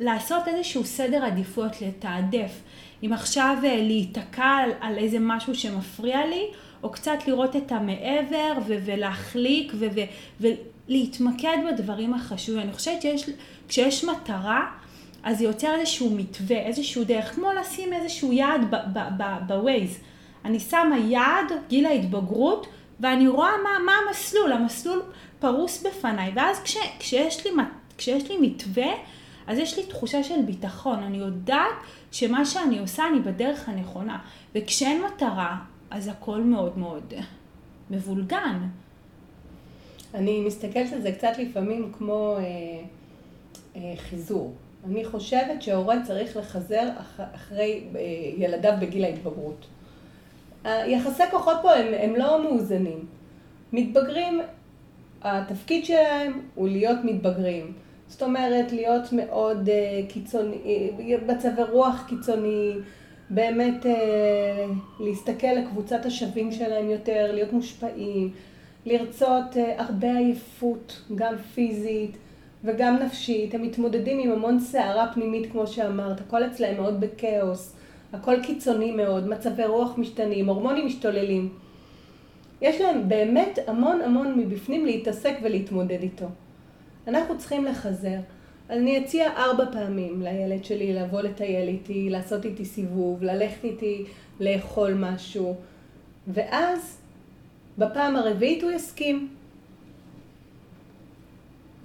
לעשות 0.00 0.48
איזשהו 0.48 0.84
סדר 0.84 1.24
עדיפויות, 1.24 1.82
לתעדף. 1.82 2.60
אם 3.02 3.12
עכשיו 3.12 3.56
אה, 3.64 3.76
להיתקע 3.76 4.44
על, 4.44 4.70
על 4.80 4.98
איזה 4.98 5.16
משהו 5.20 5.54
שמפריע 5.54 6.26
לי, 6.26 6.46
או 6.82 6.90
קצת 6.90 7.18
לראות 7.26 7.56
את 7.56 7.72
המעבר 7.72 8.52
ו- 8.66 8.78
ולהחליק 8.84 9.72
ו- 9.74 9.86
ו- 10.40 10.50
ולהתמקד 10.88 11.56
בדברים 11.68 12.14
החשובים. 12.14 12.60
אני 12.60 12.72
חושבת 12.72 13.02
שכשיש 13.02 14.04
מטרה, 14.04 14.70
אז 15.22 15.38
זה 15.38 15.44
יוצר 15.44 15.74
איזשהו 15.74 16.10
מתווה, 16.10 16.56
איזשהו 16.56 17.04
דרך, 17.04 17.34
כמו 17.34 17.52
לשים 17.60 17.92
איזשהו 17.92 18.32
יעד 18.32 18.60
בווייז. 19.46 19.98
אני 20.44 20.60
שמה 20.60 20.98
יעד, 20.98 21.52
גיל 21.68 21.86
ההתבגרות, 21.86 22.66
ואני 23.00 23.28
רואה 23.28 23.50
מה, 23.64 23.70
מה 23.86 23.92
המסלול, 24.06 24.52
המסלול 24.52 25.02
פרוס 25.38 25.86
בפניי, 25.86 26.32
ואז 26.34 26.60
כש, 26.60 26.76
כשיש, 26.98 27.46
לי, 27.46 27.52
כשיש 27.98 28.30
לי 28.30 28.38
מתווה, 28.40 28.90
אז 29.46 29.58
יש 29.58 29.78
לי 29.78 29.86
תחושה 29.86 30.22
של 30.22 30.42
ביטחון, 30.42 31.02
אני 31.02 31.18
יודעת 31.18 31.74
שמה 32.12 32.44
שאני 32.44 32.78
עושה 32.78 33.06
אני 33.06 33.20
בדרך 33.20 33.68
הנכונה, 33.68 34.18
וכשאין 34.54 35.02
מטרה, 35.02 35.56
אז 35.90 36.08
הכל 36.08 36.40
מאוד 36.40 36.78
מאוד 36.78 37.14
מבולגן. 37.90 38.58
אני 40.14 40.40
מסתכלת 40.40 40.92
על 40.92 41.00
זה 41.00 41.12
קצת 41.12 41.32
לפעמים 41.38 41.92
כמו 41.98 42.36
אה, 42.36 42.42
אה, 43.76 43.92
חיזור. 43.96 44.54
אני 44.86 45.04
חושבת 45.04 45.62
שהורה 45.62 45.96
צריך 46.06 46.36
לחזר 46.36 46.88
אח, 47.00 47.20
אחרי 47.34 47.84
אה, 47.96 48.00
ילדיו 48.36 48.72
בגיל 48.80 49.04
ההתבגרות. 49.04 49.66
היחסי 50.64 51.22
כוחות 51.30 51.56
פה 51.62 51.72
הם, 51.72 51.86
הם 52.00 52.16
לא 52.16 52.42
מאוזנים. 52.42 53.06
מתבגרים, 53.72 54.40
התפקיד 55.22 55.84
שלהם 55.84 56.40
הוא 56.54 56.68
להיות 56.68 56.98
מתבגרים. 57.04 57.72
זאת 58.08 58.22
אומרת, 58.22 58.72
להיות 58.72 59.12
מאוד 59.12 59.68
uh, 59.68 60.12
קיצוני, 60.12 60.90
מצבי 61.26 61.62
רוח 61.62 62.04
קיצוני, 62.08 62.72
באמת 63.30 63.86
uh, 63.86 63.88
להסתכל 65.00 65.46
לקבוצת 65.46 66.06
השווים 66.06 66.52
שלהם 66.52 66.90
יותר, 66.90 67.32
להיות 67.32 67.52
מושפעים, 67.52 68.30
לרצות 68.86 69.52
uh, 69.52 69.58
הרבה 69.78 70.16
עייפות, 70.16 71.02
גם 71.14 71.34
פיזית 71.54 72.16
וגם 72.64 72.96
נפשית. 72.96 73.54
הם 73.54 73.62
מתמודדים 73.62 74.18
עם 74.18 74.32
המון 74.32 74.60
סערה 74.60 75.12
פנימית, 75.14 75.52
כמו 75.52 75.66
שאמרת, 75.66 76.20
הכל 76.20 76.46
אצלהם 76.46 76.76
מאוד 76.76 77.00
בכאוס, 77.00 77.76
הכל 78.12 78.42
קיצוני 78.42 78.92
מאוד, 78.92 79.28
מצבי 79.28 79.64
רוח 79.64 79.98
משתנים, 79.98 80.48
הורמונים 80.48 80.86
משתוללים. 80.86 81.48
יש 82.62 82.80
להם 82.80 83.08
באמת 83.08 83.58
המון 83.66 84.00
המון 84.02 84.38
מבפנים 84.38 84.86
להתעסק 84.86 85.34
ולהתמודד 85.42 86.02
איתו. 86.02 86.26
אנחנו 87.08 87.38
צריכים 87.38 87.64
לחזר. 87.64 88.18
אני 88.70 88.98
אציע 88.98 89.30
ארבע 89.36 89.64
פעמים 89.72 90.22
לילד 90.22 90.64
שלי 90.64 90.92
לבוא 90.92 91.20
לטייל 91.20 91.68
איתי, 91.68 92.10
לעשות 92.10 92.44
איתי 92.44 92.64
סיבוב, 92.64 93.22
ללכת 93.22 93.64
איתי 93.64 94.04
לאכול 94.40 94.94
משהו, 94.94 95.54
ואז 96.28 97.00
בפעם 97.78 98.16
הרביעית 98.16 98.62
הוא 98.62 98.70
יסכים. 98.70 99.28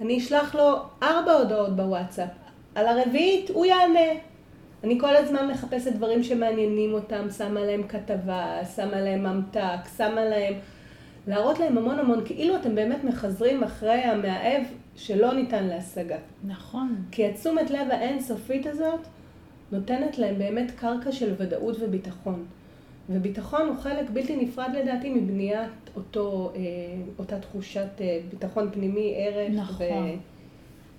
אני 0.00 0.18
אשלח 0.18 0.54
לו 0.54 0.76
ארבע 1.02 1.32
הודעות 1.32 1.76
בוואטסאפ. 1.76 2.28
על 2.74 2.86
הרביעית 2.86 3.50
הוא 3.50 3.66
יענה. 3.66 4.10
אני 4.84 5.00
כל 5.00 5.16
הזמן 5.16 5.50
מחפשת 5.50 5.92
דברים 5.92 6.22
שמעניינים 6.22 6.92
אותם, 6.92 7.30
שמה 7.30 7.60
להם 7.60 7.82
כתבה, 7.82 8.64
שמה 8.76 9.00
להם 9.00 9.22
ממתק, 9.22 9.88
שמה 9.96 10.24
להם... 10.24 10.54
להראות 11.26 11.58
להם 11.58 11.78
המון 11.78 11.98
המון, 11.98 12.24
כאילו 12.24 12.56
אתם 12.56 12.74
באמת 12.74 13.04
מחזרים 13.04 13.64
אחרי 13.64 14.02
המאהב 14.02 14.62
שלא 14.96 15.34
ניתן 15.34 15.64
להשגה. 15.64 16.16
נכון. 16.44 16.96
כי 17.10 17.26
התשומת 17.26 17.70
לב 17.70 17.90
האינסופית 17.90 18.66
הזאת 18.66 19.00
נותנת 19.72 20.18
להם 20.18 20.38
באמת 20.38 20.70
קרקע 20.70 21.12
של 21.12 21.34
ודאות 21.38 21.76
וביטחון. 21.80 22.44
וביטחון 23.10 23.68
הוא 23.68 23.76
חלק 23.76 24.10
בלתי 24.10 24.36
נפרד 24.36 24.70
לדעתי 24.74 25.10
מבניית 25.14 25.70
אותו, 25.96 26.52
אה, 26.56 26.60
אותה 27.18 27.40
תחושת 27.40 28.00
אה, 28.00 28.20
ביטחון 28.30 28.70
פנימי, 28.72 29.14
ערך. 29.16 29.50
נכון. 29.54 29.86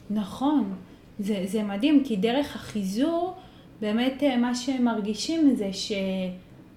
ו... 0.10 0.14
נכון. 0.14 0.74
זה, 1.20 1.44
זה 1.46 1.64
מדהים, 1.64 2.04
כי 2.04 2.16
דרך 2.16 2.56
החיזור, 2.56 3.36
באמת 3.82 4.24
אה, 4.24 4.38
מה 4.38 4.56
שהם 4.56 4.84
מרגישים 4.84 5.56
זה 5.56 5.70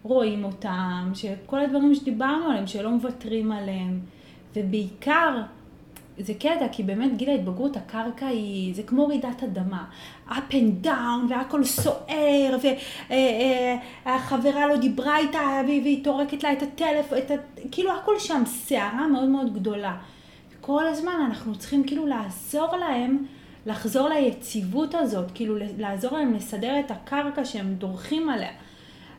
שרואים 0.03 0.45
אותם, 0.45 1.11
שכל 1.15 1.61
הדברים 1.61 1.95
שדיברנו 1.95 2.51
עליהם, 2.51 2.67
שלא 2.67 2.91
מוותרים 2.91 3.53
עליהם, 3.53 4.01
ובעיקר 4.57 5.43
זה 6.19 6.35
קטע, 6.35 6.69
כי 6.73 6.83
באמת 6.83 7.17
גיל 7.17 7.31
ההתבגרות, 7.31 7.77
הקרקע 7.77 8.27
היא, 8.27 8.75
זה 8.75 8.83
כמו 8.83 9.07
רעידת 9.07 9.43
אדמה. 9.43 9.85
up 10.29 10.53
and 10.53 10.87
down, 10.87 11.31
והכל 11.31 11.65
סוער, 11.65 12.57
והחברה 14.07 14.67
לא 14.67 14.77
דיברה 14.77 15.19
איתה, 15.19 15.61
והיא 15.67 16.05
טורקת 16.05 16.43
לה 16.43 16.53
את 16.53 16.63
הטלפון, 16.63 17.19
את 17.19 17.31
ה... 17.31 17.35
כאילו 17.71 17.93
הכל 17.93 18.19
שם 18.19 18.43
סערה 18.47 19.09
מאוד 19.09 19.29
מאוד 19.29 19.55
גדולה. 19.55 19.97
כל 20.61 20.87
הזמן 20.87 21.27
אנחנו 21.27 21.55
צריכים 21.55 21.85
כאילו 21.85 22.07
לעזור 22.07 22.77
להם 22.77 23.25
לחזור 23.67 24.09
ליציבות 24.09 24.95
הזאת, 24.95 25.31
כאילו 25.35 25.55
לעזור 25.79 26.19
להם 26.19 26.35
לסדר 26.35 26.81
את 26.81 26.91
הקרקע 26.91 27.45
שהם 27.45 27.75
דורכים 27.75 28.29
עליה. 28.29 28.53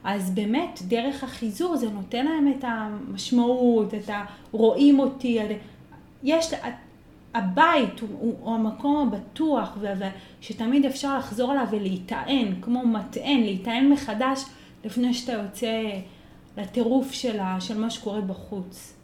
אז 0.04 0.32
באמת, 0.32 0.80
דרך 0.88 1.24
החיזור 1.24 1.76
זה 1.76 1.90
נותן 1.90 2.26
להם 2.26 2.54
את 2.58 2.64
המשמעות, 2.68 3.94
את 3.94 4.10
ה... 4.10 4.26
רואים 4.52 5.00
אותי, 5.00 5.40
יש, 6.24 6.54
הבית 7.34 8.00
הוא, 8.00 8.10
הוא, 8.20 8.36
הוא 8.42 8.56
המקום 8.56 9.08
הבטוח 9.08 9.78
שתמיד 10.42 10.86
אפשר 10.86 11.18
לחזור 11.18 11.52
אליו 11.52 11.68
ולהיטען, 11.72 12.54
כמו 12.62 12.88
מטען, 12.88 13.40
להיטען 13.40 13.90
מחדש 13.90 14.44
לפני 14.86 15.14
שאתה 15.14 15.32
יוצא 15.32 15.82
לטירוף 16.58 17.12
שלה, 17.12 17.58
של 17.60 17.78
מה 17.78 17.90
שקורה 17.90 18.22
בחוץ. 18.22 19.01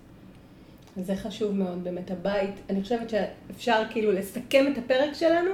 זה 1.02 1.16
חשוב 1.16 1.56
מאוד, 1.56 1.84
באמת, 1.84 2.12
הבית, 2.12 2.56
אני 2.70 2.82
חושבת 2.82 3.10
שאפשר 3.10 3.84
כאילו 3.90 4.12
לסכם 4.12 4.66
את 4.72 4.78
הפרק 4.78 5.14
שלנו, 5.14 5.52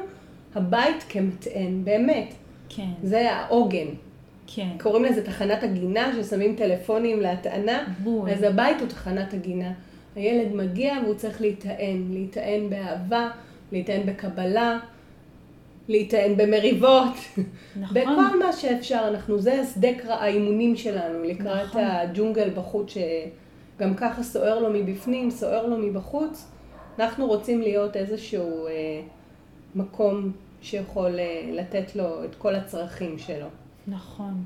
הבית 0.56 1.06
כמטען, 1.10 1.84
באמת. 1.84 2.34
כן. 2.70 2.90
זה 3.04 3.32
העוגן. 3.32 3.88
כן. 4.48 4.70
קוראים 4.80 5.06
לזה 5.06 5.26
תחנת 5.26 5.64
הגינה, 5.64 6.12
ששמים 6.16 6.56
טלפונים 6.56 7.22
להטענה, 7.22 7.94
בול. 8.04 8.30
אז 8.30 8.44
הבית 8.44 8.80
הוא 8.80 8.88
תחנת 8.88 9.34
הגינה. 9.34 9.72
הילד 10.16 10.56
מגיע 10.56 10.94
והוא 11.04 11.16
צריך 11.16 11.42
להיטען, 11.42 12.08
להיטען 12.12 12.70
באהבה, 12.70 13.30
להיטען 13.72 14.06
בקבלה, 14.06 14.80
להיטען 15.88 16.38
במריבות. 16.38 17.14
נכון. 17.82 17.98
בכל 17.98 18.40
מה 18.40 18.54
שאפשר, 18.54 19.06
אנחנו, 19.08 19.40
זה 19.40 19.64
שדה 19.74 19.90
האימונים 20.08 20.76
שלנו, 20.76 21.24
לקראת 21.24 21.68
נכון. 21.68 21.84
הג'ונגל 21.84 22.50
בחוץ, 22.50 22.94
שגם 23.78 23.96
ככה 23.96 24.24
סוער 24.24 24.60
לו 24.60 24.70
מבפנים, 24.74 25.32
סוער 25.32 25.68
לו 25.68 25.78
מבחוץ. 25.78 26.48
אנחנו 27.00 27.28
רוצים 27.28 27.62
להיות 27.62 27.98
איזשהו 27.98 28.68
אה, 28.68 28.72
מקום 29.76 30.32
שיכול 30.62 31.20
אה, 31.20 31.42
לתת 31.52 31.96
לו 31.96 32.26
את 32.26 32.36
כל 32.36 32.56
הצרכים 32.56 33.18
שלו. 33.18 33.48
נכון. 33.88 34.44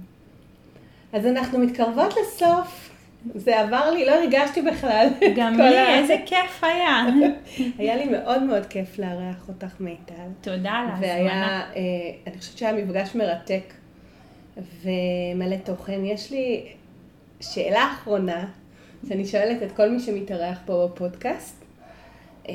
אז 1.14 1.26
אנחנו 1.26 1.60
מתקרבות 1.60 2.14
לסוף. 2.22 2.90
זה 3.36 3.60
עבר 3.60 3.92
לי, 3.92 4.06
לא 4.06 4.12
הרגשתי 4.12 4.62
בכלל. 4.62 5.08
גם 5.38 5.58
לי, 5.58 6.00
איזה 6.00 6.16
כיף 6.26 6.64
היה. 6.64 7.06
היה 7.80 7.96
לי 7.96 8.06
מאוד 8.06 8.44
מאוד 8.44 8.66
כיף 8.66 9.00
לארח 9.00 9.48
אותך 9.48 9.80
מיטל. 9.80 10.14
תודה 10.42 10.72
על 10.72 10.88
ההזמנה. 10.88 11.00
והיה, 11.02 11.62
אה, 11.76 11.82
אני 12.28 12.38
חושבת 12.38 12.58
שהיה 12.58 12.74
מפגש 12.74 13.16
מרתק 13.16 13.74
ומלא 14.58 15.58
תוכן. 15.64 16.06
יש 16.06 16.32
לי 16.32 16.66
שאלה 17.40 17.92
אחרונה, 17.94 18.46
שאני 19.08 19.26
שואלת 19.26 19.64
את 19.64 19.72
כל 19.72 19.90
מי 19.90 20.00
שמתארח 20.00 20.60
פה 20.66 20.90
בפודקאסט. 20.94 21.64
אה, 22.50 22.54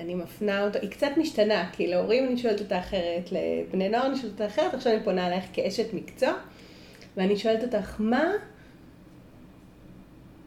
אני 0.00 0.14
מפנה 0.14 0.64
אותו, 0.64 0.78
היא 0.78 0.90
קצת 0.90 1.10
משתנה, 1.16 1.70
כי 1.72 1.86
להורים 1.86 2.24
אני 2.24 2.38
שואלת 2.38 2.60
אותה 2.60 2.78
אחרת, 2.78 3.32
לבני 3.32 3.88
נוער 3.88 4.06
אני 4.06 4.16
שואלת 4.16 4.32
אותה 4.32 4.46
אחרת, 4.46 4.74
עכשיו 4.74 4.92
אני 4.92 5.04
פונה 5.04 5.26
אלייך 5.26 5.44
כאשת 5.52 5.94
מקצוע, 5.94 6.32
ואני 7.16 7.36
שואלת 7.36 7.62
אותך, 7.74 7.96
מה 7.98 8.32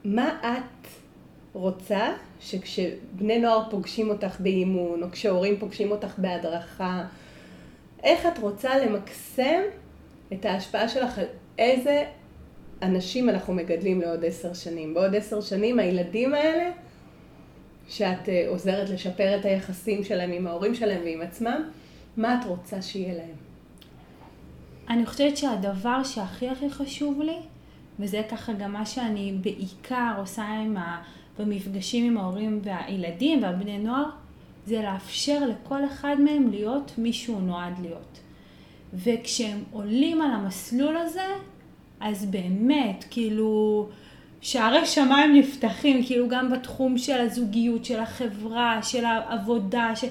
מה 0.05 0.39
את 0.41 0.87
רוצה 1.53 2.13
שכשבני 2.39 3.39
נוער 3.39 3.69
פוגשים 3.69 4.09
אותך 4.09 4.39
באימון, 4.39 5.03
או 5.03 5.11
כשהורים 5.11 5.57
פוגשים 5.59 5.91
אותך 5.91 6.13
בהדרכה, 6.17 7.03
איך 8.03 8.25
את 8.25 8.37
רוצה 8.37 8.77
למקסם 8.77 9.61
את 10.33 10.45
ההשפעה 10.45 10.89
שלך 10.89 11.19
על 11.19 11.25
איזה 11.59 12.03
אנשים 12.85 13.29
אנחנו 13.29 13.53
מגדלים 13.53 14.01
לעוד 14.01 14.25
עשר 14.25 14.53
שנים. 14.53 14.93
בעוד 14.93 15.15
עשר 15.15 15.41
שנים 15.41 15.79
הילדים 15.79 16.33
האלה, 16.33 16.71
שאת 17.89 18.29
אה, 18.29 18.45
עוזרת 18.47 18.89
לשפר 18.89 19.39
את 19.39 19.45
היחסים 19.45 20.03
שלהם 20.03 20.31
עם 20.31 20.47
ההורים 20.47 20.75
שלהם 20.75 21.01
ועם 21.03 21.21
עצמם, 21.21 21.69
מה 22.17 22.39
את 22.39 22.45
רוצה 22.45 22.81
שיהיה 22.81 23.13
להם? 23.13 23.35
אני 24.89 25.05
חושבת 25.05 25.37
שהדבר 25.37 26.03
שהכי 26.03 26.49
הכי 26.49 26.69
חשוב 26.69 27.21
לי, 27.21 27.37
וזה 27.99 28.21
ככה 28.31 28.53
גם 28.53 28.73
מה 28.73 28.85
שאני 28.85 29.33
בעיקר 29.41 30.13
עושה 30.17 30.43
עם 30.43 30.77
ה... 30.77 31.03
במפגשים 31.39 32.05
עם 32.05 32.17
ההורים 32.17 32.61
והילדים 32.63 33.43
והבני 33.43 33.77
נוער, 33.77 34.09
זה 34.65 34.81
לאפשר 34.81 35.39
לכל 35.45 35.85
אחד 35.85 36.15
מהם 36.19 36.49
להיות 36.49 36.91
מי 36.97 37.13
שהוא 37.13 37.41
נועד 37.41 37.73
להיות. 37.81 38.19
וכשהם 38.93 39.63
עולים 39.71 40.21
על 40.21 40.31
המסלול 40.31 40.97
הזה, 40.97 41.27
אז 41.99 42.25
באמת, 42.25 43.05
כאילו, 43.09 43.87
שערי 44.41 44.85
שמיים 44.85 45.35
נפתחים, 45.35 46.03
כאילו 46.05 46.29
גם 46.29 46.51
בתחום 46.51 46.97
של 46.97 47.21
הזוגיות, 47.21 47.85
של 47.85 47.99
החברה, 47.99 48.79
של 48.83 49.05
העבודה, 49.05 49.95
ש... 49.95 50.03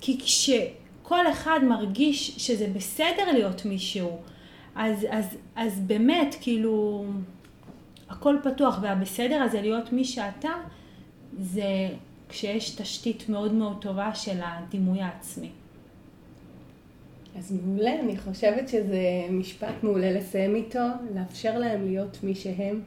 כי 0.00 0.18
כשכל 0.20 1.30
אחד 1.30 1.60
מרגיש 1.68 2.30
שזה 2.36 2.66
בסדר 2.74 3.32
להיות 3.32 3.64
מישהו, 3.64 4.18
אז, 4.74 5.06
אז, 5.10 5.36
אז 5.56 5.80
באמת, 5.80 6.36
כאילו, 6.40 7.04
הכל 8.08 8.36
פתוח, 8.42 8.78
והבסדר 8.82 9.42
הזה 9.42 9.60
להיות 9.60 9.92
מי 9.92 10.04
שאתה, 10.04 10.52
זה 11.38 11.88
כשיש 12.28 12.70
תשתית 12.70 13.28
מאוד 13.28 13.54
מאוד 13.54 13.76
טובה 13.80 14.14
של 14.14 14.38
הדימוי 14.42 15.00
העצמי. 15.02 15.50
אז 17.38 17.52
מעולה, 17.52 18.00
אני 18.00 18.16
חושבת 18.16 18.68
שזה 18.68 19.00
משפט 19.30 19.74
מעולה 19.82 20.12
לסיים 20.12 20.54
איתו, 20.54 20.78
לאפשר 21.14 21.58
להם 21.58 21.84
להיות 21.84 22.18
מי 22.22 22.34
שהם. 22.34 22.80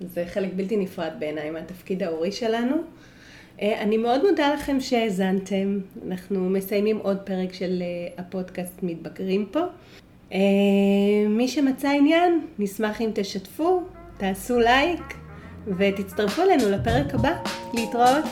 זה 0.00 0.24
חלק 0.26 0.50
בלתי 0.56 0.76
נפרד 0.76 1.12
בעיניי 1.18 1.50
מהתפקיד 1.50 2.02
ההורי 2.02 2.32
שלנו. 2.32 2.76
אה, 3.62 3.82
אני 3.82 3.96
מאוד 3.96 4.30
מודה 4.30 4.54
לכם 4.54 4.80
שהאזנתם. 4.80 5.78
אנחנו 6.06 6.50
מסיימים 6.50 6.98
עוד 6.98 7.18
פרק 7.24 7.52
של 7.52 7.82
אה, 7.82 8.22
הפודקאסט 8.24 8.82
מתבגרים 8.82 9.46
פה. 9.50 9.60
אה, 10.32 10.38
מי 11.28 11.48
שמצא 11.48 11.88
עניין, 11.88 12.46
נשמח 12.58 13.00
אם 13.00 13.10
תשתפו, 13.14 13.82
תעשו 14.16 14.58
לייק 14.58 15.14
ותצטרפו 15.78 16.42
אלינו 16.42 16.70
לפרק 16.70 17.14
הבא. 17.14 17.36
להתראות. 17.74 18.24